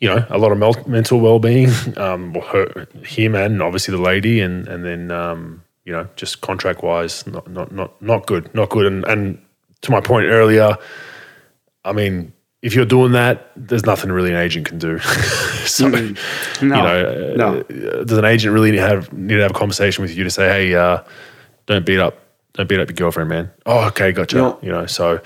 [0.00, 1.68] you know, a lot of mental well-being,
[1.98, 7.26] um, her, him and obviously the lady, and and then um, you know, just contract-wise,
[7.26, 8.86] not not not not good, not good.
[8.86, 9.40] And and
[9.82, 10.76] to my point earlier,
[11.84, 14.98] I mean, if you're doing that, there's nothing really an agent can do.
[15.66, 16.62] so, mm.
[16.62, 17.88] no, you know, no.
[17.90, 20.48] Uh, does an agent really have need to have a conversation with you to say,
[20.48, 21.02] hey, uh,
[21.66, 22.18] don't beat up,
[22.60, 23.50] don't beat up your girlfriend, man?
[23.66, 24.36] Oh, okay, gotcha.
[24.36, 24.58] No.
[24.62, 25.20] You know, so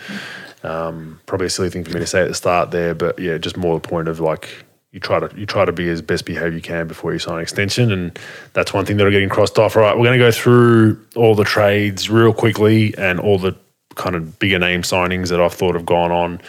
[0.62, 3.38] um, probably a silly thing for me to say at the start there, but yeah,
[3.38, 6.24] just more the point of like you try to you try to be as best
[6.24, 8.18] behaved you can before you sign an extension, and
[8.52, 9.76] that's one thing that are getting crossed off.
[9.76, 13.56] All right, we're going to go through all the trades real quickly and all the
[13.96, 16.40] kind of bigger name signings that I've thought have gone on.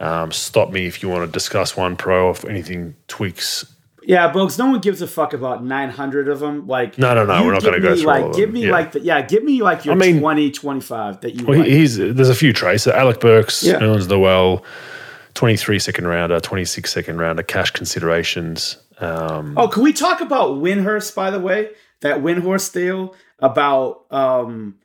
[0.00, 3.64] Um, stop me if you want to discuss one pro if anything tweaks
[4.08, 6.66] yeah, Bogues, no one gives a fuck about 900 of them.
[6.66, 8.64] Like, no, no, no, we're not going to go through like, all of Give me
[8.64, 8.72] yeah.
[8.72, 11.68] like, the, yeah, give me like your I mean, 20, 25 that you well, like.
[11.68, 12.84] He's, there's a few traits.
[12.84, 13.74] So Alec Burks, yeah.
[13.74, 14.64] Nerlens Noel,
[15.34, 18.78] 23 second rounder, 26 second rounder, cash considerations.
[18.98, 21.72] Um, oh, can we talk about Windhorst, by the way?
[22.00, 24.76] That Windhorst deal about, um,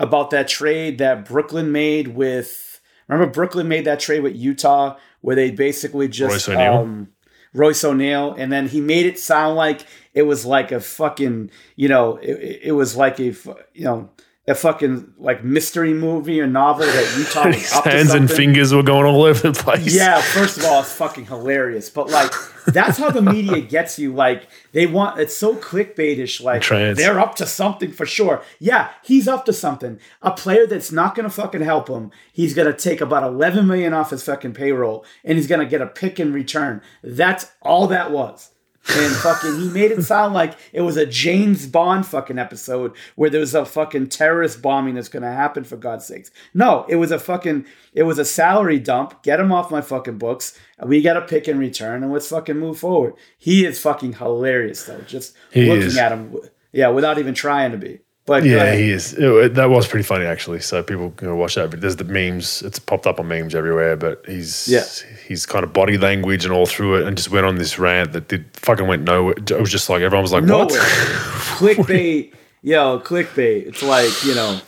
[0.00, 5.36] about that trade that Brooklyn made with, remember Brooklyn made that trade with Utah where
[5.36, 7.12] they basically just, Royce um,
[7.54, 11.88] Royce O'Neale, and then he made it sound like it was like a fucking, you
[11.88, 13.34] know, it, it was like a,
[13.74, 14.10] you know,
[14.48, 18.82] a fucking like mystery movie or novel that Utah was His hands and fingers were
[18.82, 19.94] going all over the place.
[19.94, 21.88] Yeah, first of all, it's fucking hilarious.
[21.90, 22.32] But like,
[22.66, 24.12] that's how the media gets you.
[24.12, 26.42] Like, they want it's so clickbaitish.
[26.42, 26.66] Like,
[26.96, 28.42] they're up to something for sure.
[28.58, 30.00] Yeah, he's up to something.
[30.22, 32.10] A player that's not gonna fucking help him.
[32.32, 35.86] He's gonna take about eleven million off his fucking payroll, and he's gonna get a
[35.86, 36.82] pick in return.
[37.04, 38.51] That's all that was.
[38.88, 43.30] And fucking, he made it sound like it was a James Bond fucking episode where
[43.30, 46.32] there was a fucking terrorist bombing that's gonna happen for God's sakes.
[46.52, 47.64] No, it was a fucking,
[47.94, 49.22] it was a salary dump.
[49.22, 50.58] Get him off my fucking books.
[50.84, 53.14] We got a pick in return, and let's fucking move forward.
[53.38, 55.00] He is fucking hilarious though.
[55.02, 55.96] Just He looking is.
[55.96, 56.36] at him,
[56.72, 58.00] yeah, without even trying to be.
[58.24, 59.14] But Yeah, he is.
[59.14, 60.60] It- that was pretty funny actually.
[60.60, 61.70] So people can watch that.
[61.70, 62.62] But there's the memes.
[62.62, 63.96] It's popped up on memes everywhere.
[63.96, 64.84] But he's Yeah.
[65.26, 68.12] he's kind of body language and all through it, and just went on this rant
[68.12, 69.34] that did fucking went nowhere.
[69.38, 70.66] It was just like everyone was like, nowhere.
[70.66, 70.72] "What?"
[71.58, 72.32] clickbait,
[72.62, 73.66] yo, clickbait.
[73.66, 74.60] It's like you know,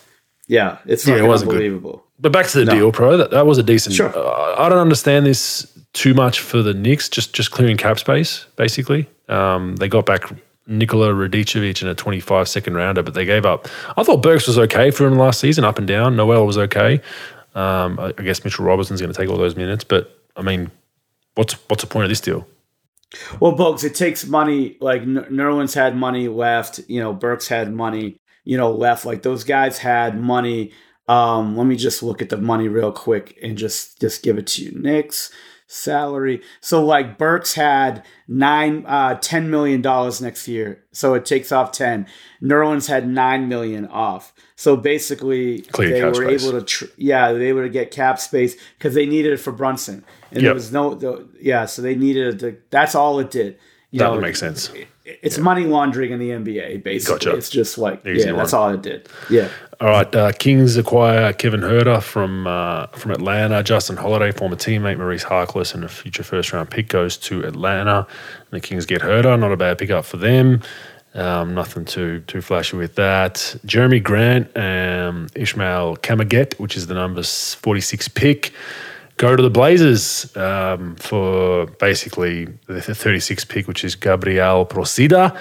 [0.48, 1.56] yeah, it's Yeah, it wasn't good.
[1.56, 2.05] unbelievable.
[2.18, 3.16] But back to the deal, pro.
[3.16, 3.94] That that was a decent.
[3.94, 4.12] Sure.
[4.16, 7.09] Uh, I don't understand this too much for the Knicks.
[7.09, 9.09] Just just clearing cap space, basically.
[9.28, 10.24] Um, they got back
[10.66, 13.69] Nikola Radicevic in a 25 second rounder, but they gave up.
[13.97, 16.16] I thought Burks was okay for him last season, up and down.
[16.16, 17.01] Noel was okay.
[17.55, 20.70] Um, I, guess Mitchell Robinson's going to take all those minutes, but I mean,
[21.35, 22.47] what's what's the point of this deal?
[23.39, 24.77] Well, Bogues, it takes money.
[24.81, 26.81] Like Nerlens had money left.
[26.89, 28.16] You know, Burks had money.
[28.45, 29.05] You know, left.
[29.05, 30.73] Like those guys had money.
[31.07, 34.47] Um, let me just look at the money real quick and just just give it
[34.49, 34.73] to you.
[34.73, 35.31] Knicks
[35.75, 36.41] salary.
[36.61, 40.83] So like Burks had nine, uh, ten million dollars next year.
[40.93, 42.07] So it takes off ten.
[42.43, 44.33] Nerlens had nine million off.
[44.57, 46.47] So basically, Clear they were space.
[46.47, 49.39] able to, tr- yeah, they were able to get cap space because they needed it
[49.39, 50.43] for Brunson, and Yep.
[50.43, 52.39] there was no, the, yeah, so they needed it.
[52.39, 53.59] To, that's all it did.
[53.91, 54.71] You That know, would make sense.
[55.05, 57.16] It's money laundering in the NBA, basically.
[57.16, 57.36] Gotcha.
[57.36, 59.06] It's just like, Easy yeah, that's all it did.
[59.28, 59.51] Yeah.
[59.81, 63.62] All right, uh, Kings acquire Kevin Huerter from uh, from Atlanta.
[63.62, 68.06] Justin Holiday, former teammate Maurice Harkless, and a future first round pick goes to Atlanta.
[68.39, 70.62] And the Kings get Huerter, not a bad pickup for them.
[71.14, 73.56] Um, nothing too too flashy with that.
[73.66, 78.52] Jerami Grant, um, Ismael Kamagate, which is the number forty six pick,
[79.16, 85.36] go to the Blazers um, for basically the 36 pick, which is Gabriel Procida.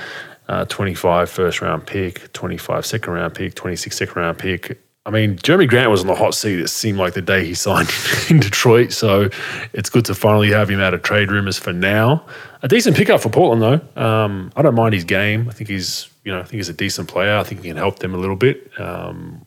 [0.49, 4.79] Uh, 25 first round pick, 25 second round pick, 26 second round pick.
[5.05, 6.59] I mean, Jerami Grant was on the hot seat.
[6.59, 7.89] It seemed like the day he signed
[8.29, 8.91] in Detroit.
[8.93, 9.29] So
[9.73, 12.25] it's good to finally have him out of trade rumors for now.
[12.61, 14.01] A decent pickup for Portland, though.
[14.01, 15.47] Um, I don't mind his game.
[15.49, 17.37] I think he's, you know, I think he's a decent player.
[17.37, 18.69] I think he can help them a little bit.
[18.79, 19.45] Um,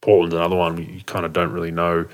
[0.00, 2.06] Portland's another one you kind of don't really know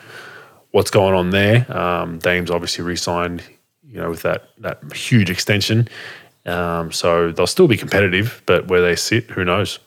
[0.72, 1.70] what's going on there.
[1.76, 3.42] Um, Dame's obviously re-signed,
[3.86, 5.88] you know, with that that huge extension.
[6.46, 9.78] Um, so they'll still be competitive, but where they sit, who knows?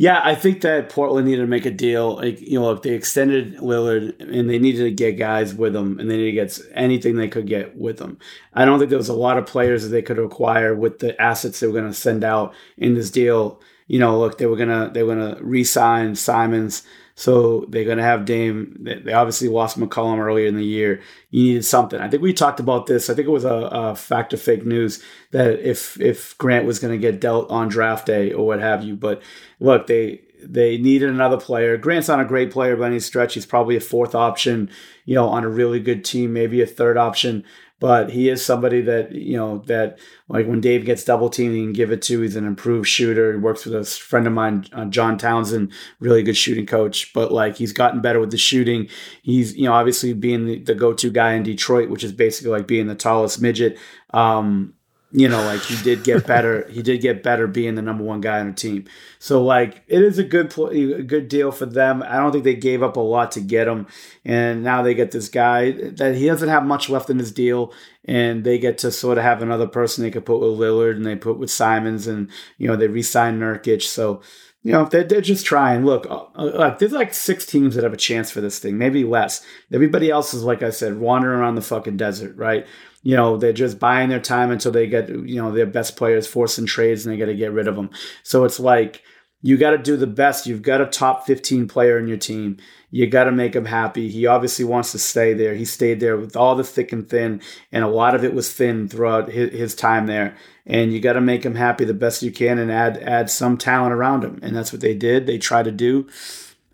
[0.00, 2.16] Yeah, I think that Portland needed to make a deal.
[2.16, 5.98] Like, you know, look, they extended Lillard and they needed to get guys with them
[5.98, 8.16] and they needed to get anything they could get with them.
[8.54, 11.20] I don't think there was a lot of players that they could acquire with the
[11.20, 13.60] assets they were going to send out in this deal.
[13.88, 16.82] You know, look, they were gonna they were gonna re-sign Simons,
[17.18, 18.76] so they're gonna have Dame.
[18.78, 21.00] They obviously lost McCollum earlier in the year.
[21.30, 22.00] You needed something.
[22.00, 23.10] I think we talked about this.
[23.10, 26.78] I think it was a, a fact or fake news that if if Grant was
[26.78, 29.20] gonna get dealt on draft day or what have you, but
[29.58, 31.76] look, they they needed another player.
[31.76, 33.34] Grant's not a great player by any stretch.
[33.34, 34.70] He's probably a fourth option,
[35.04, 37.42] you know, on a really good team, maybe a third option.
[37.80, 39.98] But he is somebody that, you know, that
[40.28, 42.20] like when Dame gets double teamed, he can give it to.
[42.20, 43.32] He's an improved shooter.
[43.32, 47.12] He works with a friend of mine, uh, John Townsend, really good shooting coach.
[47.12, 48.88] But like he's gotten better with the shooting.
[49.22, 52.50] He's, you know, obviously being the, the go to guy in Detroit, which is basically
[52.50, 53.78] like being the tallest midget.
[54.12, 54.74] Um,
[55.10, 56.68] you know, like he did get better.
[56.70, 58.84] he did get better being the number one guy on the team.
[59.18, 62.02] So like it is a good pl- a good deal for them.
[62.02, 63.86] I don't think they gave up a lot to get him,
[64.24, 67.72] and now they get this guy that he doesn't have much left in his deal,
[68.04, 71.06] and they get to sort of have another person they could put with Lillard and
[71.06, 73.82] they put with Simons, and you know they re-sign Nurkic.
[73.82, 74.20] So
[74.62, 75.86] you know they're, they're just trying.
[75.86, 79.04] Look, uh, look, there's like six teams that have a chance for this thing, maybe
[79.04, 79.42] less.
[79.72, 82.66] Everybody else is like I said, wandering around the fucking desert, right?
[83.02, 86.26] You know they're just buying their time until they get you know their best players
[86.26, 87.90] forcing trades and they got to get rid of them
[88.22, 89.02] so it's like
[89.40, 90.46] you got to do the best.
[90.46, 92.56] You've got a top 15 player in your team.
[92.90, 94.08] You got to make him happy.
[94.08, 95.54] He obviously wants to stay there.
[95.54, 98.52] He stayed there with all the thick and thin and a lot of it was
[98.52, 100.36] thin throughout his, his time there.
[100.66, 103.56] And you got to make him happy the best you can and add add some
[103.56, 105.26] talent around him and that's what they did.
[105.26, 106.08] They try to do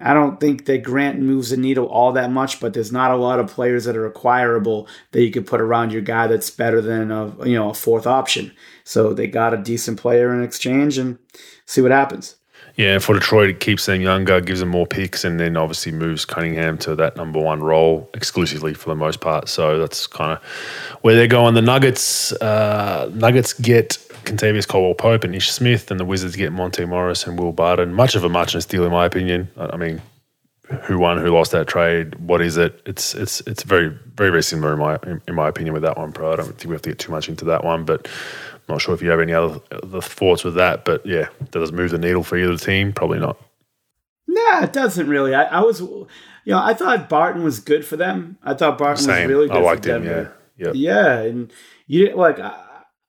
[0.04, 3.16] I don't think that Grant moves the needle all that much, but there's not a
[3.16, 6.82] lot of players that are acquirable that you could put around your guy that's better
[6.82, 8.52] than a you know a fourth option.
[8.84, 11.18] So they got a decent player in exchange and
[11.64, 12.36] see what happens.
[12.76, 16.24] Yeah, for Detroit, it keeps them younger, gives them more picks, and then obviously moves
[16.24, 19.48] Cunningham to that number one role exclusively for the most part.
[19.48, 20.42] So that's kind of
[21.02, 21.54] where they're going.
[21.54, 26.52] The Nuggets, uh, Nuggets get Kentavious Caldwell Pope and Ish Smith, and the Wizards get
[26.52, 27.94] Monte Morris and Will Barton.
[27.94, 29.48] Much of a muchness deal, in my opinion.
[29.56, 30.02] I mean,
[30.82, 32.80] who won, who lost that trade, what is it?
[32.86, 34.98] It's it's it's very very very similar in my
[35.28, 36.32] in my opinion with that one, Pro.
[36.32, 38.08] I don't think we have to get too much into that one, but
[38.66, 41.68] I'm not sure if you have any other, other thoughts with that, but yeah, does
[41.68, 42.94] it move the needle for either team?
[42.94, 43.38] Probably not.
[44.26, 45.34] Nah, it doesn't really.
[45.34, 46.06] I, I, was, you
[46.46, 48.38] know, I thought Barton was good for them.
[48.42, 49.28] I thought Barton Same.
[49.28, 49.58] was really good.
[49.58, 50.04] I liked him.
[50.04, 51.18] Yeah, yeah, yeah.
[51.20, 51.52] And
[51.86, 52.58] you like, I,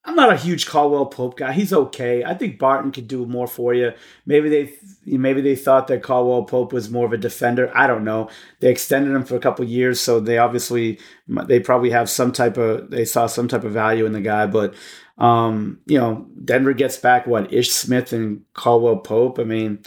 [0.08, 1.52] I'm not a huge Caldwell Pope guy.
[1.52, 2.24] He's okay.
[2.24, 3.94] I think Barton could do more for you.
[4.26, 4.74] Maybe they
[5.06, 7.72] maybe they thought that Caldwell Pope was more of a defender.
[7.76, 8.30] I don't know.
[8.60, 12.58] They extended him for a couple years, so they obviously they probably have some type
[12.58, 14.46] of they saw some type of value in the guy.
[14.46, 14.76] But
[15.18, 19.40] um, you know, Denver gets back what Ish Smith and Caldwell Pope.
[19.40, 19.84] I mean,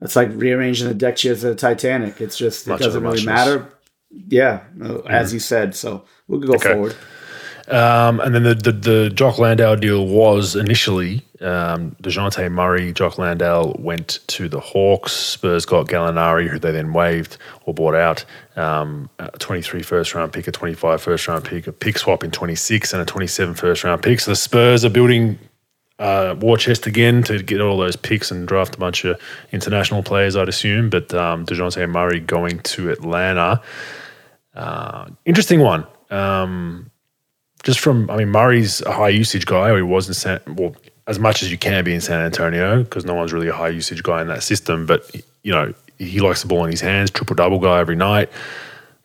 [0.00, 2.20] it's like rearranging the deck chairs of the Titanic.
[2.20, 3.68] It's just it doesn't really matter.
[4.10, 5.08] Yeah, mm-hmm.
[5.08, 5.74] as you said.
[5.74, 6.72] So we'll go okay.
[6.72, 6.96] forward.
[7.68, 13.18] Um, and then the, the, the Jock Landale deal was initially um, Dejounte Murray, Jock
[13.18, 15.12] Landale went to the Hawks.
[15.12, 18.24] Spurs got Gallinari, who they then waived or bought out.
[18.56, 22.30] Um, a 23 first round pick, a 25 first round pick, a pick swap in
[22.30, 24.20] 26, and a 27 first round pick.
[24.20, 25.38] So the Spurs are building
[25.98, 29.20] uh, war chest again to get all those picks and draft a bunch of
[29.52, 30.90] international players, I'd assume.
[30.90, 33.60] But um, Dejounte Murray going to Atlanta.
[34.54, 35.86] Uh, interesting one.
[36.10, 36.90] Um,
[37.66, 40.76] just from, I mean, Murray's a high usage guy, or he was in San, well,
[41.08, 43.70] as much as you can be in San Antonio, because no one's really a high
[43.70, 44.86] usage guy in that system.
[44.86, 45.12] But,
[45.42, 48.30] you know, he likes the ball in his hands, triple double guy every night.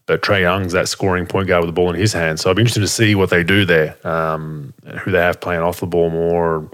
[0.05, 2.41] But Trae Young's that scoring point guard with the ball in his hands.
[2.41, 5.61] So I'd be interested to see what they do there, um, who they have playing
[5.61, 6.69] off the ball more.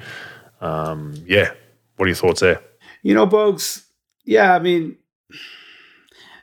[0.59, 1.51] Um, yeah.
[1.95, 2.61] What are your thoughts there?
[3.01, 3.85] You know, Bogues,
[4.25, 4.97] yeah, I mean,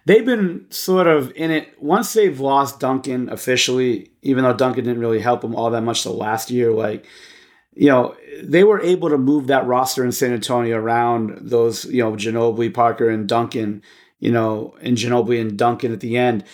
[0.07, 5.01] they've been sort of in it once they've lost Duncan officially, even though Duncan didn't
[5.01, 6.73] really help them all that much the last year.
[6.73, 7.07] Like,
[7.75, 12.03] you know, they were able to move that roster in San Antonio around those, you
[12.03, 13.83] know, Ginobili, Parker, and Duncan,
[14.21, 16.45] you know, and Ginobili and Duncan at the end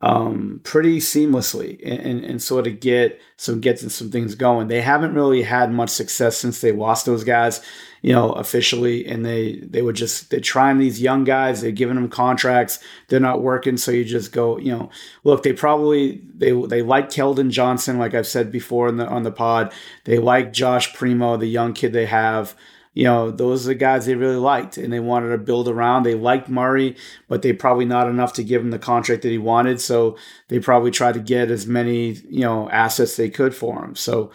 [0.00, 1.80] um, pretty seamlessly.
[1.84, 4.68] And, and, and, sort of get some gets some things going.
[4.68, 7.60] They haven't really had much success since they lost those guys
[8.02, 11.96] you know, officially, and they they would just they're trying these young guys, they're giving
[11.96, 14.90] them contracts, they're not working, so you just go, you know,
[15.24, 19.24] look, they probably they they like Keldon Johnson, like I've said before in the on
[19.24, 19.72] the pod,
[20.04, 22.54] they like Josh Primo, the young kid they have.
[22.98, 26.02] You know, those are the guys they really liked and they wanted to build around.
[26.02, 26.96] They liked Murray,
[27.28, 29.80] but they probably not enough to give him the contract that he wanted.
[29.80, 30.16] So
[30.48, 33.94] they probably tried to get as many, you know, assets they could for him.
[33.94, 34.32] So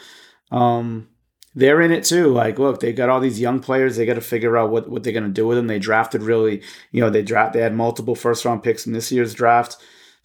[0.49, 1.09] um,
[1.53, 2.27] they're in it too.
[2.27, 3.97] Like, look, they got all these young players.
[3.97, 5.67] They got to figure out what, what they're going to do with them.
[5.67, 6.61] They drafted really,
[6.93, 9.75] you know, they draft they had multiple first round picks in this year's draft.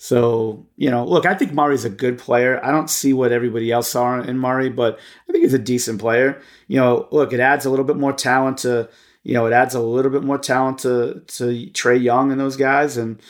[0.01, 2.65] So, you know, look, I think Murray's a good player.
[2.65, 4.99] I don't see what everybody else saw in Murray, but
[5.29, 6.41] I think he's a decent player.
[6.69, 8.89] You know, look, it adds a little bit more talent to,
[9.25, 12.57] you know, it adds a little bit more talent to to Trae Young and those
[12.57, 13.21] guys, and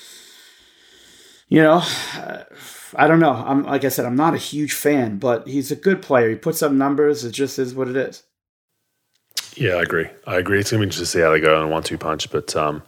[1.49, 1.83] you know.
[2.97, 3.33] I don't know.
[3.33, 6.31] I'm like I said, I'm not a huge fan, but he's a good player.
[6.31, 7.23] He puts up numbers.
[7.23, 8.23] It just is what it is.
[9.57, 10.09] Yeah, I agree.
[10.27, 10.61] I agree.
[10.61, 12.83] It's gonna be interesting to see how they go on a one-two punch, but um,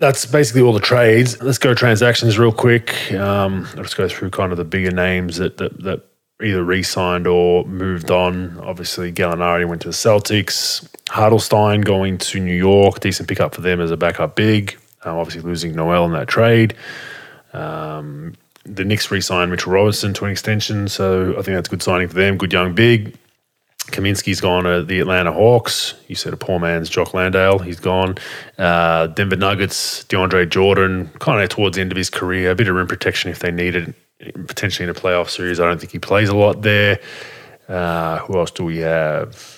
[0.00, 1.40] that's basically all the trades.
[1.40, 3.12] Let's go transactions real quick.
[3.12, 6.06] Um, let's go through kind of the bigger names that that, that
[6.42, 8.58] either re-signed or moved on.
[8.60, 10.88] Obviously, Gallinari went to the Celtics.
[11.10, 13.00] Hartenstein going to New York.
[13.00, 14.78] Decent pickup for them as a backup big.
[15.04, 16.74] Um, obviously, losing Noel in that trade.
[17.52, 21.82] Um, the Knicks re-signed Mitchell Robinson to an extension, so I think that's a good
[21.82, 22.38] signing for them.
[22.38, 23.16] Good young big.
[23.86, 25.94] Kaminsky's gone to the Atlanta Hawks.
[26.06, 27.58] You said a poor man's Jock Landale.
[27.58, 28.16] He's gone.
[28.56, 32.52] Uh, Denver Nuggets, DeAndre Jordan, kind of towards the end of his career.
[32.52, 33.94] A bit of rim protection if they need it,
[34.46, 35.58] potentially in a playoff series.
[35.58, 37.00] I don't think he plays a lot there.
[37.68, 39.56] Uh, who else do we have?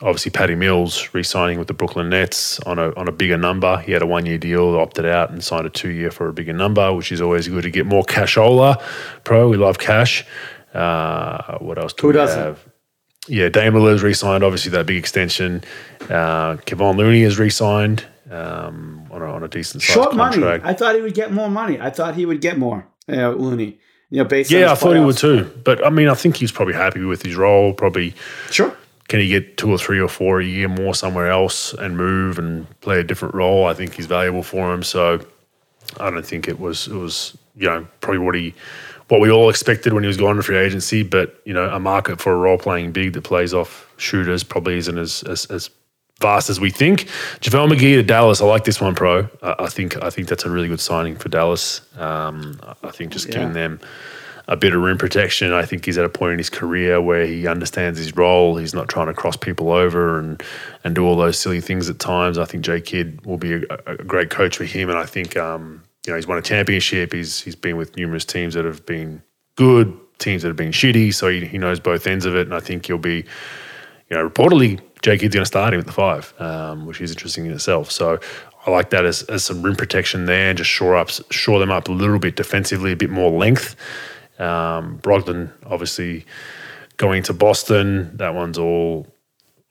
[0.00, 3.78] obviously Patty Mills re-signing with the Brooklyn Nets on a on a bigger number.
[3.78, 6.32] He had a one year deal, opted out, and signed a two year for a
[6.32, 8.82] bigger number, which is always good to get more cashola.
[9.24, 10.24] Pro, we love cash.
[10.72, 12.38] Uh, what else do Who we doesn't?
[12.38, 12.64] have?
[13.26, 14.44] Yeah, Dame Lillard's re-signed.
[14.44, 15.64] Obviously, that big extension.
[16.02, 20.62] Uh, Kevon Looney has re-signed um, on, a, on a decent short contract.
[20.62, 20.62] money.
[20.62, 21.80] I thought he would get more money.
[21.80, 22.86] I thought he would get more.
[23.08, 23.78] Uh, Looney.
[24.10, 25.50] You know, based yeah, I thought he would too.
[25.64, 27.72] But I mean, I think he's probably happy with his role.
[27.72, 28.14] Probably
[28.50, 28.76] sure
[29.08, 32.38] can he get two or three or four a year more somewhere else and move
[32.38, 33.66] and play a different role?
[33.66, 34.82] I think he's valuable for him.
[34.82, 35.20] So
[36.00, 38.54] I don't think it was it was you know probably what he
[39.08, 41.02] what we all expected when he was going to free agency.
[41.02, 44.76] But you know a market for a role playing big that plays off shooters probably
[44.78, 45.70] isn't as as, as
[46.20, 47.02] fast as we think.
[47.40, 48.40] JaVale McGee to Dallas.
[48.40, 49.28] I like this one, pro.
[49.42, 51.80] I, I think I think that's a really good signing for Dallas.
[51.98, 53.34] Um, I think just yeah.
[53.34, 53.80] giving them
[54.46, 55.52] a bit of rim protection.
[55.52, 58.56] I think he's at a point in his career where he understands his role.
[58.56, 60.42] He's not trying to cross people over and
[60.82, 62.38] and do all those silly things at times.
[62.38, 65.36] I think J Kidd will be a, a great coach for him, and I think
[65.36, 67.12] um, you know he's won a championship.
[67.12, 69.22] He's he's been with numerous teams that have been
[69.56, 71.14] good, teams that have been shitty.
[71.14, 73.24] So he, he knows both ends of it, and I think he'll be,
[74.10, 77.10] you know, reportedly J Kidd's going to start him at the five, um, which is
[77.10, 77.90] interesting in itself.
[77.90, 78.18] So
[78.66, 81.70] I like that as, as some rim protection there, and just shore up shore them
[81.70, 83.76] up a little bit defensively, a bit more length.
[84.38, 86.26] Um, Brogdon, obviously,
[86.96, 88.16] going to Boston.
[88.16, 89.06] That one's all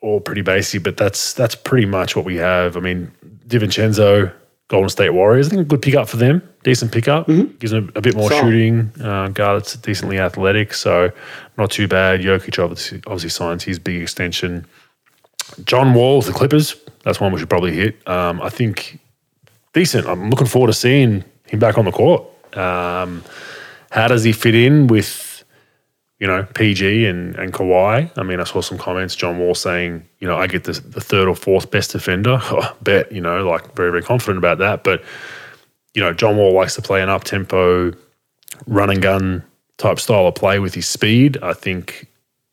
[0.01, 2.75] all pretty basic, but that's that's pretty much what we have.
[2.75, 3.11] I mean,
[3.47, 4.33] DiVincenzo,
[4.69, 5.47] Golden State Warriors.
[5.47, 6.41] I think a good pickup for them.
[6.63, 7.27] Decent pickup.
[7.27, 7.57] Mm-hmm.
[7.57, 8.91] Gives them a, a bit more shooting.
[9.01, 11.11] Uh, guy that's decently athletic, so
[11.57, 12.21] not too bad.
[12.21, 14.65] Jokic obviously, obviously signs his big extension.
[15.65, 16.75] John Wall, the Clippers.
[17.03, 18.07] That's one we should probably hit.
[18.07, 18.99] Um, I think
[19.73, 20.07] decent.
[20.07, 22.23] I'm looking forward to seeing him back on the court.
[22.57, 23.23] Um,
[23.91, 25.32] how does he fit in with,
[26.23, 28.09] you know, PG and, and Kawhi?
[28.17, 31.01] I mean, I saw some comments, John Wall saying, you know, I get the, the
[31.01, 32.41] third or fourth best defender.
[32.81, 34.85] Bet, you know, like very, very confident about that.
[34.85, 35.03] But,
[35.93, 37.91] you know, John Wall likes to play an up tempo,
[38.67, 39.43] run and gun
[39.75, 41.37] type style of play with his speed.
[41.43, 42.07] I think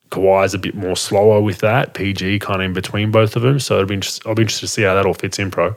[0.09, 1.93] Kawhi's a bit more slower with that.
[1.93, 3.57] PG kind of in between both of them.
[3.61, 5.75] So it'll be I'll be interested to see how that all fits in, pro.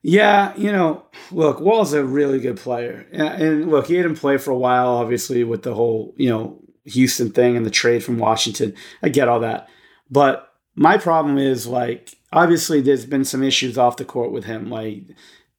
[0.00, 4.52] Yeah, you know, look, Wall's a really good player, and, look, he didn't play for
[4.52, 8.74] a while, obviously, with the whole you know Houston thing and the trade from Washington.
[9.02, 9.68] I get all that,
[10.10, 14.70] but my problem is like obviously there's been some issues off the court with him,
[14.70, 15.04] like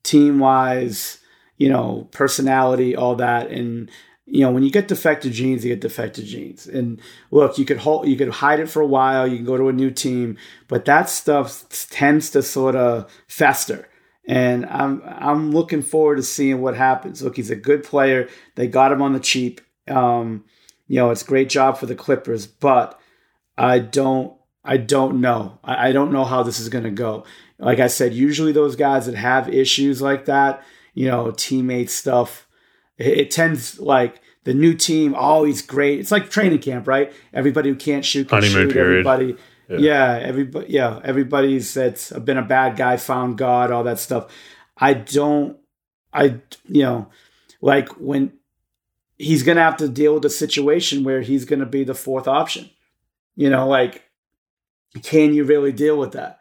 [0.03, 1.19] team wise,
[1.57, 3.89] you know, personality, all that, and
[4.25, 6.67] you know when you get defective genes, you get defective genes.
[6.67, 7.01] And
[7.31, 9.69] look, you could hold, you could hide it for a while, you can go to
[9.69, 10.37] a new team,
[10.67, 13.89] but that stuff tends to sort of fester
[14.27, 17.23] and I'm I'm looking forward to seeing what happens.
[17.23, 18.27] Look, he's a good player.
[18.55, 19.61] They got him on the cheap.
[19.87, 20.43] Um,
[20.87, 22.99] you know, it's a great job for the Clippers, but
[23.57, 24.33] I don't
[24.63, 25.59] I don't know.
[25.63, 27.25] I, I don't know how this is going to go.
[27.57, 32.47] Like I said, usually those guys that have issues like that, you know, teammate stuff,
[32.97, 35.15] it, it tends like the new team.
[35.45, 35.99] He's great.
[35.99, 37.13] It's like training camp, right?
[37.33, 38.73] Everybody who can't shoot can Honeymoon shoot.
[38.73, 39.07] Period.
[39.07, 39.37] Everybody
[39.69, 39.77] yeah.
[39.77, 40.67] yeah, everybody.
[40.69, 44.31] Yeah, everybody's that's been a bad guy, found God, all that stuff.
[44.77, 45.57] I don't.
[46.13, 47.09] I you know,
[47.61, 48.33] like when
[49.17, 52.69] he's gonna have to deal with a situation where he's gonna be the fourth option.
[53.35, 54.03] You know, like
[55.03, 56.39] can you really deal with that?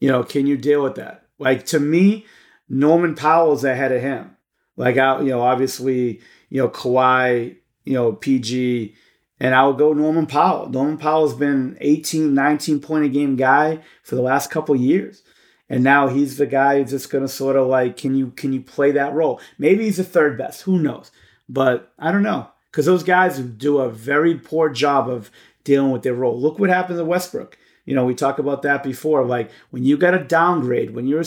[0.00, 1.26] You know, can you deal with that?
[1.38, 2.26] Like to me,
[2.68, 4.36] Norman Powell's ahead of him.
[4.76, 8.94] Like I, you know, obviously, you know, Kawhi, you know, PG,
[9.40, 10.68] and I would go Norman Powell.
[10.68, 15.22] Norman Powell's been 18, 19 point a game guy for the last couple years.
[15.68, 18.60] And now he's the guy who's just gonna sort of like, can you can you
[18.60, 19.40] play that role?
[19.58, 20.62] Maybe he's the third best.
[20.62, 21.10] Who knows?
[21.52, 22.48] But I don't know.
[22.70, 25.30] Because those guys do a very poor job of
[25.62, 26.40] dealing with their role.
[26.40, 27.58] Look what happened to Westbrook.
[27.84, 29.24] You know, we talked about that before.
[29.24, 31.26] Like when you got a downgrade, when you're a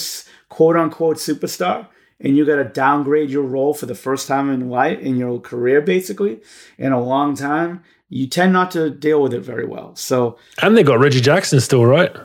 [0.49, 1.87] quote unquote superstar,
[2.19, 5.37] and you got to downgrade your role for the first time in life in your
[5.39, 6.39] career basically
[6.77, 9.95] in a long time you tend not to deal with it very well.
[9.95, 12.15] So and they got Reggie Jackson still, right?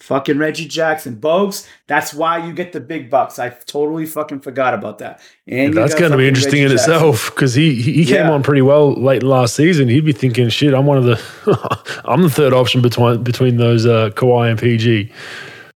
[0.00, 1.68] Fucking Reggie Jackson, Bogues.
[1.86, 3.38] That's why you get the big bucks.
[3.38, 5.20] I totally fucking forgot about that.
[5.46, 6.94] And that's going to be interesting Reggie in Jackson.
[6.94, 8.30] itself because he he came yeah.
[8.30, 9.88] on pretty well late last season.
[9.88, 13.84] He'd be thinking, shit, I'm one of the, I'm the third option between between those
[13.84, 15.12] uh, Kawhi and PG.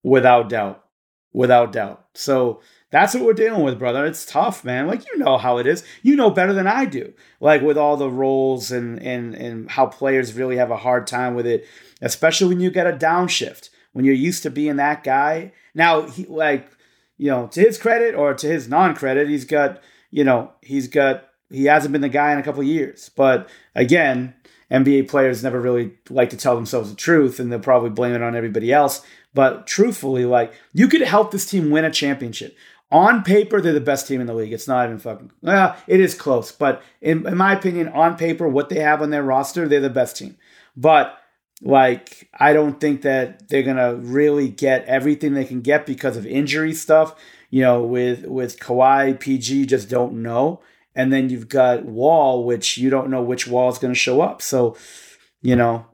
[0.04, 0.84] Without doubt,
[1.32, 2.06] without doubt.
[2.14, 2.60] So
[2.92, 4.06] that's what we're dealing with, brother.
[4.06, 4.86] It's tough, man.
[4.86, 5.82] Like you know how it is.
[6.02, 7.12] You know better than I do.
[7.40, 11.34] Like with all the roles and and and how players really have a hard time
[11.34, 11.66] with it,
[12.00, 13.70] especially when you get a downshift.
[13.92, 15.52] When you're used to being that guy.
[15.74, 16.70] Now, he like,
[17.18, 21.28] you know, to his credit or to his non-credit, he's got, you know, he's got
[21.50, 23.10] he hasn't been the guy in a couple years.
[23.14, 24.34] But again,
[24.70, 28.22] NBA players never really like to tell themselves the truth and they'll probably blame it
[28.22, 29.02] on everybody else.
[29.34, 32.56] But truthfully, like you could help this team win a championship
[32.92, 34.52] on paper, they're the best team in the league.
[34.52, 35.32] It's not even fucking.
[35.40, 39.10] Well, it is close, but in, in my opinion, on paper, what they have on
[39.10, 40.36] their roster, they're the best team.
[40.76, 41.16] But
[41.62, 46.26] like, I don't think that they're gonna really get everything they can get because of
[46.26, 47.14] injury stuff.
[47.50, 50.60] You know, with with Kawhi, PG just don't know,
[50.94, 54.42] and then you've got Wall, which you don't know which Wall is gonna show up.
[54.42, 54.76] So,
[55.40, 55.86] you know,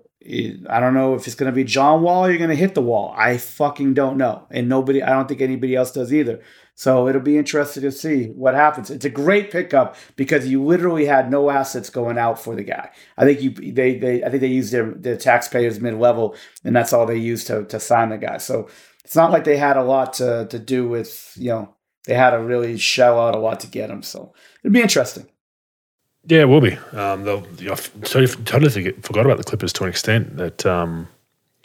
[0.69, 3.15] I don't know if it's to be John Wall or you're to hit the wall.
[3.17, 4.47] I fucking don't know.
[4.51, 6.43] And nobody, I don't think anybody else does either.
[6.79, 8.89] So it'll be interesting to see what happens.
[8.89, 12.91] It's a great pickup because you literally had no assets going out for the guy.
[13.17, 16.77] I think you they they I think they used their their taxpayers mid level and
[16.77, 18.39] that's all they used to to sign the guy.
[18.39, 18.69] So
[19.05, 21.75] it's not like they had a lot to to do with you know
[22.07, 24.05] they had to really shell out a lot to get him.
[24.05, 24.33] So
[24.63, 25.27] it'd be interesting.
[26.27, 26.77] Yeah, it will be.
[26.93, 30.37] Um, they'll, I totally, totally forget, forgot about the Clippers to an extent.
[30.37, 31.09] That um,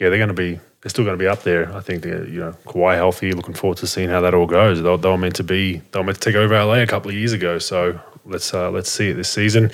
[0.00, 1.74] yeah, they're going to be they're still going to be up there.
[1.74, 3.32] I think they're you know Kawhi healthy.
[3.32, 4.82] Looking forward to seeing how that all goes.
[4.82, 7.16] They, were meant to be they were meant to take over LA a couple of
[7.16, 7.58] years ago.
[7.58, 9.70] So let's uh, let's see it this season.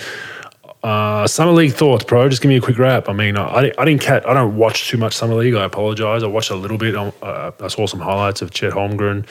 [0.85, 2.29] Uh, summer league thoughts, bro.
[2.29, 3.09] Just give me a quick wrap.
[3.09, 5.55] I mean, I, I didn't catch, I don't watch too much summer league.
[5.55, 6.23] I apologize.
[6.23, 6.95] I watched a little bit.
[6.95, 9.27] Uh, I saw some highlights of Chet Holmgren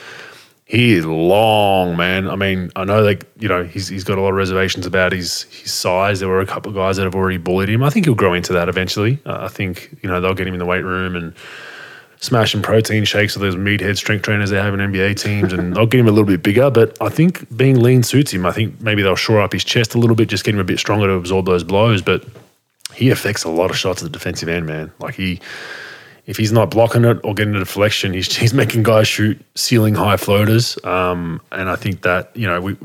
[0.70, 2.28] he is long, man.
[2.28, 5.10] I mean, I know like you know he's he's got a lot of reservations about
[5.10, 6.20] his his size.
[6.20, 7.82] There were a couple of guys that have already bullied him.
[7.82, 9.18] I think he'll grow into that eventually.
[9.26, 11.34] Uh, I think you know they'll get him in the weight room and
[12.20, 15.86] smashing protein shakes with those meathead strength trainers they have in NBA teams, and they'll
[15.86, 16.70] get him a little bit bigger.
[16.70, 18.46] But I think being lean suits him.
[18.46, 20.64] I think maybe they'll shore up his chest a little bit, just get him a
[20.64, 22.02] bit stronger to absorb those blows.
[22.02, 22.24] But
[22.94, 24.92] he affects a lot of shots at the defensive end, man.
[24.98, 25.40] Like he
[26.26, 29.96] if he's not blocking it or getting a deflection, he's, he's making guys shoot ceiling
[29.96, 30.78] high floaters.
[30.84, 32.76] Um, and I think that you know, we,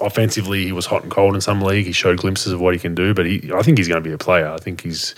[0.00, 1.84] offensively he was hot and cold in some league.
[1.84, 4.08] He showed glimpses of what he can do, but he, I think he's going to
[4.08, 4.48] be a player.
[4.48, 5.14] I think he's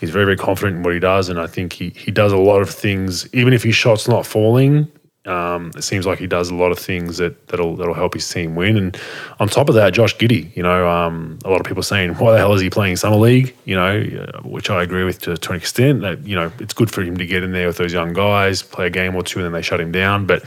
[0.00, 2.36] he's very very confident in what he does, and I think he he does a
[2.36, 3.32] lot of things.
[3.34, 4.90] Even if his shot's not falling,
[5.26, 8.28] um, it seems like he does a lot of things that that'll that'll help his
[8.28, 8.76] team win.
[8.76, 8.96] And
[9.40, 12.32] on top of that, Josh Giddey, you know, um, a lot of people saying, "Why
[12.32, 15.36] the hell is he playing summer league?" You know, uh, which I agree with to,
[15.36, 16.02] to an extent.
[16.02, 18.62] That you know, it's good for him to get in there with those young guys,
[18.62, 20.26] play a game or two, and then they shut him down.
[20.26, 20.44] But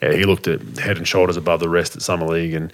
[0.00, 2.72] yeah, he looked at head and shoulders above the rest at summer league, and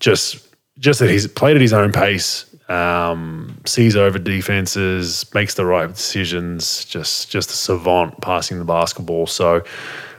[0.00, 0.48] just
[0.78, 2.46] just that he's played at his own pace.
[2.68, 6.84] Um, sees over defenses, makes the right decisions.
[6.84, 9.26] Just just a savant passing the basketball.
[9.26, 9.62] So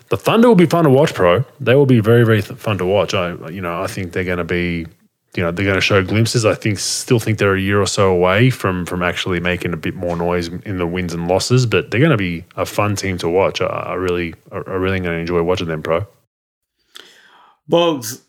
[0.10, 1.46] the Thunder will be fun to watch, pro.
[1.60, 3.14] They will be very, very fun to watch.
[3.14, 4.88] I, you know, I think they're going to be,
[5.36, 6.46] you know, they're going to show glimpses.
[6.46, 9.78] I think, still think they're a year or so away from from actually making a
[9.78, 11.68] bit more noise in the wins and losses.
[11.68, 13.62] But they're going to be a fun team to watch.
[13.62, 16.08] I, I really, I, I really going to enjoy watching them, pro.
[17.68, 18.24] Bugs,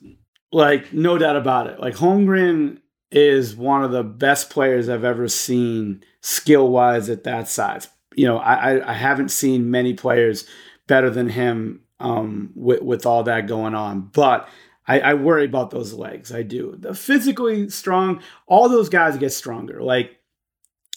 [0.53, 1.81] like no doubt about it.
[1.81, 2.81] Like Holmgren
[3.11, 7.89] is one of the best players I've ever seen skill wise at that size.
[8.15, 10.47] You know, I, I haven't seen many players
[10.87, 14.11] better than him um, with, with all that going on.
[14.13, 14.49] But
[14.87, 16.33] I, I, worry about those legs.
[16.33, 16.75] I do.
[16.79, 19.83] The physically strong, all those guys get stronger.
[19.83, 20.19] Like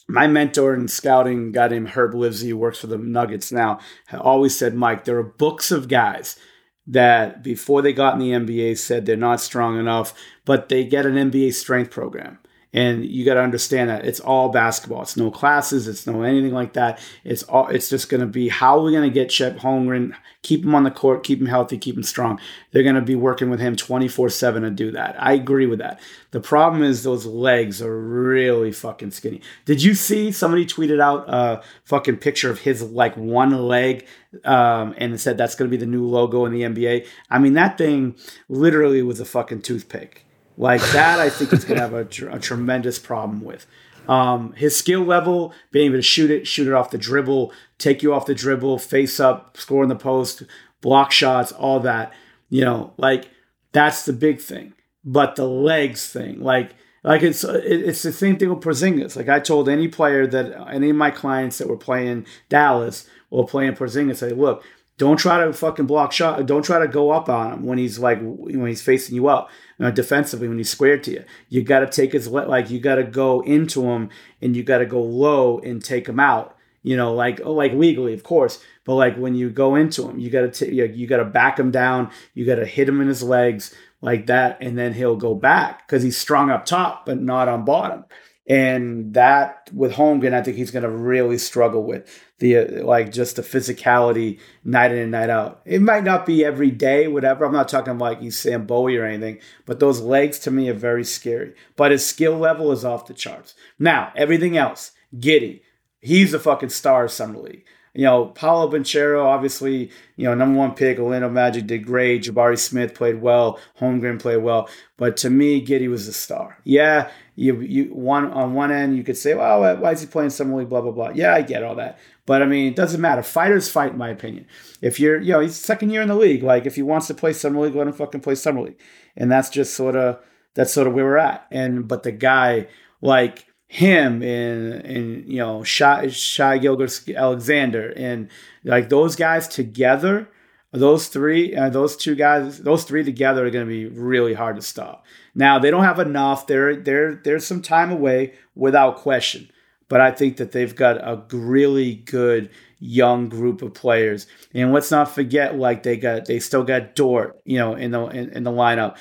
[0.08, 3.80] my mentor in scouting, guy named Herb Livsey, who works for the Nuggets now,
[4.12, 6.38] always said, Mike, there are books of guys
[6.86, 10.14] that before they got in the NBA said they're not strong enough,
[10.46, 12.40] but they get an NBA strength program.
[12.74, 15.04] And you got to understand that it's all basketball.
[15.04, 15.88] It's no classes.
[15.88, 17.00] It's no anything like that.
[17.24, 17.68] It's all.
[17.68, 20.74] It's just going to be how are we going to get Chet Holmgren, keep him
[20.74, 22.40] on the court, keep him healthy, keep him strong.
[22.72, 25.16] They're going to be working with him twenty four seven to do that.
[25.22, 26.00] I agree with that.
[26.32, 29.42] The problem is those legs are really fucking skinny.
[29.66, 34.08] Did you see somebody tweeted out a fucking picture of his like one leg
[34.44, 37.08] um, and said that's going to be the new logo in the NBA?
[37.30, 38.16] I mean that thing
[38.50, 40.23] literally was a fucking toothpick.
[40.58, 43.66] Like that, I think he's going to have a, tr- a, tremendous problem with.
[44.08, 48.04] Um, his skill level, being able to shoot it, shoot it off the dribble, take
[48.04, 50.44] you off the dribble, face up, score in the post,
[50.82, 52.14] block shots, all that.
[52.50, 53.30] You know, like
[53.72, 54.74] that's the big thing.
[55.06, 59.16] But the legs thing, like, like it's it's the same thing with Porzingis.
[59.16, 63.46] Like I told any player that any of my clients that were playing Dallas or
[63.46, 64.64] playing Porzingis, say, look,
[64.98, 66.46] don't try to fucking block shot.
[66.46, 69.50] Don't try to go up on him when he's like when he's facing you up
[69.80, 71.24] know, defensively when he's squared to you.
[71.50, 74.10] You got to take his like you got to go into him
[74.42, 76.58] and you got to go low and take him out.
[76.82, 80.20] You know, like oh, like legally, of course, but like when you go into him,
[80.20, 82.12] you got to you, you got to back him down.
[82.34, 85.88] You got to hit him in his legs like that, and then he'll go back
[85.88, 88.04] because he's strong up top but not on bottom.
[88.48, 92.06] And that with Holmgren, I think he's going to really struggle with
[92.44, 95.62] the uh, like just the physicality night in and night out.
[95.66, 97.46] It might not be every day, whatever.
[97.46, 100.74] I'm not talking like he's Sam Bowie or anything, but those legs to me are
[100.74, 101.54] very scary.
[101.78, 103.56] But his skill level is off the charts.
[103.80, 105.62] Now everything else, Giddey,
[106.02, 107.64] he's a fucking star of summer league.
[107.94, 110.98] You know, Paolo Banchero, obviously, you know, number one pick.
[110.98, 112.24] Orlando Magic did great.
[112.24, 113.60] Jabari Smith played well.
[113.80, 114.68] Holmgren played well.
[114.98, 116.58] But to me, Giddey was a star.
[116.64, 120.32] Yeah, you you one on one end you could say, well, why is he playing
[120.32, 120.70] summer league?
[120.70, 121.12] Blah blah blah.
[121.14, 122.00] Yeah, I get all that.
[122.26, 123.22] But I mean, it doesn't matter.
[123.22, 124.48] Fighters fight, in my opinion.
[124.82, 126.42] If you're, you know, he's second year in the league.
[126.42, 128.80] Like, if he wants to play summer league, let him fucking play summer league.
[129.18, 130.20] And that's just sort of
[130.56, 131.46] that's sort of where we're at.
[131.52, 132.68] And but the guy,
[133.02, 138.30] like him and and you know Shai, Shai Gilgeous Alexander and
[138.64, 140.30] like those guys together,
[140.72, 144.58] those three, uh, those two guys, those three together are going to be really hard
[144.58, 145.04] to stop.
[145.34, 146.46] Now they don't have enough.
[146.46, 149.50] They're they're there's some time away without question,
[149.90, 154.28] but I think that they've got a really good young group of players.
[154.54, 158.06] And let's not forget, like they got they still got Dort, you know, in the
[158.06, 158.98] in, in the lineup.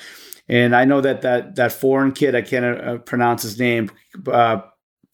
[0.47, 3.89] And I know that that that foreign kid, I can't uh, pronounce his name,
[4.27, 4.61] uh,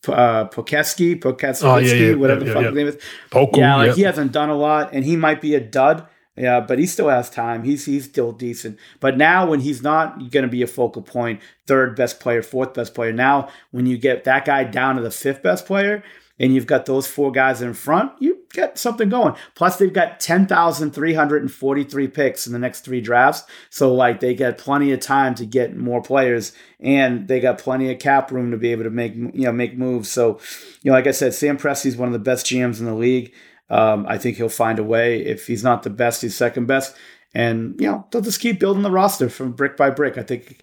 [0.08, 2.98] uh, Pokeski, Pokeski, oh, yeah, yeah, whatever yeah, the fuck his name is.
[3.30, 6.06] Poku, yeah, like he hasn't done a lot, and he might be a dud.
[6.36, 7.64] Yeah, but he still has time.
[7.64, 8.78] He's he's still decent.
[8.98, 12.72] But now when he's not going to be a focal point, third best player, fourth
[12.72, 13.12] best player.
[13.12, 16.02] Now when you get that guy down to the fifth best player,
[16.40, 19.34] and you've got those four guys in front, you get something going.
[19.54, 23.44] Plus, they've got 10,343 picks in the next three drafts.
[23.68, 27.92] So, like, they get plenty of time to get more players, and they got plenty
[27.92, 30.10] of cap room to be able to make, you know, make moves.
[30.10, 30.40] So,
[30.82, 33.34] you know, like I said, Sam Presti's one of the best GMs in the league.
[33.68, 35.20] Um, I think he'll find a way.
[35.20, 36.96] If he's not the best, he's second best.
[37.34, 40.16] And, you know, they'll just keep building the roster from brick by brick.
[40.16, 40.62] I think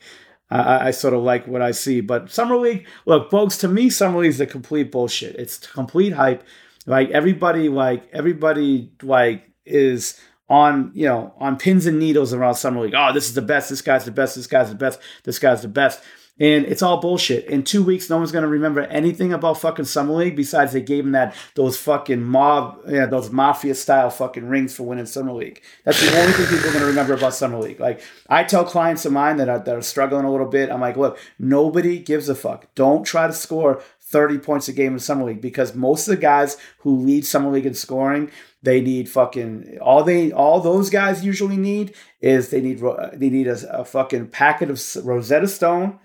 [0.50, 2.02] I, I, sort of like what I see.
[2.02, 5.36] But Summer League, look, folks, to me, Summer League is a complete bullshit.
[5.36, 6.44] It's complete hype.
[6.86, 10.20] Like everybody, like everybody, like is
[10.50, 12.96] on you know on pins and needles around Summer League.
[12.96, 13.70] Oh, this is the best.
[13.70, 14.36] This guy's the best.
[14.36, 15.00] This guy's the best.
[15.24, 16.02] This guy's the best.
[16.40, 17.46] And it's all bullshit.
[17.46, 21.06] In two weeks, no one's gonna remember anything about fucking Summer League besides they gave
[21.06, 25.62] him that those fucking mob, yeah, those mafia style fucking rings for winning Summer League.
[25.84, 27.80] That's the only thing people are gonna remember about Summer League.
[27.80, 30.82] Like I tell clients of mine that are, that are struggling a little bit, I'm
[30.82, 32.68] like, look, nobody gives a fuck.
[32.76, 36.22] Don't try to score 30 points a game in Summer League because most of the
[36.22, 38.32] guys who lead Summer League in scoring,
[38.64, 42.82] they need fucking all they all those guys usually need is they need
[43.14, 46.00] they need a, a fucking packet of Rosetta Stone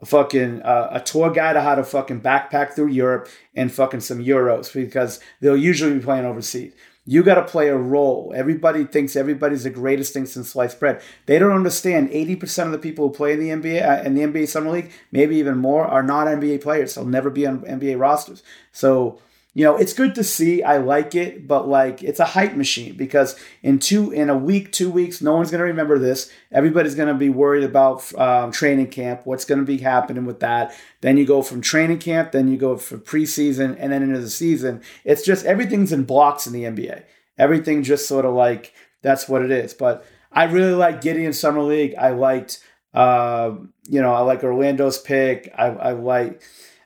[0.00, 4.00] a fucking uh, a tour guide of how to fucking backpack through Europe and fucking
[4.00, 6.72] some euros because they'll usually be playing overseas.
[7.04, 8.34] You got to play a role.
[8.36, 11.00] Everybody thinks everybody's the greatest thing since sliced bread.
[11.24, 12.10] They don't understand.
[12.10, 14.70] Eighty percent of the people who play in the NBA uh, in the NBA summer
[14.70, 16.94] league, maybe even more, are not NBA players.
[16.94, 18.42] They'll never be on NBA rosters.
[18.72, 19.20] So
[19.58, 20.62] you know, it's good to see.
[20.62, 24.70] I like it, but like it's a hype machine because in two in a week,
[24.70, 26.30] two weeks, no one's gonna remember this.
[26.52, 29.22] Everybody's gonna be worried about um, training camp.
[29.24, 30.76] What's gonna be happening with that?
[31.00, 34.30] Then you go from training camp, then you go for preseason, and then into the
[34.30, 34.80] season.
[35.04, 37.02] It's just everything's in blocks in the NBA.
[37.36, 38.72] Everything just sort of like
[39.02, 39.74] that's what it is.
[39.74, 41.96] But I really like Gideon Summer League.
[41.98, 42.62] I liked,
[42.94, 43.56] uh,
[43.88, 45.52] you know, I like Orlando's pick.
[45.58, 46.42] I, I like.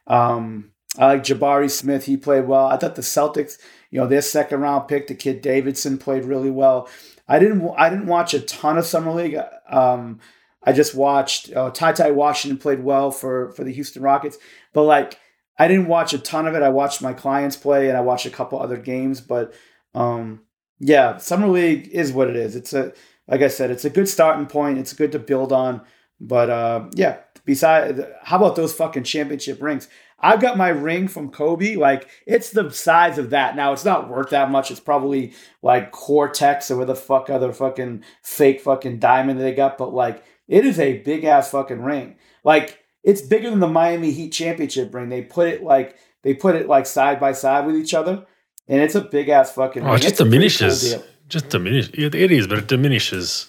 [0.07, 2.05] Um, I like Jabari Smith.
[2.05, 2.67] He played well.
[2.67, 3.59] I thought the Celtics,
[3.91, 6.89] you know, their second round pick, the kid Davison, played really well.
[7.27, 9.39] I didn't I didn't watch a ton of summer league.
[9.69, 10.21] Um,
[10.63, 14.37] I just watched uh, Ty Ty Washington played well for for the Houston Rockets,
[14.73, 15.19] but like
[15.59, 16.63] I didn't watch a ton of it.
[16.63, 19.55] I watched my clients play and I watched a couple other games, but
[19.95, 20.43] um,
[20.79, 22.55] yeah, summer league is what it is.
[22.55, 22.93] It's a
[23.29, 24.79] like I said, it's a good starting point.
[24.79, 25.81] It's good to build on,
[26.21, 27.19] but uh, yeah.
[27.45, 29.89] Besides, how about those fucking championship rings?
[30.23, 31.77] I've got my ring from Kobe.
[31.77, 33.57] Like it's the size of that.
[33.57, 34.71] Now it's not worth that much.
[34.71, 39.79] It's probably like Cortex or where the fuck other fucking fake fucking diamond they got.
[39.79, 42.17] But like it is a big ass fucking ring.
[42.45, 45.09] Like it's bigger than the Miami Heat championship ring.
[45.09, 48.25] They put it like they put it like side by side with each other,
[48.69, 49.83] and it's a big ass fucking.
[49.83, 49.97] Oh, ring.
[49.97, 50.95] it just it's diminishes.
[50.95, 51.91] Cool just diminishes.
[51.95, 53.49] It is, but it diminishes.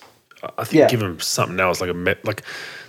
[0.57, 0.89] I think yeah.
[0.89, 2.43] give them something else like a like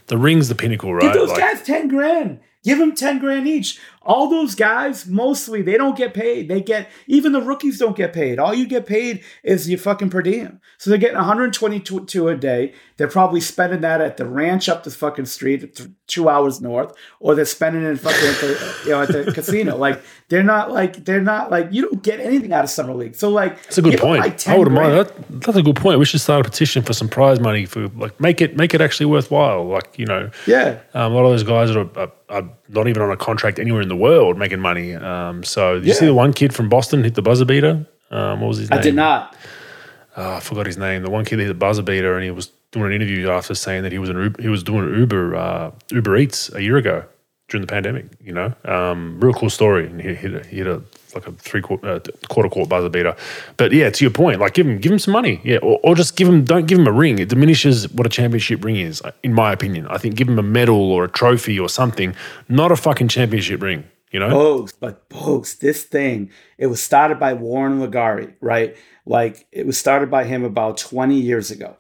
[0.07, 1.03] the ring's the pinnacle, right?
[1.03, 2.41] Give those like, guys ten grand.
[2.65, 3.79] Give them 10 grand each.
[4.05, 6.49] All those guys, mostly, they don't get paid.
[6.49, 8.39] They get, even the rookies don't get paid.
[8.39, 10.61] All you get paid is your fucking per diem.
[10.79, 12.75] So they're getting 122 a day.
[12.97, 17.35] They're probably spending that at the ranch up the fucking street, two hours north, or
[17.35, 19.75] they're spending it fucking at the, you know, at the casino.
[19.85, 23.15] Like, they're not like, they're not like, you don't get anything out of Summer League.
[23.17, 24.21] So, like, that's a good point.
[24.21, 25.13] Like I would mind that.
[25.43, 25.99] That's a good point.
[25.99, 28.81] We should start a petition for some prize money for, like, make it, make it
[28.81, 29.67] actually worthwhile.
[29.67, 30.81] Like, you know, yeah.
[30.95, 33.83] Um, a lot of those guys are, are are not even on a contract anywhere
[33.83, 34.95] in the world making money.
[34.95, 35.89] Um, so did yeah.
[35.89, 37.87] you see the one kid from Boston hit the buzzer beater?
[38.11, 38.79] Um, what was his name?
[38.79, 39.37] I did not.
[40.17, 41.03] Oh, I forgot his name.
[41.03, 43.83] The one kid hit the buzzer beater, and he was doing an interview after saying
[43.83, 47.05] that he was an Uber, he was doing Uber uh, Uber Eats a year ago
[47.55, 48.07] during the pandemic.
[48.21, 49.87] You know, um, real cool story.
[49.87, 50.83] And he hit a, he hit a
[51.15, 53.15] like a three quarter, uh, quarter court buzzer beater.
[53.57, 55.95] But yeah, to your point, like give him give him some money, yeah, or, or,
[55.95, 57.21] just give him don't give him a ring.
[57.21, 59.87] It diminishes what a championship ring is, in my opinion.
[59.87, 62.17] I think give him a medal or a trophy or something,
[62.49, 63.85] not a fucking championship ring.
[64.11, 68.77] You know, Bogues, but Bogues, this thing it was started by Warren LeGarie, right?
[69.07, 71.77] Like it was started by him about twenty years ago,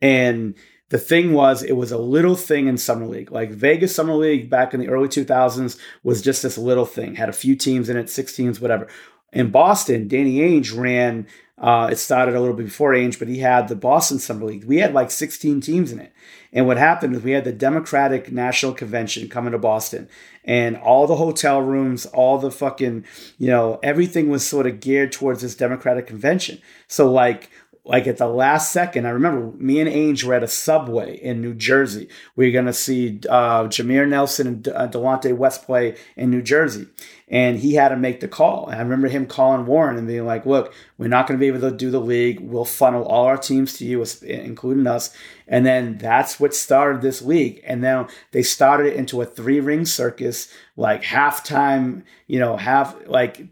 [0.00, 0.54] and
[0.92, 3.32] the thing was, it was a little thing in Summer League.
[3.32, 7.30] Like Vegas Summer League back in the early 2000s was just this little thing, had
[7.30, 8.86] a few teams in it, six teams, whatever.
[9.32, 13.38] In Boston, Danny Ainge ran, uh, it started a little bit before Ainge, but he
[13.38, 14.64] had the Boston Summer League.
[14.64, 16.12] We had like 16 teams in it.
[16.52, 20.10] And what happened is we had the Democratic National Convention coming to Boston,
[20.44, 23.06] and all the hotel rooms, all the fucking,
[23.38, 26.60] you know, everything was sort of geared towards this Democratic convention.
[26.86, 27.48] So, like,
[27.84, 31.40] like at the last second, I remember me and Ainge were at a subway in
[31.40, 32.08] New Jersey.
[32.36, 36.42] We are going to see uh, Jameer Nelson and uh, Delonte West play in New
[36.42, 36.86] Jersey.
[37.26, 38.68] And he had to make the call.
[38.68, 41.48] And I remember him calling Warren and being like, look, we're not going to be
[41.48, 42.38] able to do the league.
[42.38, 45.12] We'll funnel all our teams to you, including us.
[45.48, 47.62] And then that's what started this league.
[47.64, 52.94] And then they started it into a three ring circus, like halftime, you know, half,
[53.08, 53.48] like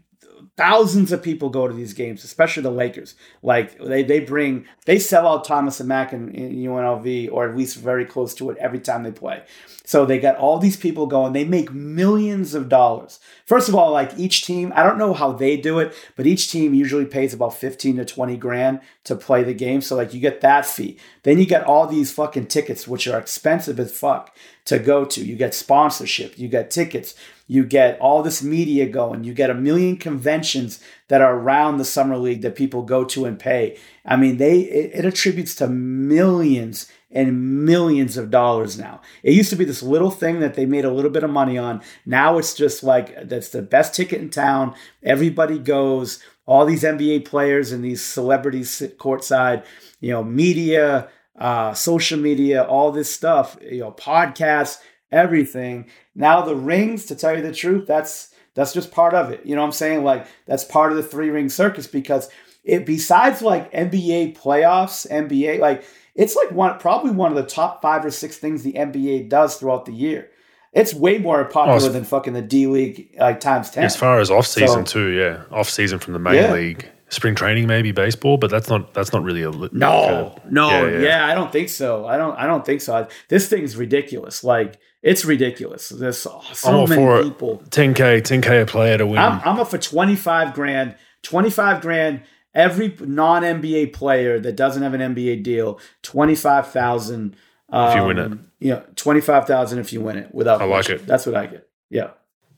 [0.57, 3.15] thousands of people go to these games, especially the Lakers.
[3.41, 7.55] Like they, they bring they sell out Thomas and Mack and, in UNLV or at
[7.55, 9.43] least very close to it every time they play.
[9.83, 11.33] So they got all these people going.
[11.33, 13.19] They make millions of dollars.
[13.45, 16.51] First of all, like each team, I don't know how they do it, but each
[16.51, 19.81] team usually pays about 15 to 20 grand to play the game.
[19.81, 20.97] So like you get that fee.
[21.23, 25.25] Then you get all these fucking tickets, which are expensive as fuck to go to.
[25.25, 27.15] You get sponsorship, you get tickets
[27.51, 31.83] you get all this media going, you get a million conventions that are around the
[31.83, 33.77] summer league that people go to and pay.
[34.05, 39.01] I mean, they it, it attributes to millions and millions of dollars now.
[39.21, 41.57] It used to be this little thing that they made a little bit of money
[41.57, 41.81] on.
[42.05, 44.73] Now it's just like that's the best ticket in town.
[45.03, 46.23] Everybody goes.
[46.45, 49.65] All these NBA players and these celebrities sit courtside.
[49.99, 53.57] You know, media, uh, social media, all this stuff.
[53.61, 54.77] You know, podcasts
[55.11, 55.89] everything.
[56.15, 59.45] Now the rings, to tell you the truth, that's that's just part of it.
[59.45, 60.03] You know what I'm saying?
[60.03, 62.29] Like that's part of the three ring circus because
[62.63, 65.83] it besides like NBA playoffs, NBA like
[66.15, 69.57] it's like one probably one of the top five or six things the NBA does
[69.57, 70.29] throughout the year.
[70.73, 73.83] It's way more popular oh, than fucking the D League like times ten.
[73.83, 76.53] As far as off season so, too, yeah, off season from the main yeah.
[76.53, 80.87] league spring training maybe baseball but that's not that's not really a no no yeah,
[80.87, 80.99] yeah.
[80.99, 82.07] yeah, i don't think so.
[82.07, 83.07] I don't i don't think so.
[83.27, 84.43] This thing's ridiculous.
[84.43, 85.89] Like it's ridiculous.
[85.89, 87.61] There's so, so many people.
[87.69, 89.19] 10k 10k a player to win.
[89.19, 92.23] I'm, I'm up for 25 grand 25 grand
[92.53, 97.35] every non-nba player that doesn't have an nba deal 25000
[97.69, 98.25] um, if you win it.
[98.25, 101.05] um, you know 25000 if you win it without i like it.
[101.05, 101.67] That's what i get.
[101.89, 102.11] Yeah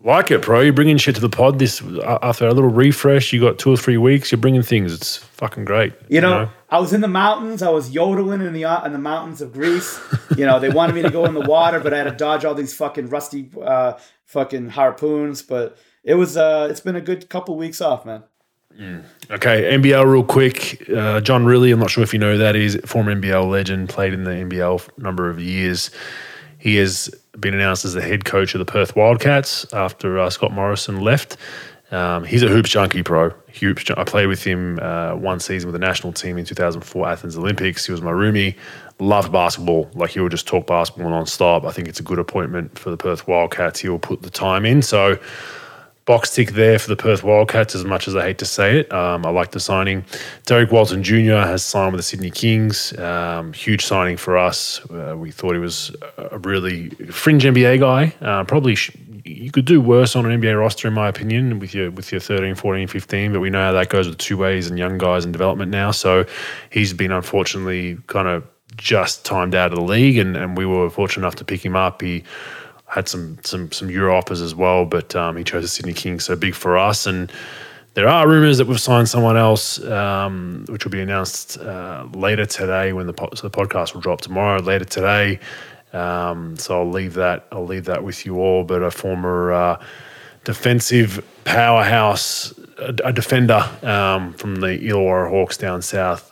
[0.04, 0.62] like it, bro.
[0.62, 1.60] You're bringing shit to the pod.
[1.60, 1.82] This
[2.22, 4.32] after a little refresh, you got two or three weeks.
[4.32, 4.94] You're bringing things.
[4.94, 5.94] It's fucking great.
[6.10, 6.52] You know, you know?
[6.70, 7.62] I was in the mountains.
[7.62, 10.00] I was yodeling in the uh, in the mountains of Greece.
[10.38, 12.46] you know, they wanted me to go in the water, but I had to dodge
[12.46, 13.94] all these fucking rusty uh,
[14.26, 15.42] fucking harpoons.
[15.42, 18.24] But it was uh, it's been a good couple weeks off, man.
[18.78, 19.04] Mm.
[19.30, 20.90] Okay, NBL real quick.
[20.90, 24.14] Uh, John Rillie, I'm not sure if you know that, he's former NBL legend, played
[24.14, 25.92] in the NBL number of years.
[26.58, 30.51] He has been announced as the head coach of the Perth Wildcats after uh, Scott
[30.51, 31.38] Morrison left.
[31.91, 33.30] Um, he's a hoops junkie, pro.
[33.60, 33.89] Hoops.
[33.91, 37.85] I played with him uh, one season with the national team in 2004 Athens Olympics.
[37.85, 38.57] He was my roomie.
[38.99, 39.91] Loved basketball.
[39.93, 41.65] Like he would just talk basketball non-stop.
[41.65, 43.80] I think it's a good appointment for the Perth Wildcats.
[43.80, 44.81] He will put the time in.
[44.81, 45.19] So
[46.06, 48.92] box tick there for the Perth Wildcats, as much as I hate to say it.
[48.92, 50.04] Um, I like the signing.
[50.46, 51.44] Derrick Walton Jr.
[51.44, 52.98] has signed with the Sydney Kings.
[52.98, 54.82] Um, huge signing for us.
[54.90, 58.14] Uh, we thought he was a really fringe NBA guy.
[58.22, 58.92] Uh, probably sh-
[59.26, 62.20] you could do worse on an NBA roster, in my opinion, with your with your
[62.20, 63.34] 13, 14, 15.
[63.34, 65.92] But we know how that goes with two ways and young guys in development now.
[65.92, 66.26] So
[66.70, 68.44] he's been unfortunately kind of
[68.76, 71.76] just timed out of the league, and, and we were fortunate enough to pick him
[71.76, 72.02] up.
[72.02, 72.24] He
[72.94, 76.26] had some some some Euro offers as well, but um, he chose the Sydney Kings,
[76.26, 77.07] so big for us.
[77.07, 77.32] And
[77.95, 82.45] there are rumours that we've signed someone else, um, which will be announced uh, later
[82.45, 84.61] today when the po- so the podcast will drop tomorrow.
[84.61, 85.40] Later today,
[85.91, 88.64] um, so I'll leave that I'll leave that with you all.
[88.64, 89.84] But a former uh,
[90.44, 96.32] defensive powerhouse, a, a defender um, from the Illawarra Hawks down south.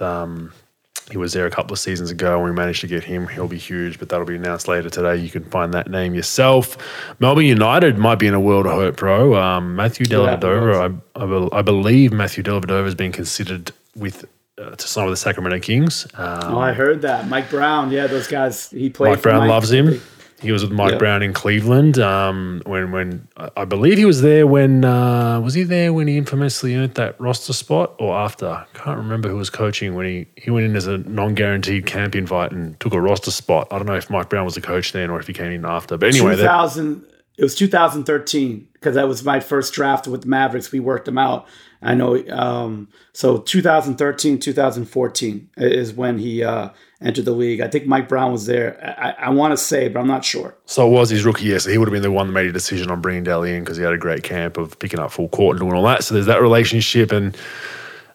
[1.12, 3.28] Um, he was there a couple of seasons ago and we managed to get him.
[3.28, 5.18] He'll be huge, but that'll be announced later today.
[5.18, 6.78] You can find that name yourself.
[7.20, 9.36] Melbourne United might be in a world of hope, bro.
[9.36, 14.26] Um, Matthew Dellavedova, I, I, I, believe Matthew Dellavedova has been considered with
[14.58, 16.08] uh, to sign with the Sacramento Kings.
[16.14, 17.28] Um, oh, I heard that.
[17.28, 18.70] Mike Brown, yeah, those guys.
[18.70, 19.12] He played.
[19.12, 19.50] Mike Brown Mike.
[19.50, 20.02] loves him.
[20.42, 22.00] He was with Mike Brown in Cleveland.
[22.00, 26.18] Um, when when I believe he was there when uh, was he there when he
[26.18, 28.48] infamously earned that roster spot or after?
[28.48, 31.86] I can't remember who was coaching when he he went in as a non guaranteed
[31.86, 33.68] camp invite and took a roster spot.
[33.70, 35.64] I don't know if Mike Brown was the coach then or if he came in
[35.64, 35.96] after.
[35.96, 37.06] But anyway, 2000.
[37.38, 40.72] it was 2013 because that was my first draft with the Mavericks.
[40.72, 41.48] We worked them out.
[41.84, 42.24] I know.
[42.30, 46.70] Um, so 2013, 2014 is when he uh,
[47.02, 47.62] entered the league.
[47.62, 48.80] I think Mike Brown was there.
[49.00, 50.56] I, I want to say, but I'm not sure.
[50.66, 51.60] So it was his rookie year.
[51.60, 53.64] So he would have been the one that made a decision on bringing Delly in
[53.64, 56.04] because he had a great camp of picking up full court and doing all that.
[56.04, 57.36] So there's that relationship, and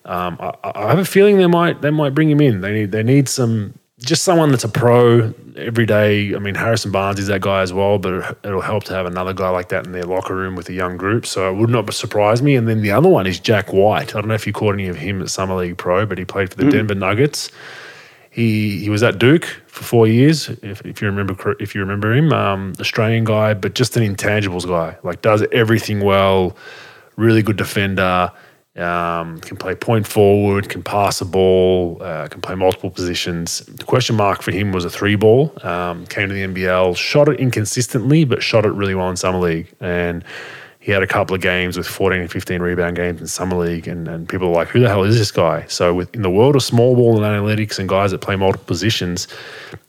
[0.04, 2.60] um, I, I have a feeling they might they might bring him in.
[2.60, 6.34] They need they need some just someone that's a pro every day.
[6.34, 9.32] I mean, Harrison Barnes is that guy as well, but it'll help to have another
[9.32, 11.24] guy like that in their locker room with a young group.
[11.24, 12.56] So it would not surprise me.
[12.56, 14.14] And then the other one is Jack White.
[14.14, 16.26] I don't know if you caught any of him at Summer League Pro, but he
[16.26, 16.72] played for the mm.
[16.72, 17.50] Denver Nuggets.
[18.36, 22.12] He he was at Duke for four years, if, if you remember if you remember
[22.12, 24.98] him, um, Australian guy, but just an intangibles guy.
[25.02, 26.54] Like does everything well,
[27.16, 28.30] really good defender
[28.76, 33.60] um, can play point forward, can pass a ball, uh, can play multiple positions.
[33.60, 35.56] The question mark for him was a three ball.
[35.62, 39.38] Um, came to the NBL, shot it inconsistently, but shot it really well in summer
[39.38, 39.72] league.
[39.80, 40.24] And
[40.86, 43.88] he had a couple of games with 14 and 15 rebound games in summer league,
[43.88, 46.30] and, and people are like, "Who the hell is this guy?" So, with, in the
[46.30, 49.26] world of small ball and analytics and guys that play multiple positions,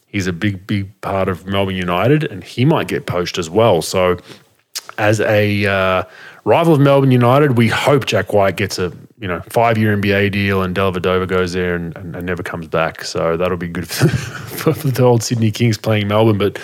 [0.07, 3.83] he's a big, big part of Melbourne United, and he might get poached as well.
[3.83, 4.17] So,
[4.97, 6.03] as a uh,
[6.45, 10.31] rival of Melbourne United, we hope Jack White gets a you know five year NBA
[10.31, 13.03] deal and Dellavedova goes there and, and, and, never comes back.
[13.03, 16.39] So that'll be good for, for, the old Sydney Kings playing Melbourne.
[16.39, 16.59] But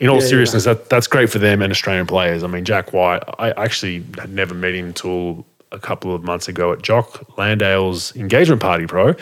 [0.00, 0.74] in all yeah, seriousness, yeah.
[0.74, 2.42] that that's great for them and Australian players.
[2.42, 6.48] I mean, Jack White, I actually had never met him until a couple of months
[6.48, 9.14] ago at Jock Landale's engagement party, pro,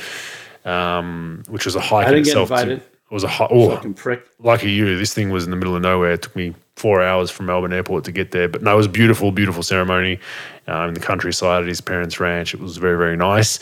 [0.64, 2.48] um, which was a hike I didn't in itself.
[2.48, 2.80] Get invited.
[2.80, 4.26] To, it was a oh, fucking prick.
[4.38, 4.98] Lucky you.
[4.98, 6.12] This thing was in the middle of nowhere.
[6.12, 8.48] It took me four hours from Melbourne Airport to get there.
[8.48, 10.20] But no, it was a beautiful, beautiful ceremony
[10.68, 12.52] uh, in the countryside at his parents' ranch.
[12.52, 13.60] It was very, very nice.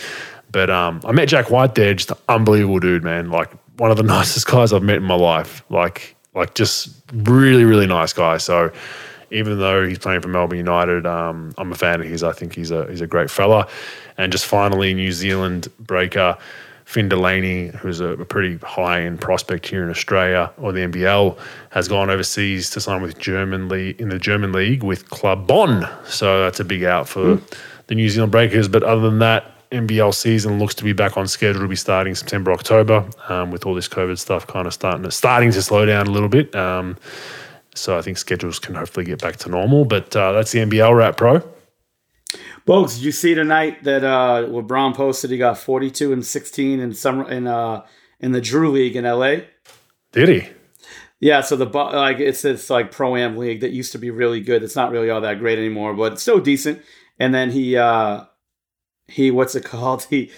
[0.51, 3.31] But um, I met Jack White there, just an unbelievable dude, man.
[3.31, 5.63] Like one of the nicest guys I've met in my life.
[5.71, 8.37] Like, like just really, really nice guy.
[8.37, 8.71] So
[9.31, 12.23] even though he's playing for Melbourne United, um, I'm a fan of his.
[12.23, 13.67] I think he's a he's a great fella.
[14.17, 16.39] And just finally, New Zealand breaker.
[16.85, 21.37] Finn Delany, who's a, a pretty high end prospect here in Australia or the NBL,
[21.71, 25.89] has gone overseas to sign with German league in the German league with Club Bonn.
[26.05, 27.59] So that's a big out for mm.
[27.89, 28.69] the New Zealand Breakers.
[28.69, 32.15] But other than that, NBL season looks to be back on schedule to be starting
[32.15, 35.85] September October, um, with all this COVID stuff kind of starting to, starting to slow
[35.85, 36.55] down a little bit.
[36.55, 36.97] Um,
[37.75, 39.85] so I think schedules can hopefully get back to normal.
[39.85, 41.43] But uh, that's the NBL wrap, pro.
[42.67, 46.95] Folks, did you see tonight that uh, LeBron posted he got 42 and 16 in
[46.95, 47.87] summer in uh
[48.19, 49.37] in the Drew League in LA?
[50.11, 50.49] Did he?
[51.21, 54.41] Yeah, so the like it's this like pro am league that used to be really
[54.41, 54.63] good.
[54.63, 56.83] It's not really all that great anymore, but it's still decent.
[57.19, 58.25] And then he uh
[59.09, 60.07] he what's it called?
[60.11, 60.31] He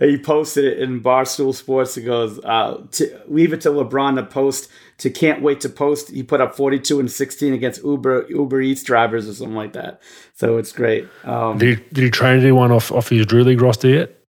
[0.00, 1.94] he posted it in Barstool Sports.
[1.94, 4.68] He goes, uh, to, leave it to LeBron to post
[4.98, 6.10] to can't wait to post.
[6.10, 10.02] He put up 42 and 16 against Uber Uber Eats drivers or something like that.
[10.34, 11.08] So it's great.
[11.24, 14.23] Um, did, he, did he train anyone off, off his Drew League roster yet?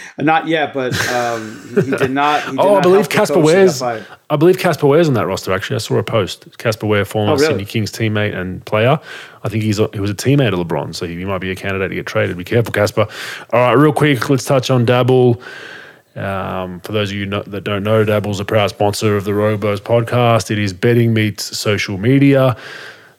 [0.18, 2.42] Not yet, but um, he, he, did not.
[2.44, 3.80] He did oh, not I believe Casper Ware's.
[3.82, 5.52] I believe Casper Ware's on that roster.
[5.52, 6.58] Actually, I saw a post.
[6.58, 7.46] Casper Ware, former oh, really?
[7.46, 9.00] Sydney Kings teammate and player.
[9.42, 11.56] I think he's a, he was a teammate of LeBron, so he might be a
[11.56, 12.36] candidate to get traded.
[12.36, 13.06] Be careful, Casper.
[13.52, 15.40] All right, real quick, let's touch on Dabble.
[16.14, 19.80] Um, for those of you that don't know, Dabble's a proud sponsor of the Robos
[19.80, 20.50] podcast.
[20.50, 22.56] It is betting meets social media.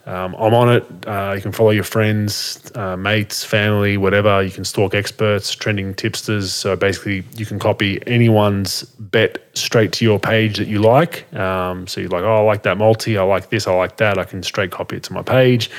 [0.05, 1.07] Um, I'm on it.
[1.07, 4.43] Uh, you can follow your friends, uh, mates, family, whatever.
[4.43, 6.51] You can stalk experts, trending tipsters.
[6.51, 11.33] So basically, you can copy anyone's bet straight to your page that you like.
[11.33, 13.17] Um, so you're like, oh, I like that multi.
[13.17, 13.65] I like this.
[13.65, 14.17] I like that.
[14.17, 15.71] I can straight copy it to my page.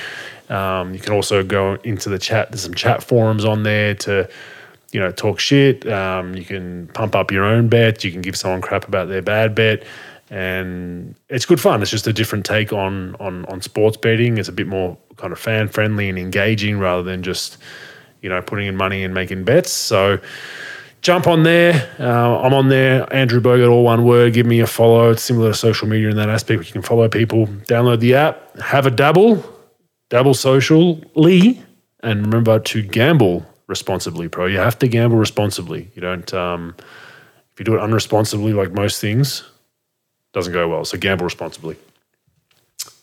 [0.49, 2.51] Um, you can also go into the chat.
[2.51, 4.27] There's some chat forums on there to,
[4.91, 5.87] you know, talk shit.
[5.87, 8.03] Um, you can pump up your own bet.
[8.03, 9.83] You can give someone crap about their bad bet
[10.29, 11.81] and it's good fun.
[11.81, 14.37] It's just a different take on on on sports betting.
[14.37, 17.57] It's a bit more kind of fan friendly and engaging rather than just
[18.21, 19.71] you know putting in money and making bets.
[19.71, 20.19] So
[21.01, 21.89] jump on there.
[21.99, 23.11] Uh, I'm on there.
[23.13, 24.33] Andrew Bogut, all one word.
[24.33, 25.11] Give me a follow.
[25.11, 26.65] It's similar to social media in that aspect.
[26.65, 27.45] You can follow people.
[27.45, 28.59] Download the app.
[28.59, 29.43] Have a dabble.
[30.09, 31.63] Dabble socially,
[32.01, 34.45] and remember to gamble responsibly, pro.
[34.45, 35.89] You have to gamble responsibly.
[35.95, 36.31] You don't.
[36.33, 36.75] Um,
[37.53, 39.43] if you do it unresponsibly, like most things,
[40.35, 40.83] doesn't go well.
[40.85, 41.77] So gamble responsibly.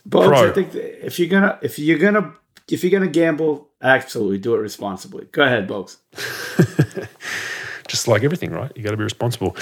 [0.04, 0.50] But Pro.
[0.50, 2.34] I think if you're gonna if you're gonna
[2.70, 5.24] if you're gonna gamble, absolutely do it responsibly.
[5.32, 5.96] Go ahead, folks.
[7.88, 8.70] Just like everything, right?
[8.76, 9.56] You got to be responsible.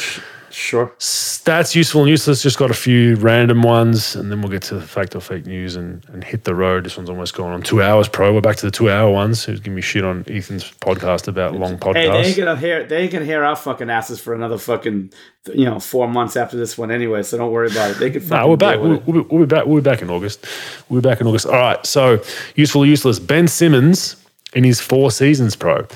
[0.50, 0.92] Sure.
[0.98, 2.42] Stats useful and useless.
[2.42, 5.46] Just got a few random ones, and then we'll get to the fact or fake
[5.46, 6.84] news and, and hit the road.
[6.84, 8.08] This one's almost gone on two hours.
[8.08, 8.34] Pro.
[8.34, 9.44] We're back to the two hour ones.
[9.44, 11.94] Who's giving me shit on Ethan's podcast about long podcasts?
[11.94, 15.12] Hey, they ain't gonna hear they ain't gonna hear our fucking asses for another fucking
[15.54, 17.22] you know four months after this one anyway.
[17.22, 17.98] So don't worry about it.
[17.98, 18.20] They can.
[18.30, 18.78] Nah, we're back.
[18.78, 19.66] We'll, we'll, be, we'll, be, back.
[19.66, 20.46] We'll be back in August.
[20.88, 21.46] We'll be back in August.
[21.46, 21.84] All right.
[21.84, 22.22] So
[22.54, 23.18] useful, useless.
[23.18, 24.16] Ben Simmons
[24.54, 25.86] in his four seasons, pro,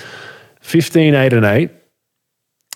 [0.61, 1.71] 15, 8, and 8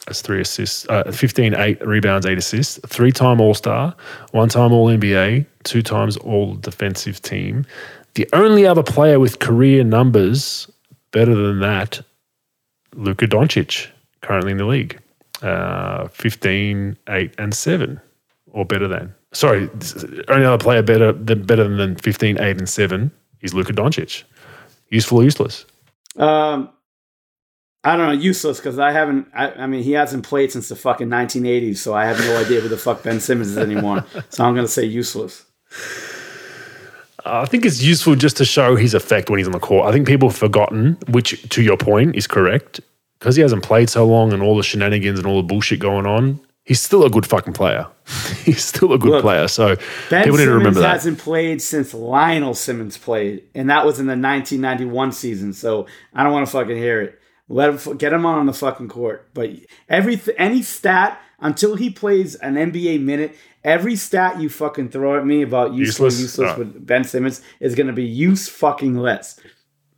[0.09, 3.95] that's three assists, uh, 15, eight rebounds, eight assists, three time All Star,
[4.31, 7.67] one time All NBA, two times All Defensive Team.
[8.15, 10.71] The only other player with career numbers
[11.11, 12.01] better than that,
[12.95, 13.89] Luka Doncic,
[14.23, 14.99] currently in the league.
[15.43, 18.01] Uh, 15, 8, and 7,
[18.53, 19.15] or better than.
[19.33, 19.69] Sorry,
[20.29, 23.11] only other player better than, better than 15, 8, and 7
[23.43, 24.25] is Luka Doncic.
[24.89, 25.67] Useful or useless?
[26.17, 26.71] Um,
[27.85, 29.29] I don't know, useless because I haven't.
[29.33, 32.61] I, I, mean, he hasn't played since the fucking 1980s, so I have no idea
[32.61, 34.05] who the fuck Ben Simmons is anymore.
[34.31, 35.45] so I'm gonna say useless.
[37.25, 39.87] I think it's useful just to show his effect when he's on the court.
[39.87, 42.81] I think people have forgotten, which to your point is correct,
[43.19, 46.07] because he hasn't played so long and all the shenanigans and all the bullshit going
[46.07, 46.41] on.
[46.65, 47.87] He's still a good fucking player.
[48.45, 49.49] he's still a good Look, player.
[49.49, 49.77] So
[50.11, 50.93] ben people need to remember that.
[50.93, 55.53] hasn't played since Lionel Simmons played, and that was in the 1991 season.
[55.55, 57.18] So I don't want to fucking hear it.
[57.49, 59.31] Let him get him on the fucking court.
[59.35, 59.51] But
[59.89, 65.25] every any stat until he plays an NBA minute, every stat you fucking throw at
[65.25, 69.41] me about useful useless, useless with Ben Simmons is going to be use fucking less.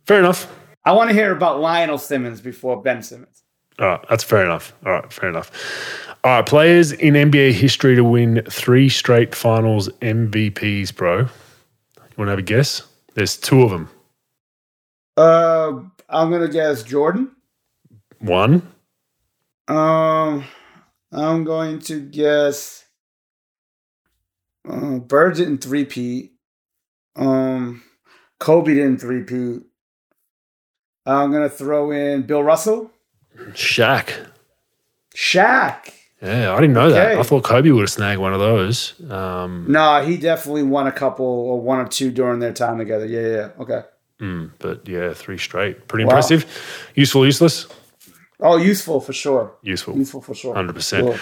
[0.05, 0.53] Fair enough.
[0.85, 3.43] I want to hear about Lionel Simmons before Ben Simmons.
[3.79, 4.73] All right, that's fair enough.
[4.85, 5.51] All right, fair enough.
[6.23, 11.19] All right, players in NBA history to win three straight finals MVPs, bro.
[11.19, 11.27] You
[12.17, 12.83] want to have a guess?
[13.13, 13.89] There's two of them.
[15.17, 17.31] Uh, I'm gonna guess Jordan.
[18.21, 18.71] One.
[19.67, 20.45] Um,
[21.11, 22.85] I'm going to guess.
[24.67, 26.33] Uh, Bird didn't three-peat.
[27.15, 27.83] Um,
[28.39, 29.63] Kobe didn't three-peat.
[31.05, 32.91] I'm gonna throw in Bill Russell.
[33.53, 34.27] Shaq.
[35.15, 35.91] Shaq.
[36.21, 36.93] Yeah, I didn't know okay.
[36.93, 37.17] that.
[37.17, 38.93] I thought Kobe would have snagged one of those.
[39.09, 43.07] Um, no, he definitely won a couple or one or two during their time together.
[43.07, 43.49] Yeah, yeah.
[43.59, 43.81] Okay.
[44.19, 45.87] Mm, but yeah, three straight.
[45.87, 46.11] Pretty wow.
[46.11, 46.45] impressive.
[46.93, 47.65] Useful, useless?
[48.41, 49.53] Oh, useful for sure.
[49.61, 49.95] Useful.
[49.97, 50.55] Useful for sure.
[50.55, 51.01] 100%.
[51.01, 51.17] Cool.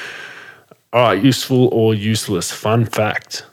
[0.91, 2.51] All right, useful or useless.
[2.51, 3.45] Fun fact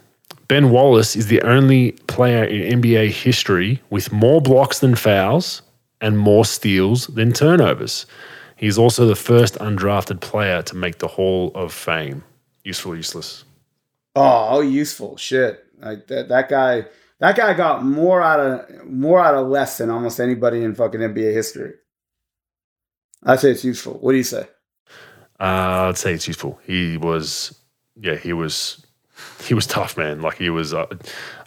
[0.48, 5.62] Ben Wallace is the only player in NBA history with more blocks than fouls
[6.00, 8.06] and more steals than turnovers.
[8.54, 12.24] He's also the first undrafted player to make the Hall of Fame.
[12.64, 13.44] Useful, or useless.
[14.14, 15.16] Oh, oh useful.
[15.16, 15.64] Shit.
[15.78, 16.86] Like that, that guy
[17.18, 21.00] that guy got more out of more out of less than almost anybody in fucking
[21.00, 21.74] NBA history.
[23.26, 23.94] I say it's useful.
[23.94, 24.46] What do you say?
[25.38, 26.58] Uh, I'd say it's useful.
[26.64, 27.58] He was,
[28.00, 28.86] yeah, he was,
[29.42, 30.20] he was tough, man.
[30.22, 30.72] Like he was.
[30.72, 30.86] Uh,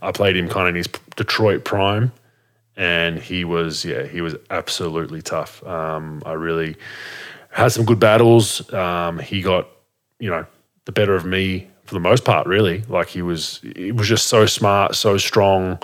[0.02, 2.12] I played him kind of in his Detroit prime,
[2.76, 5.66] and he was, yeah, he was absolutely tough.
[5.66, 6.76] Um, I really
[7.50, 8.72] had some good battles.
[8.74, 9.68] Um, he got,
[10.20, 10.46] you know,
[10.86, 12.46] the better of me for the most part.
[12.46, 15.80] Really, like he was, he was just so smart, so strong.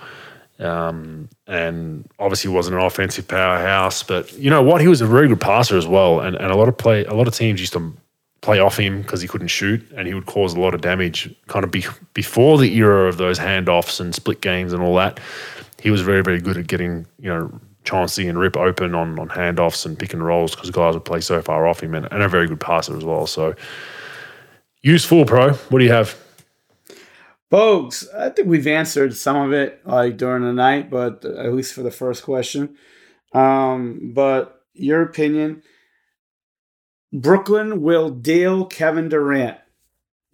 [0.58, 4.80] Um, and obviously wasn't an offensive powerhouse, but you know what?
[4.80, 6.22] He was a very good passer as well.
[6.22, 7.94] And, and a lot of play, a lot of teams used to
[8.42, 11.34] play off him because he couldn't shoot and he would cause a lot of damage
[11.48, 11.84] kind of be,
[12.14, 15.20] before the era of those handoffs and split games and all that.
[15.82, 19.30] He was very, very good at getting, you know, Chauncey and Rip open on, on
[19.30, 22.24] handoffs and pick and rolls because guys would play so far off him and, and
[22.24, 23.28] a very good passer as well.
[23.28, 23.56] So
[24.82, 25.54] useful, pro.
[25.54, 26.18] What do you have?
[27.56, 31.74] Bogues, I think we've answered some of it like during the night, but at least
[31.74, 32.76] for the first question.
[33.34, 35.64] Um, but your opinion,
[37.14, 39.58] Brooklyn will deal Kevin Durant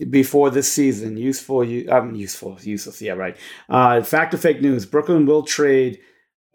[0.09, 1.15] before this season.
[1.15, 2.99] Useful, I'm useful, useless.
[3.03, 3.37] Yeah, right.
[3.69, 4.87] Uh, fact or fake news?
[4.87, 5.99] Brooklyn will trade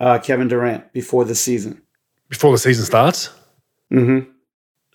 [0.00, 1.82] uh, Kevin Durant before the season.
[2.28, 3.30] Before the season starts.
[3.92, 4.32] Mm-hmm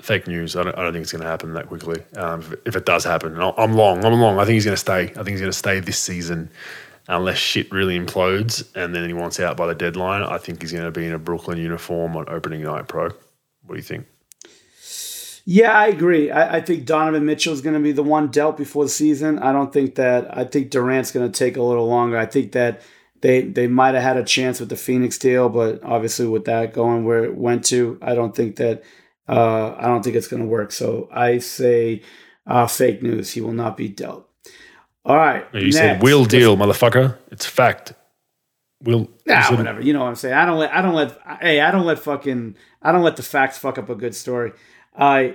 [0.02, 0.56] fake news.
[0.56, 2.03] I don't, I don't think it's going to happen that quickly.
[2.15, 4.03] Um, if, if, it does happen, I'm long.
[4.03, 4.40] I'm long.
[4.40, 5.03] I think he's going to stay.
[5.03, 6.49] I think he's going to stay this season
[7.07, 10.23] unless shit really implodes and then he wants out by the deadline.
[10.23, 13.06] I think he's going to be in a Brooklyn uniform on opening night, pro.
[13.06, 13.15] What
[13.69, 14.06] do you think?
[15.44, 16.30] Yeah, I agree.
[16.30, 19.40] I, I think Donovan Mitchell is going to be the one dealt before the season.
[19.40, 20.38] I don't think that.
[20.38, 22.18] I think Durant's going to take a little longer.
[22.18, 22.82] I think that
[23.22, 26.73] they they might have had a chance with the Phoenix deal, but obviously with that
[26.73, 28.84] going where it went to, I don't think that
[29.32, 30.72] uh, I don't think it's going to work.
[30.74, 32.02] So I say
[32.45, 33.32] uh, fake news.
[33.32, 34.28] He will not be dealt.
[35.06, 35.45] All right.
[35.53, 35.76] You next.
[35.78, 37.18] said will deal, motherfucker.
[37.32, 37.94] It's fact.
[38.84, 39.10] Will.
[39.26, 39.82] Nah, whatever.
[39.82, 40.36] You know what I'm saying.
[40.36, 40.74] I don't let.
[40.74, 41.18] I don't let.
[41.40, 42.56] Hey, I don't let fucking.
[42.82, 44.52] I don't let the facts fuck up a good story.
[44.95, 45.30] Uh,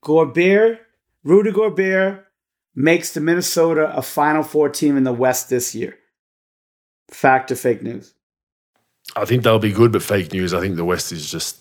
[0.00, 0.80] Gobert,
[1.22, 2.26] Rudy Gobert,
[2.74, 5.98] makes the Minnesota a Final Four team in the West this year?
[7.10, 8.14] Fact or fake news?
[9.14, 10.54] I think they'll be good, but fake news.
[10.54, 11.58] I think the West is just.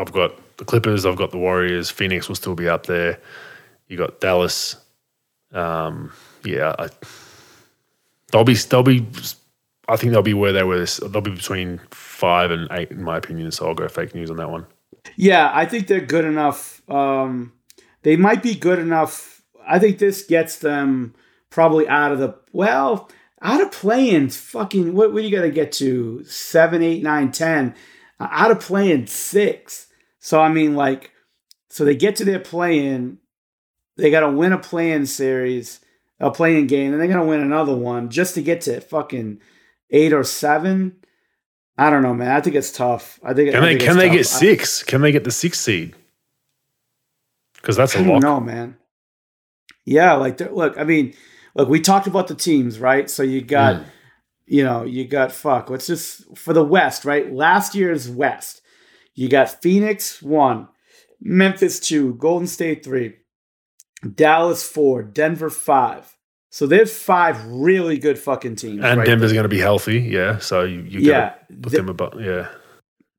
[0.00, 1.04] I've got the Clippers.
[1.04, 1.90] I've got the Warriors.
[1.90, 3.20] Phoenix will still be up there.
[3.88, 4.76] You got Dallas.
[5.52, 6.12] Um,
[6.44, 6.88] yeah, I,
[8.32, 8.54] they'll be.
[8.54, 9.06] They'll be.
[9.88, 10.78] I think they'll be where they were.
[10.78, 13.50] This, they'll be between five and eight, in my opinion.
[13.50, 14.66] So I'll go fake news on that one.
[15.16, 16.82] Yeah, I think they're good enough.
[16.88, 17.52] Um,
[18.02, 19.42] they might be good enough.
[19.66, 21.14] I think this gets them
[21.50, 23.08] probably out of the well
[23.42, 27.74] out of playing fucking what, what do you gonna get to seven eight nine ten
[28.18, 29.86] uh, out of playing six
[30.20, 31.10] so i mean like
[31.68, 33.18] so they get to their playing
[33.96, 35.80] they got to win a playing series
[36.20, 39.40] a playing game and they're gonna win another one just to get to fucking
[39.90, 40.94] eight or seven
[41.78, 43.96] i don't know man i think it's tough i think can I they think can
[43.96, 44.16] they tough.
[44.16, 45.94] get six can they get the sixth seed
[47.56, 48.76] because that's I a don't lock know, man.
[49.84, 51.14] Yeah, like look, I mean,
[51.54, 53.10] look, we talked about the teams, right?
[53.10, 53.84] So you got, Mm.
[54.46, 55.68] you know, you got fuck.
[55.68, 57.30] Let's just for the West, right?
[57.32, 58.59] Last year's West,
[59.20, 60.68] you got Phoenix one,
[61.20, 63.16] Memphis two, Golden State three,
[64.14, 66.16] Dallas four, Denver five.
[66.48, 68.82] So there's five really good fucking teams.
[68.82, 71.88] and right Denver's going to be healthy yeah so you, you yeah, put th- them
[71.88, 72.48] about, yeah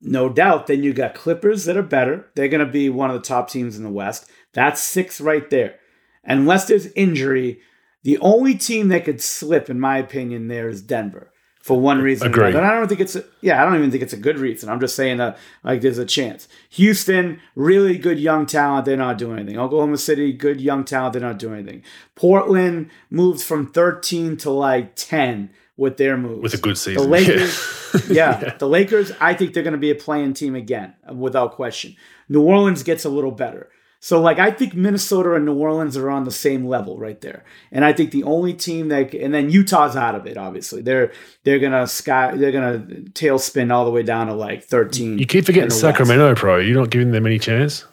[0.02, 0.66] no doubt.
[0.66, 2.26] Then you got Clippers that are better.
[2.36, 4.30] They're going to be one of the top teams in the West.
[4.54, 5.76] That's six right there.
[6.24, 7.62] Unless there's injury,
[8.04, 11.31] the only team that could slip, in my opinion, there is Denver
[11.62, 12.28] for one reason.
[12.28, 12.58] or another.
[12.58, 14.70] And I don't think it's a, yeah, I don't even think it's a good reason.
[14.70, 16.48] I'm just saying that like there's a chance.
[16.72, 19.60] Houston, really good young talent, they're not doing anything.
[19.60, 21.84] Oklahoma City, good young talent, they're not doing anything.
[22.16, 26.42] Portland moves from 13 to like 10 with their moves.
[26.42, 27.04] with a good season.
[27.04, 30.94] The Lakers, yeah, the Lakers, I think they're going to be a playing team again,
[31.14, 31.96] without question.
[32.30, 33.70] New Orleans gets a little better.
[34.04, 37.44] So, like, I think Minnesota and New Orleans are on the same level right there.
[37.72, 40.38] And I think the only team that, and then Utah's out of it.
[40.38, 41.12] Obviously, they're
[41.44, 42.80] they're gonna sky, they're gonna
[43.14, 45.20] tailspin all the way down to like thirteen.
[45.20, 45.82] you keep forgetting in the West.
[45.82, 47.86] Sacramento pro you're not giving them any chance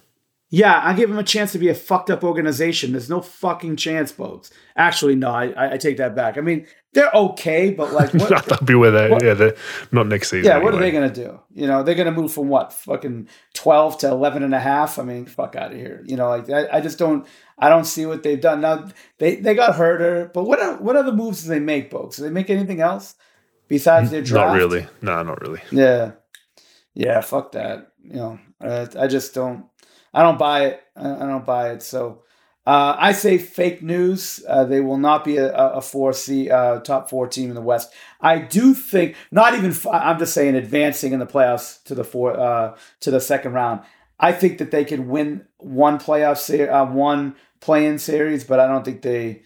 [0.48, 2.92] Yeah, I give them a chance to be a fucked up organization.
[2.92, 4.50] There's no fucking chance, folks.
[4.76, 6.38] Actually, no, I, I take that back.
[6.38, 9.56] I mean, they're okay, but like, what, that'll be where they what- yeah they're
[9.92, 11.40] not next season Yeah, what are they going to do?
[11.54, 14.98] You know, they're going to move from what, fucking 12 to 11 and a half?
[14.98, 16.02] I mean, fuck out of here.
[16.06, 17.26] You know, like, I, I just don't,
[17.58, 18.60] I don't see what they've done.
[18.62, 18.88] Now,
[19.18, 22.16] they, they got Huerter, but what, are- what other moves do they make, folks?
[22.16, 23.14] Do they make anything else
[23.68, 24.48] besides their draft?
[24.52, 26.12] not really no not really Yeah.
[26.94, 27.92] Yeah, fuck that.
[28.02, 29.66] You know, uh, I just don't,
[30.14, 30.82] I don't buy it.
[30.96, 31.82] I, I don't buy it.
[31.82, 32.22] So,
[32.68, 34.44] uh, I say fake news.
[34.46, 37.62] Uh, they will not be a, a four C uh, top four team in the
[37.62, 37.90] West.
[38.20, 39.74] I do think not even.
[39.90, 43.80] I'm just saying advancing in the playoffs to the four uh, to the second round.
[44.20, 48.66] I think that they can win one playoff ser- uh, one play-in series, but I
[48.66, 49.44] don't think they.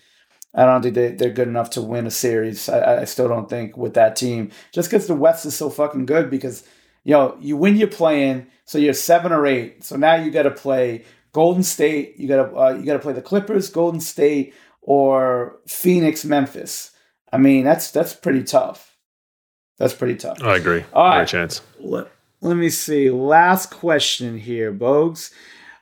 [0.53, 2.69] I don't think they, they're good enough to win a series.
[2.69, 4.51] I, I still don't think with that team.
[4.73, 6.67] Just because the West is so fucking good because
[7.05, 9.85] you know, you win your play-in, so you're seven or eight.
[9.85, 12.19] So now you got to play Golden State.
[12.19, 16.91] You got to uh, you got to play the Clippers, Golden State, or Phoenix, Memphis.
[17.33, 18.97] I mean, that's that's pretty tough.
[19.79, 20.43] That's pretty tough.
[20.43, 21.29] I agree All no right.
[21.29, 22.09] chance Let,
[22.41, 23.11] let me see.
[23.11, 25.33] Last question here, Bogues.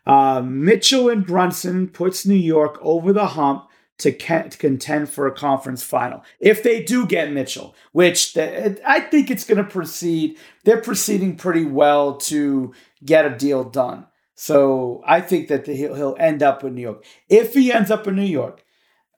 [0.06, 3.68] Uh, Mitchell and Brunson puts New York over the hump
[3.98, 6.24] to, ca- to contend for a conference final.
[6.38, 11.36] If they do get Mitchell, which the, I think it's going to proceed, they're proceeding
[11.36, 12.72] pretty well to
[13.04, 14.06] get a deal done.
[14.42, 17.04] So I think that the, he'll, he'll end up in New York.
[17.28, 18.64] If he ends up in New York,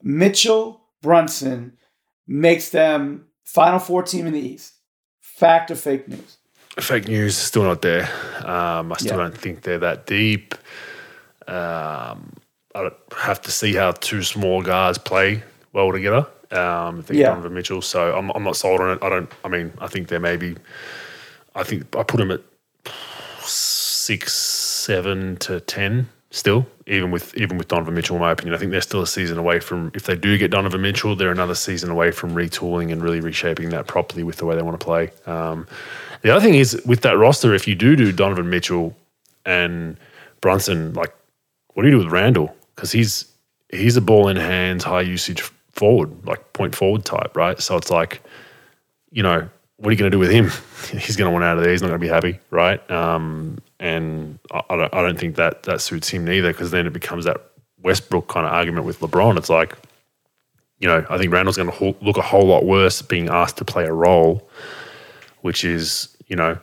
[0.03, 1.77] Mitchell Brunson
[2.27, 4.75] makes them Final Four team in the East.
[5.21, 6.39] Fact or fake news?
[6.81, 8.09] fake news still not there.
[8.45, 9.23] Um, I still Yeah.
[9.23, 10.57] don't think they're that deep.
[11.47, 12.33] Um,
[12.75, 16.27] I have to see how two small guards play well together.
[16.51, 17.29] Um, I think Yeah.
[17.29, 17.81] Donovan Mitchell.
[17.81, 18.99] So I'm, I'm not sold on it.
[19.05, 19.31] I don't.
[19.45, 20.57] I mean, I think they're maybe.
[21.55, 22.41] I think I put them at
[23.43, 24.33] six,
[24.83, 26.09] seven to ten.
[26.35, 29.07] Still, even with even with Donovan Mitchell, in my opinion, I think they're still a
[29.07, 29.91] season away from.
[29.95, 33.69] If they do get Donovan Mitchell, they're another season away from retooling and really reshaping
[33.69, 35.11] that properly with the way they want to play.
[35.27, 35.67] Um,
[36.23, 38.97] the other thing is with that roster, if you do do Donovan Mitchell
[39.45, 39.99] and
[40.41, 41.15] Brunson, like,
[41.75, 42.57] what do you do with Randle?
[42.75, 43.27] Because he's
[43.69, 45.43] he's a ball in hands, high usage
[45.73, 47.61] forward, like point forward type, right?
[47.61, 48.23] So it's like,
[49.11, 50.51] you know, what are you going to do with him?
[50.99, 51.73] he's going to want out of there.
[51.73, 52.89] He's not going to be happy, right?
[52.91, 56.87] Um, and I, I don't I don't think that that suits him neither, because then
[56.87, 57.51] it becomes that
[57.83, 59.37] Westbrook kind of argument with LeBron.
[59.37, 59.77] It's like,
[60.79, 63.59] you know, I think Randle's going to ho- look a whole lot worse being asked
[63.59, 64.49] to play a role
[65.43, 66.59] which is, you know,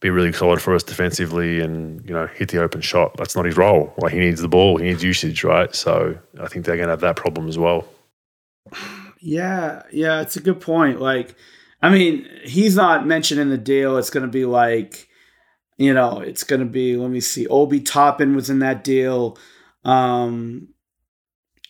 [0.00, 3.14] be really solid for us defensively and you know hit the open shot.
[3.18, 3.92] That's not his role.
[3.98, 5.74] Like he needs the ball, he needs usage, right?
[5.74, 7.86] So I think they're going to have that problem as well.
[9.20, 11.00] Yeah, yeah, it's a good point.
[11.00, 11.34] Like,
[11.82, 13.98] I mean, he's not mentioned in the deal.
[13.98, 15.09] It's going to be like,
[15.80, 16.94] you know, it's going to be.
[16.94, 17.46] Let me see.
[17.46, 19.38] Obi Toppin was in that deal.
[19.82, 20.68] Um,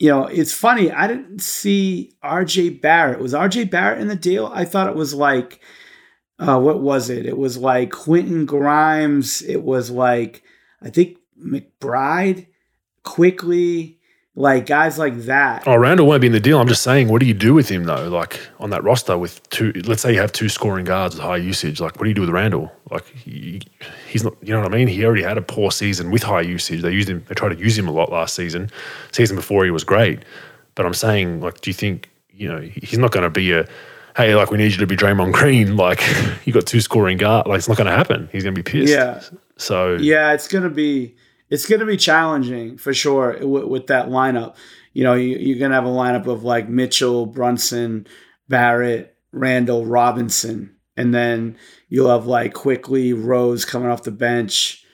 [0.01, 0.91] you know, it's funny.
[0.91, 3.20] I didn't see RJ Barrett.
[3.20, 4.51] Was RJ Barrett in the deal?
[4.53, 5.61] I thought it was like
[6.41, 7.24] uh, what was it?
[7.24, 9.43] It was like Quentin Grimes.
[9.43, 10.43] It was like
[10.82, 12.49] I think McBride,
[13.05, 13.99] Quickley,
[14.35, 15.65] like guys like that.
[15.66, 16.61] Oh, Randle won't be in the deal.
[16.61, 18.09] I'm just saying, what do you do with him though?
[18.09, 21.36] Like on that roster with two, let's say you have two scoring guards with high
[21.36, 21.81] usage.
[21.81, 22.70] Like, what do you do with Randle?
[22.90, 23.61] Like, he,
[24.09, 24.35] he's not.
[24.43, 24.89] You know what I mean?
[24.89, 26.82] He already had a poor season with high usage.
[26.82, 27.24] They used him.
[27.28, 28.70] They tried to use him a lot last season.
[29.12, 30.20] Season before he was great,
[30.74, 33.66] but I'm saying, like, do you think you know he's not going to be a
[34.16, 35.77] hey, like we need you to be Draymond Green.
[35.81, 36.02] Like
[36.44, 37.47] you got two scoring guard.
[37.47, 38.28] Like it's not going to happen.
[38.32, 38.93] He's going to be pissed.
[38.93, 39.23] Yeah.
[39.57, 41.15] So yeah, it's going to be
[41.51, 44.56] it's going to be challenging for sure with, with that lineup.
[44.93, 48.06] You know, you, you're going to have a lineup of like Mitchell, Brunson,
[48.48, 51.56] Barrett, Randle, Robinson, and then
[51.89, 54.85] you'll have like Quickley Rose coming off the bench.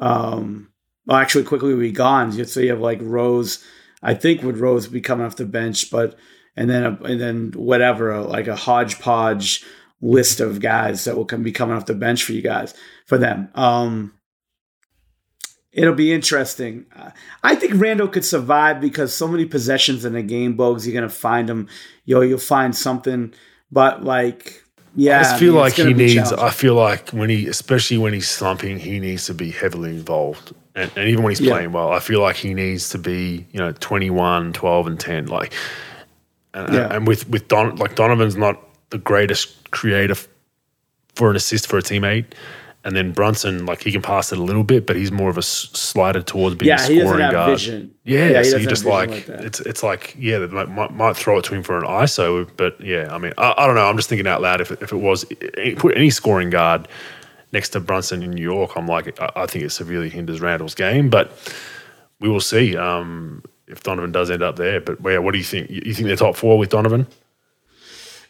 [0.00, 0.70] Um,
[1.06, 2.32] well, actually, Quickley will be gone.
[2.46, 3.64] So you have like Rose.
[4.02, 6.18] I think would Rose be coming off the bench, but
[6.56, 9.64] and then a, and then whatever like a hodgepodge
[10.00, 12.74] list of guys that will come, be coming off the bench for you guys
[13.06, 13.48] for them.
[13.54, 14.12] Um,
[15.76, 16.86] it'll be interesting.
[17.44, 20.86] I think Randle could survive because so many possessions in the game, Bogues.
[20.86, 21.68] You're gonna find him.
[22.04, 23.32] Yo, you'll find something.
[23.70, 24.64] But like,
[24.96, 26.32] yeah, I just feel I mean, like he needs.
[26.32, 30.54] I feel like when he, especially when he's slumping, he needs to be heavily involved.
[30.74, 31.52] And, and even when he's yeah.
[31.52, 35.26] playing well, I feel like he needs to be, you know, 21, 12, and 10.
[35.26, 35.52] Like,
[36.54, 36.94] and, yeah.
[36.94, 40.16] and with with Don like Donovan's not the greatest creator
[41.14, 42.26] for an assist for a teammate.
[42.86, 45.36] And then Brunson, like he can pass it a little bit, but he's more of
[45.36, 47.50] a slider towards being yeah, a scoring guard.
[47.58, 47.92] Vision.
[48.04, 51.38] Yeah, yeah so you just like, like it's it's like yeah, they might, might throw
[51.38, 53.86] it to him for an ISO, but yeah, I mean, I, I don't know.
[53.86, 54.60] I'm just thinking out loud.
[54.60, 55.24] If it, if it was
[55.78, 56.86] put any scoring guard
[57.52, 60.76] next to Brunson in New York, I'm like, I, I think it severely hinders Randle's
[60.76, 61.32] game, but
[62.20, 62.76] we will see.
[62.76, 64.80] Um, if Donovan does end up there.
[64.80, 65.70] But yeah, what do you think?
[65.70, 67.06] You think they're top four with Donovan?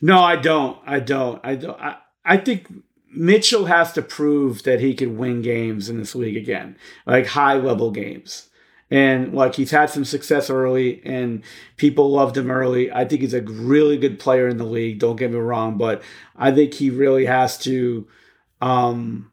[0.00, 0.78] No, I don't.
[0.86, 1.40] I don't.
[1.44, 1.78] I don't.
[1.80, 2.68] I, I think
[3.16, 6.76] Mitchell has to prove that he can win games in this league again,
[7.06, 8.48] like high level games.
[8.88, 11.43] And like he's had some success early, and
[11.76, 12.93] people loved him early.
[12.93, 15.01] I think he's a really good player in the league.
[15.01, 16.02] Don't get me wrong, but
[16.36, 18.06] I think he really has to.
[18.60, 19.32] Um,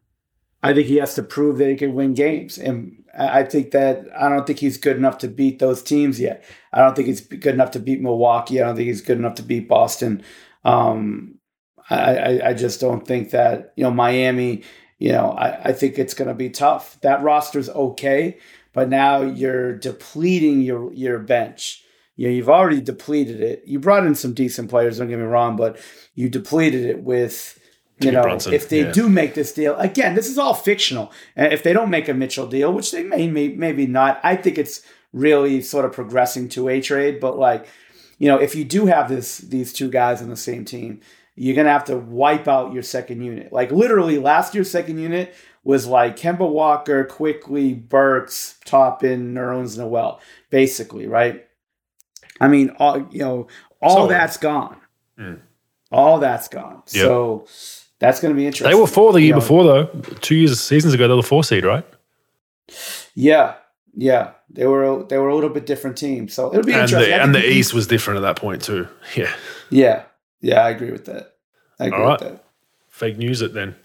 [0.63, 4.05] I think he has to prove that he can win games, and I think that
[4.17, 6.43] I don't think he's good enough to beat those teams yet.
[6.71, 8.59] I don't think he's good enough to beat Milwaukee.
[8.59, 10.23] I don't think he's good enough to beat Boston.
[10.65, 11.32] Um,
[11.93, 14.63] I, I, I just don't think that you know Miami.
[14.99, 16.99] You know, I, I think it's going to be tough.
[17.01, 18.37] That roster's okay,
[18.71, 21.83] but now you're depleting your your bench.
[22.15, 23.63] You know, you've already depleted it.
[23.65, 24.99] You brought in some decent players.
[24.99, 25.79] Don't get me wrong, but
[26.13, 27.59] you depleted it with
[27.99, 28.91] you know, Brunson, if they yeah.
[28.91, 31.11] do make this deal, again, this is all fictional.
[31.35, 34.35] And if they don't make a Mitchell deal, which they may, may maybe not, I
[34.35, 37.19] think it's really sort of progressing to a trade.
[37.19, 37.67] But like,
[38.17, 41.01] you know, if you do have this these two guys on the same team,
[41.35, 43.51] you're gonna have to wipe out your second unit.
[43.51, 45.33] Like literally, last year's second unit
[45.63, 50.19] was like Kemba Walker, Quickley, Burks, Toppin, Nerlens Noel,
[50.49, 51.45] basically, right?
[52.39, 53.47] I mean, all you know,
[53.81, 54.77] all so, that's gone.
[55.17, 55.39] Mm.
[55.91, 56.83] All that's gone.
[56.91, 57.05] Yep.
[57.05, 57.47] So
[57.99, 58.75] that's going to be interesting.
[58.75, 59.85] They were four the year you know, before, though.
[60.21, 61.85] Two years, seasons ago, they were four seed, right?
[63.13, 63.55] Yeah,
[63.95, 64.31] yeah.
[64.49, 67.11] They were they were a little bit different team, so it'll be and interesting.
[67.11, 68.87] The, and the East was different at that point too.
[69.15, 69.33] Yeah.
[69.69, 70.03] Yeah,
[70.43, 70.61] yeah.
[70.61, 71.35] I agree with that.
[71.79, 72.21] I agree All right.
[72.21, 72.45] with that.
[72.89, 73.75] Fake news it then.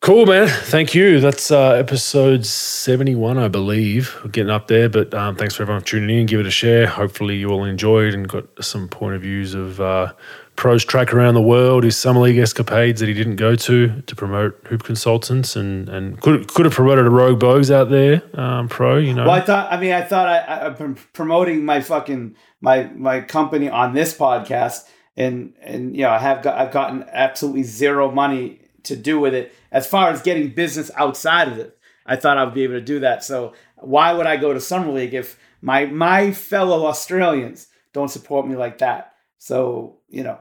[0.00, 0.48] Cool, man.
[0.48, 1.20] Thank you.
[1.20, 4.16] That's uh, episode 71, I believe.
[4.24, 6.24] We're getting up there, but um, thanks for everyone for tuning in.
[6.24, 6.86] Give it a share.
[6.86, 10.14] Hopefully, you all enjoyed and got some point of views of uh,
[10.56, 14.16] pros track around the world, his summer league escapades that he didn't go to to
[14.16, 18.70] promote hoop consultants, and and could could have promoted a rogue bogues out there, um,
[18.70, 18.96] pro.
[18.96, 19.24] You know.
[19.24, 19.70] Well, I thought.
[19.70, 24.16] I mean, I thought I, have been promoting my fucking my my company on this
[24.16, 24.88] podcast,
[25.20, 29.34] and and you know I have got I've gotten absolutely zero money to do with
[29.34, 31.76] it as far as getting business outside of it.
[32.06, 33.22] I thought I would be able to do that.
[33.22, 38.48] So why would I go to summer league if my my fellow Australians don't support
[38.48, 39.12] me like that?
[39.36, 40.38] So you know,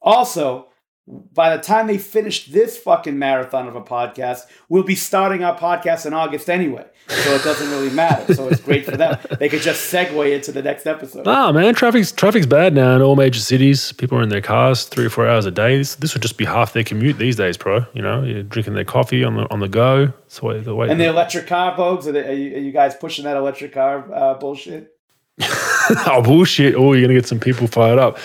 [0.00, 0.68] also,
[1.06, 5.56] by the time they finish this fucking marathon of a podcast, we'll be starting our
[5.56, 6.84] podcast in August anyway.
[7.08, 8.34] So it doesn't really matter.
[8.34, 9.16] So it's great for them.
[9.38, 11.28] They could just segue into the next episode.
[11.28, 13.92] Ah, man, traffic's traffic's bad now in all major cities.
[13.92, 15.78] People are in their cars three or four hours a day.
[15.78, 17.86] This, this would just be half their commute these days, bro.
[17.92, 20.06] You know, you're drinking their coffee on the on the go.
[20.06, 20.60] That's the way.
[20.60, 23.24] The way And the electric car, folks, are, they, are, you, are you guys pushing
[23.26, 24.92] that electric car uh, bullshit?
[25.40, 26.74] oh bullshit!
[26.74, 28.18] Oh, you're gonna get some people fired up.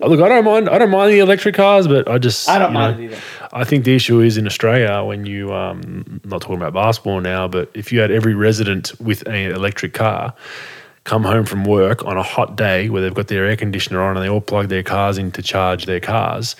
[0.00, 0.68] Look, I don't mind.
[0.68, 3.22] I don't mind the electric cars, but I just I don't mind know, it either.
[3.52, 7.46] I think the issue is in Australia when you, um, not talking about basketball now,
[7.48, 10.34] but if you had every resident with an electric car
[11.04, 14.16] come home from work on a hot day where they've got their air conditioner on
[14.16, 16.56] and they all plug their cars in to charge their cars,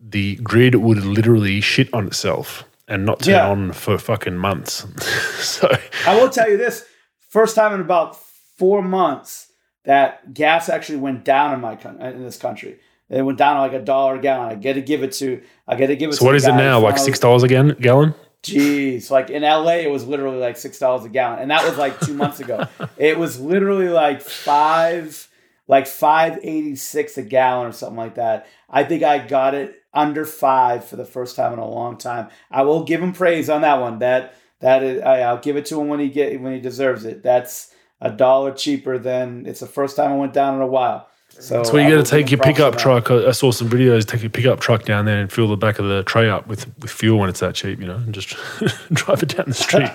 [0.00, 3.48] the grid would literally shit on itself and not turn Yeah.
[3.50, 4.86] on for fucking months.
[5.44, 5.70] so
[6.06, 6.86] I will tell you this:
[7.28, 8.16] first time in about
[8.56, 9.49] four months
[9.84, 12.78] that gas actually went down in my in this country.
[13.08, 14.50] It went down like a dollar a gallon.
[14.50, 15.42] I got to give it to.
[15.66, 16.14] I got to give it.
[16.14, 16.80] so to what is it now?
[16.80, 18.14] Like six dollars again gallon?
[18.42, 21.76] Jeez, like in LA, it was literally like six dollars a gallon, and that was
[21.76, 22.66] like two months ago.
[22.96, 25.28] It was literally like five,
[25.66, 28.46] like five eighty six a gallon or something like that.
[28.68, 32.28] I think I got it under five for the first time in a long time.
[32.50, 33.98] I will give him praise on that one.
[33.98, 37.04] That that is, I, I'll give it to him when he get when he deserves
[37.04, 37.22] it.
[37.22, 41.06] That's a dollar cheaper than it's the first time I went down in a while.
[41.30, 43.10] So That's where you got to take your pickup truck.
[43.10, 44.04] I saw some videos.
[44.04, 46.66] Take your pickup truck down there and fill the back of the tray up with,
[46.80, 48.28] with fuel when it's that cheap, you know, and just
[48.92, 49.88] drive it down the street.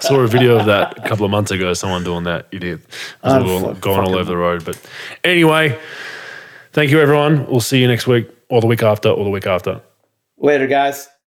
[0.02, 1.72] saw a video of that a couple of months ago.
[1.72, 2.46] Someone doing that.
[2.50, 2.80] Idiot.
[3.22, 4.64] Was all fuck- going all over the road.
[4.64, 4.78] But
[5.24, 5.78] anyway,
[6.72, 7.46] thank you, everyone.
[7.46, 9.80] We'll see you next week or the week after or the week after.
[10.36, 11.08] Later, guys.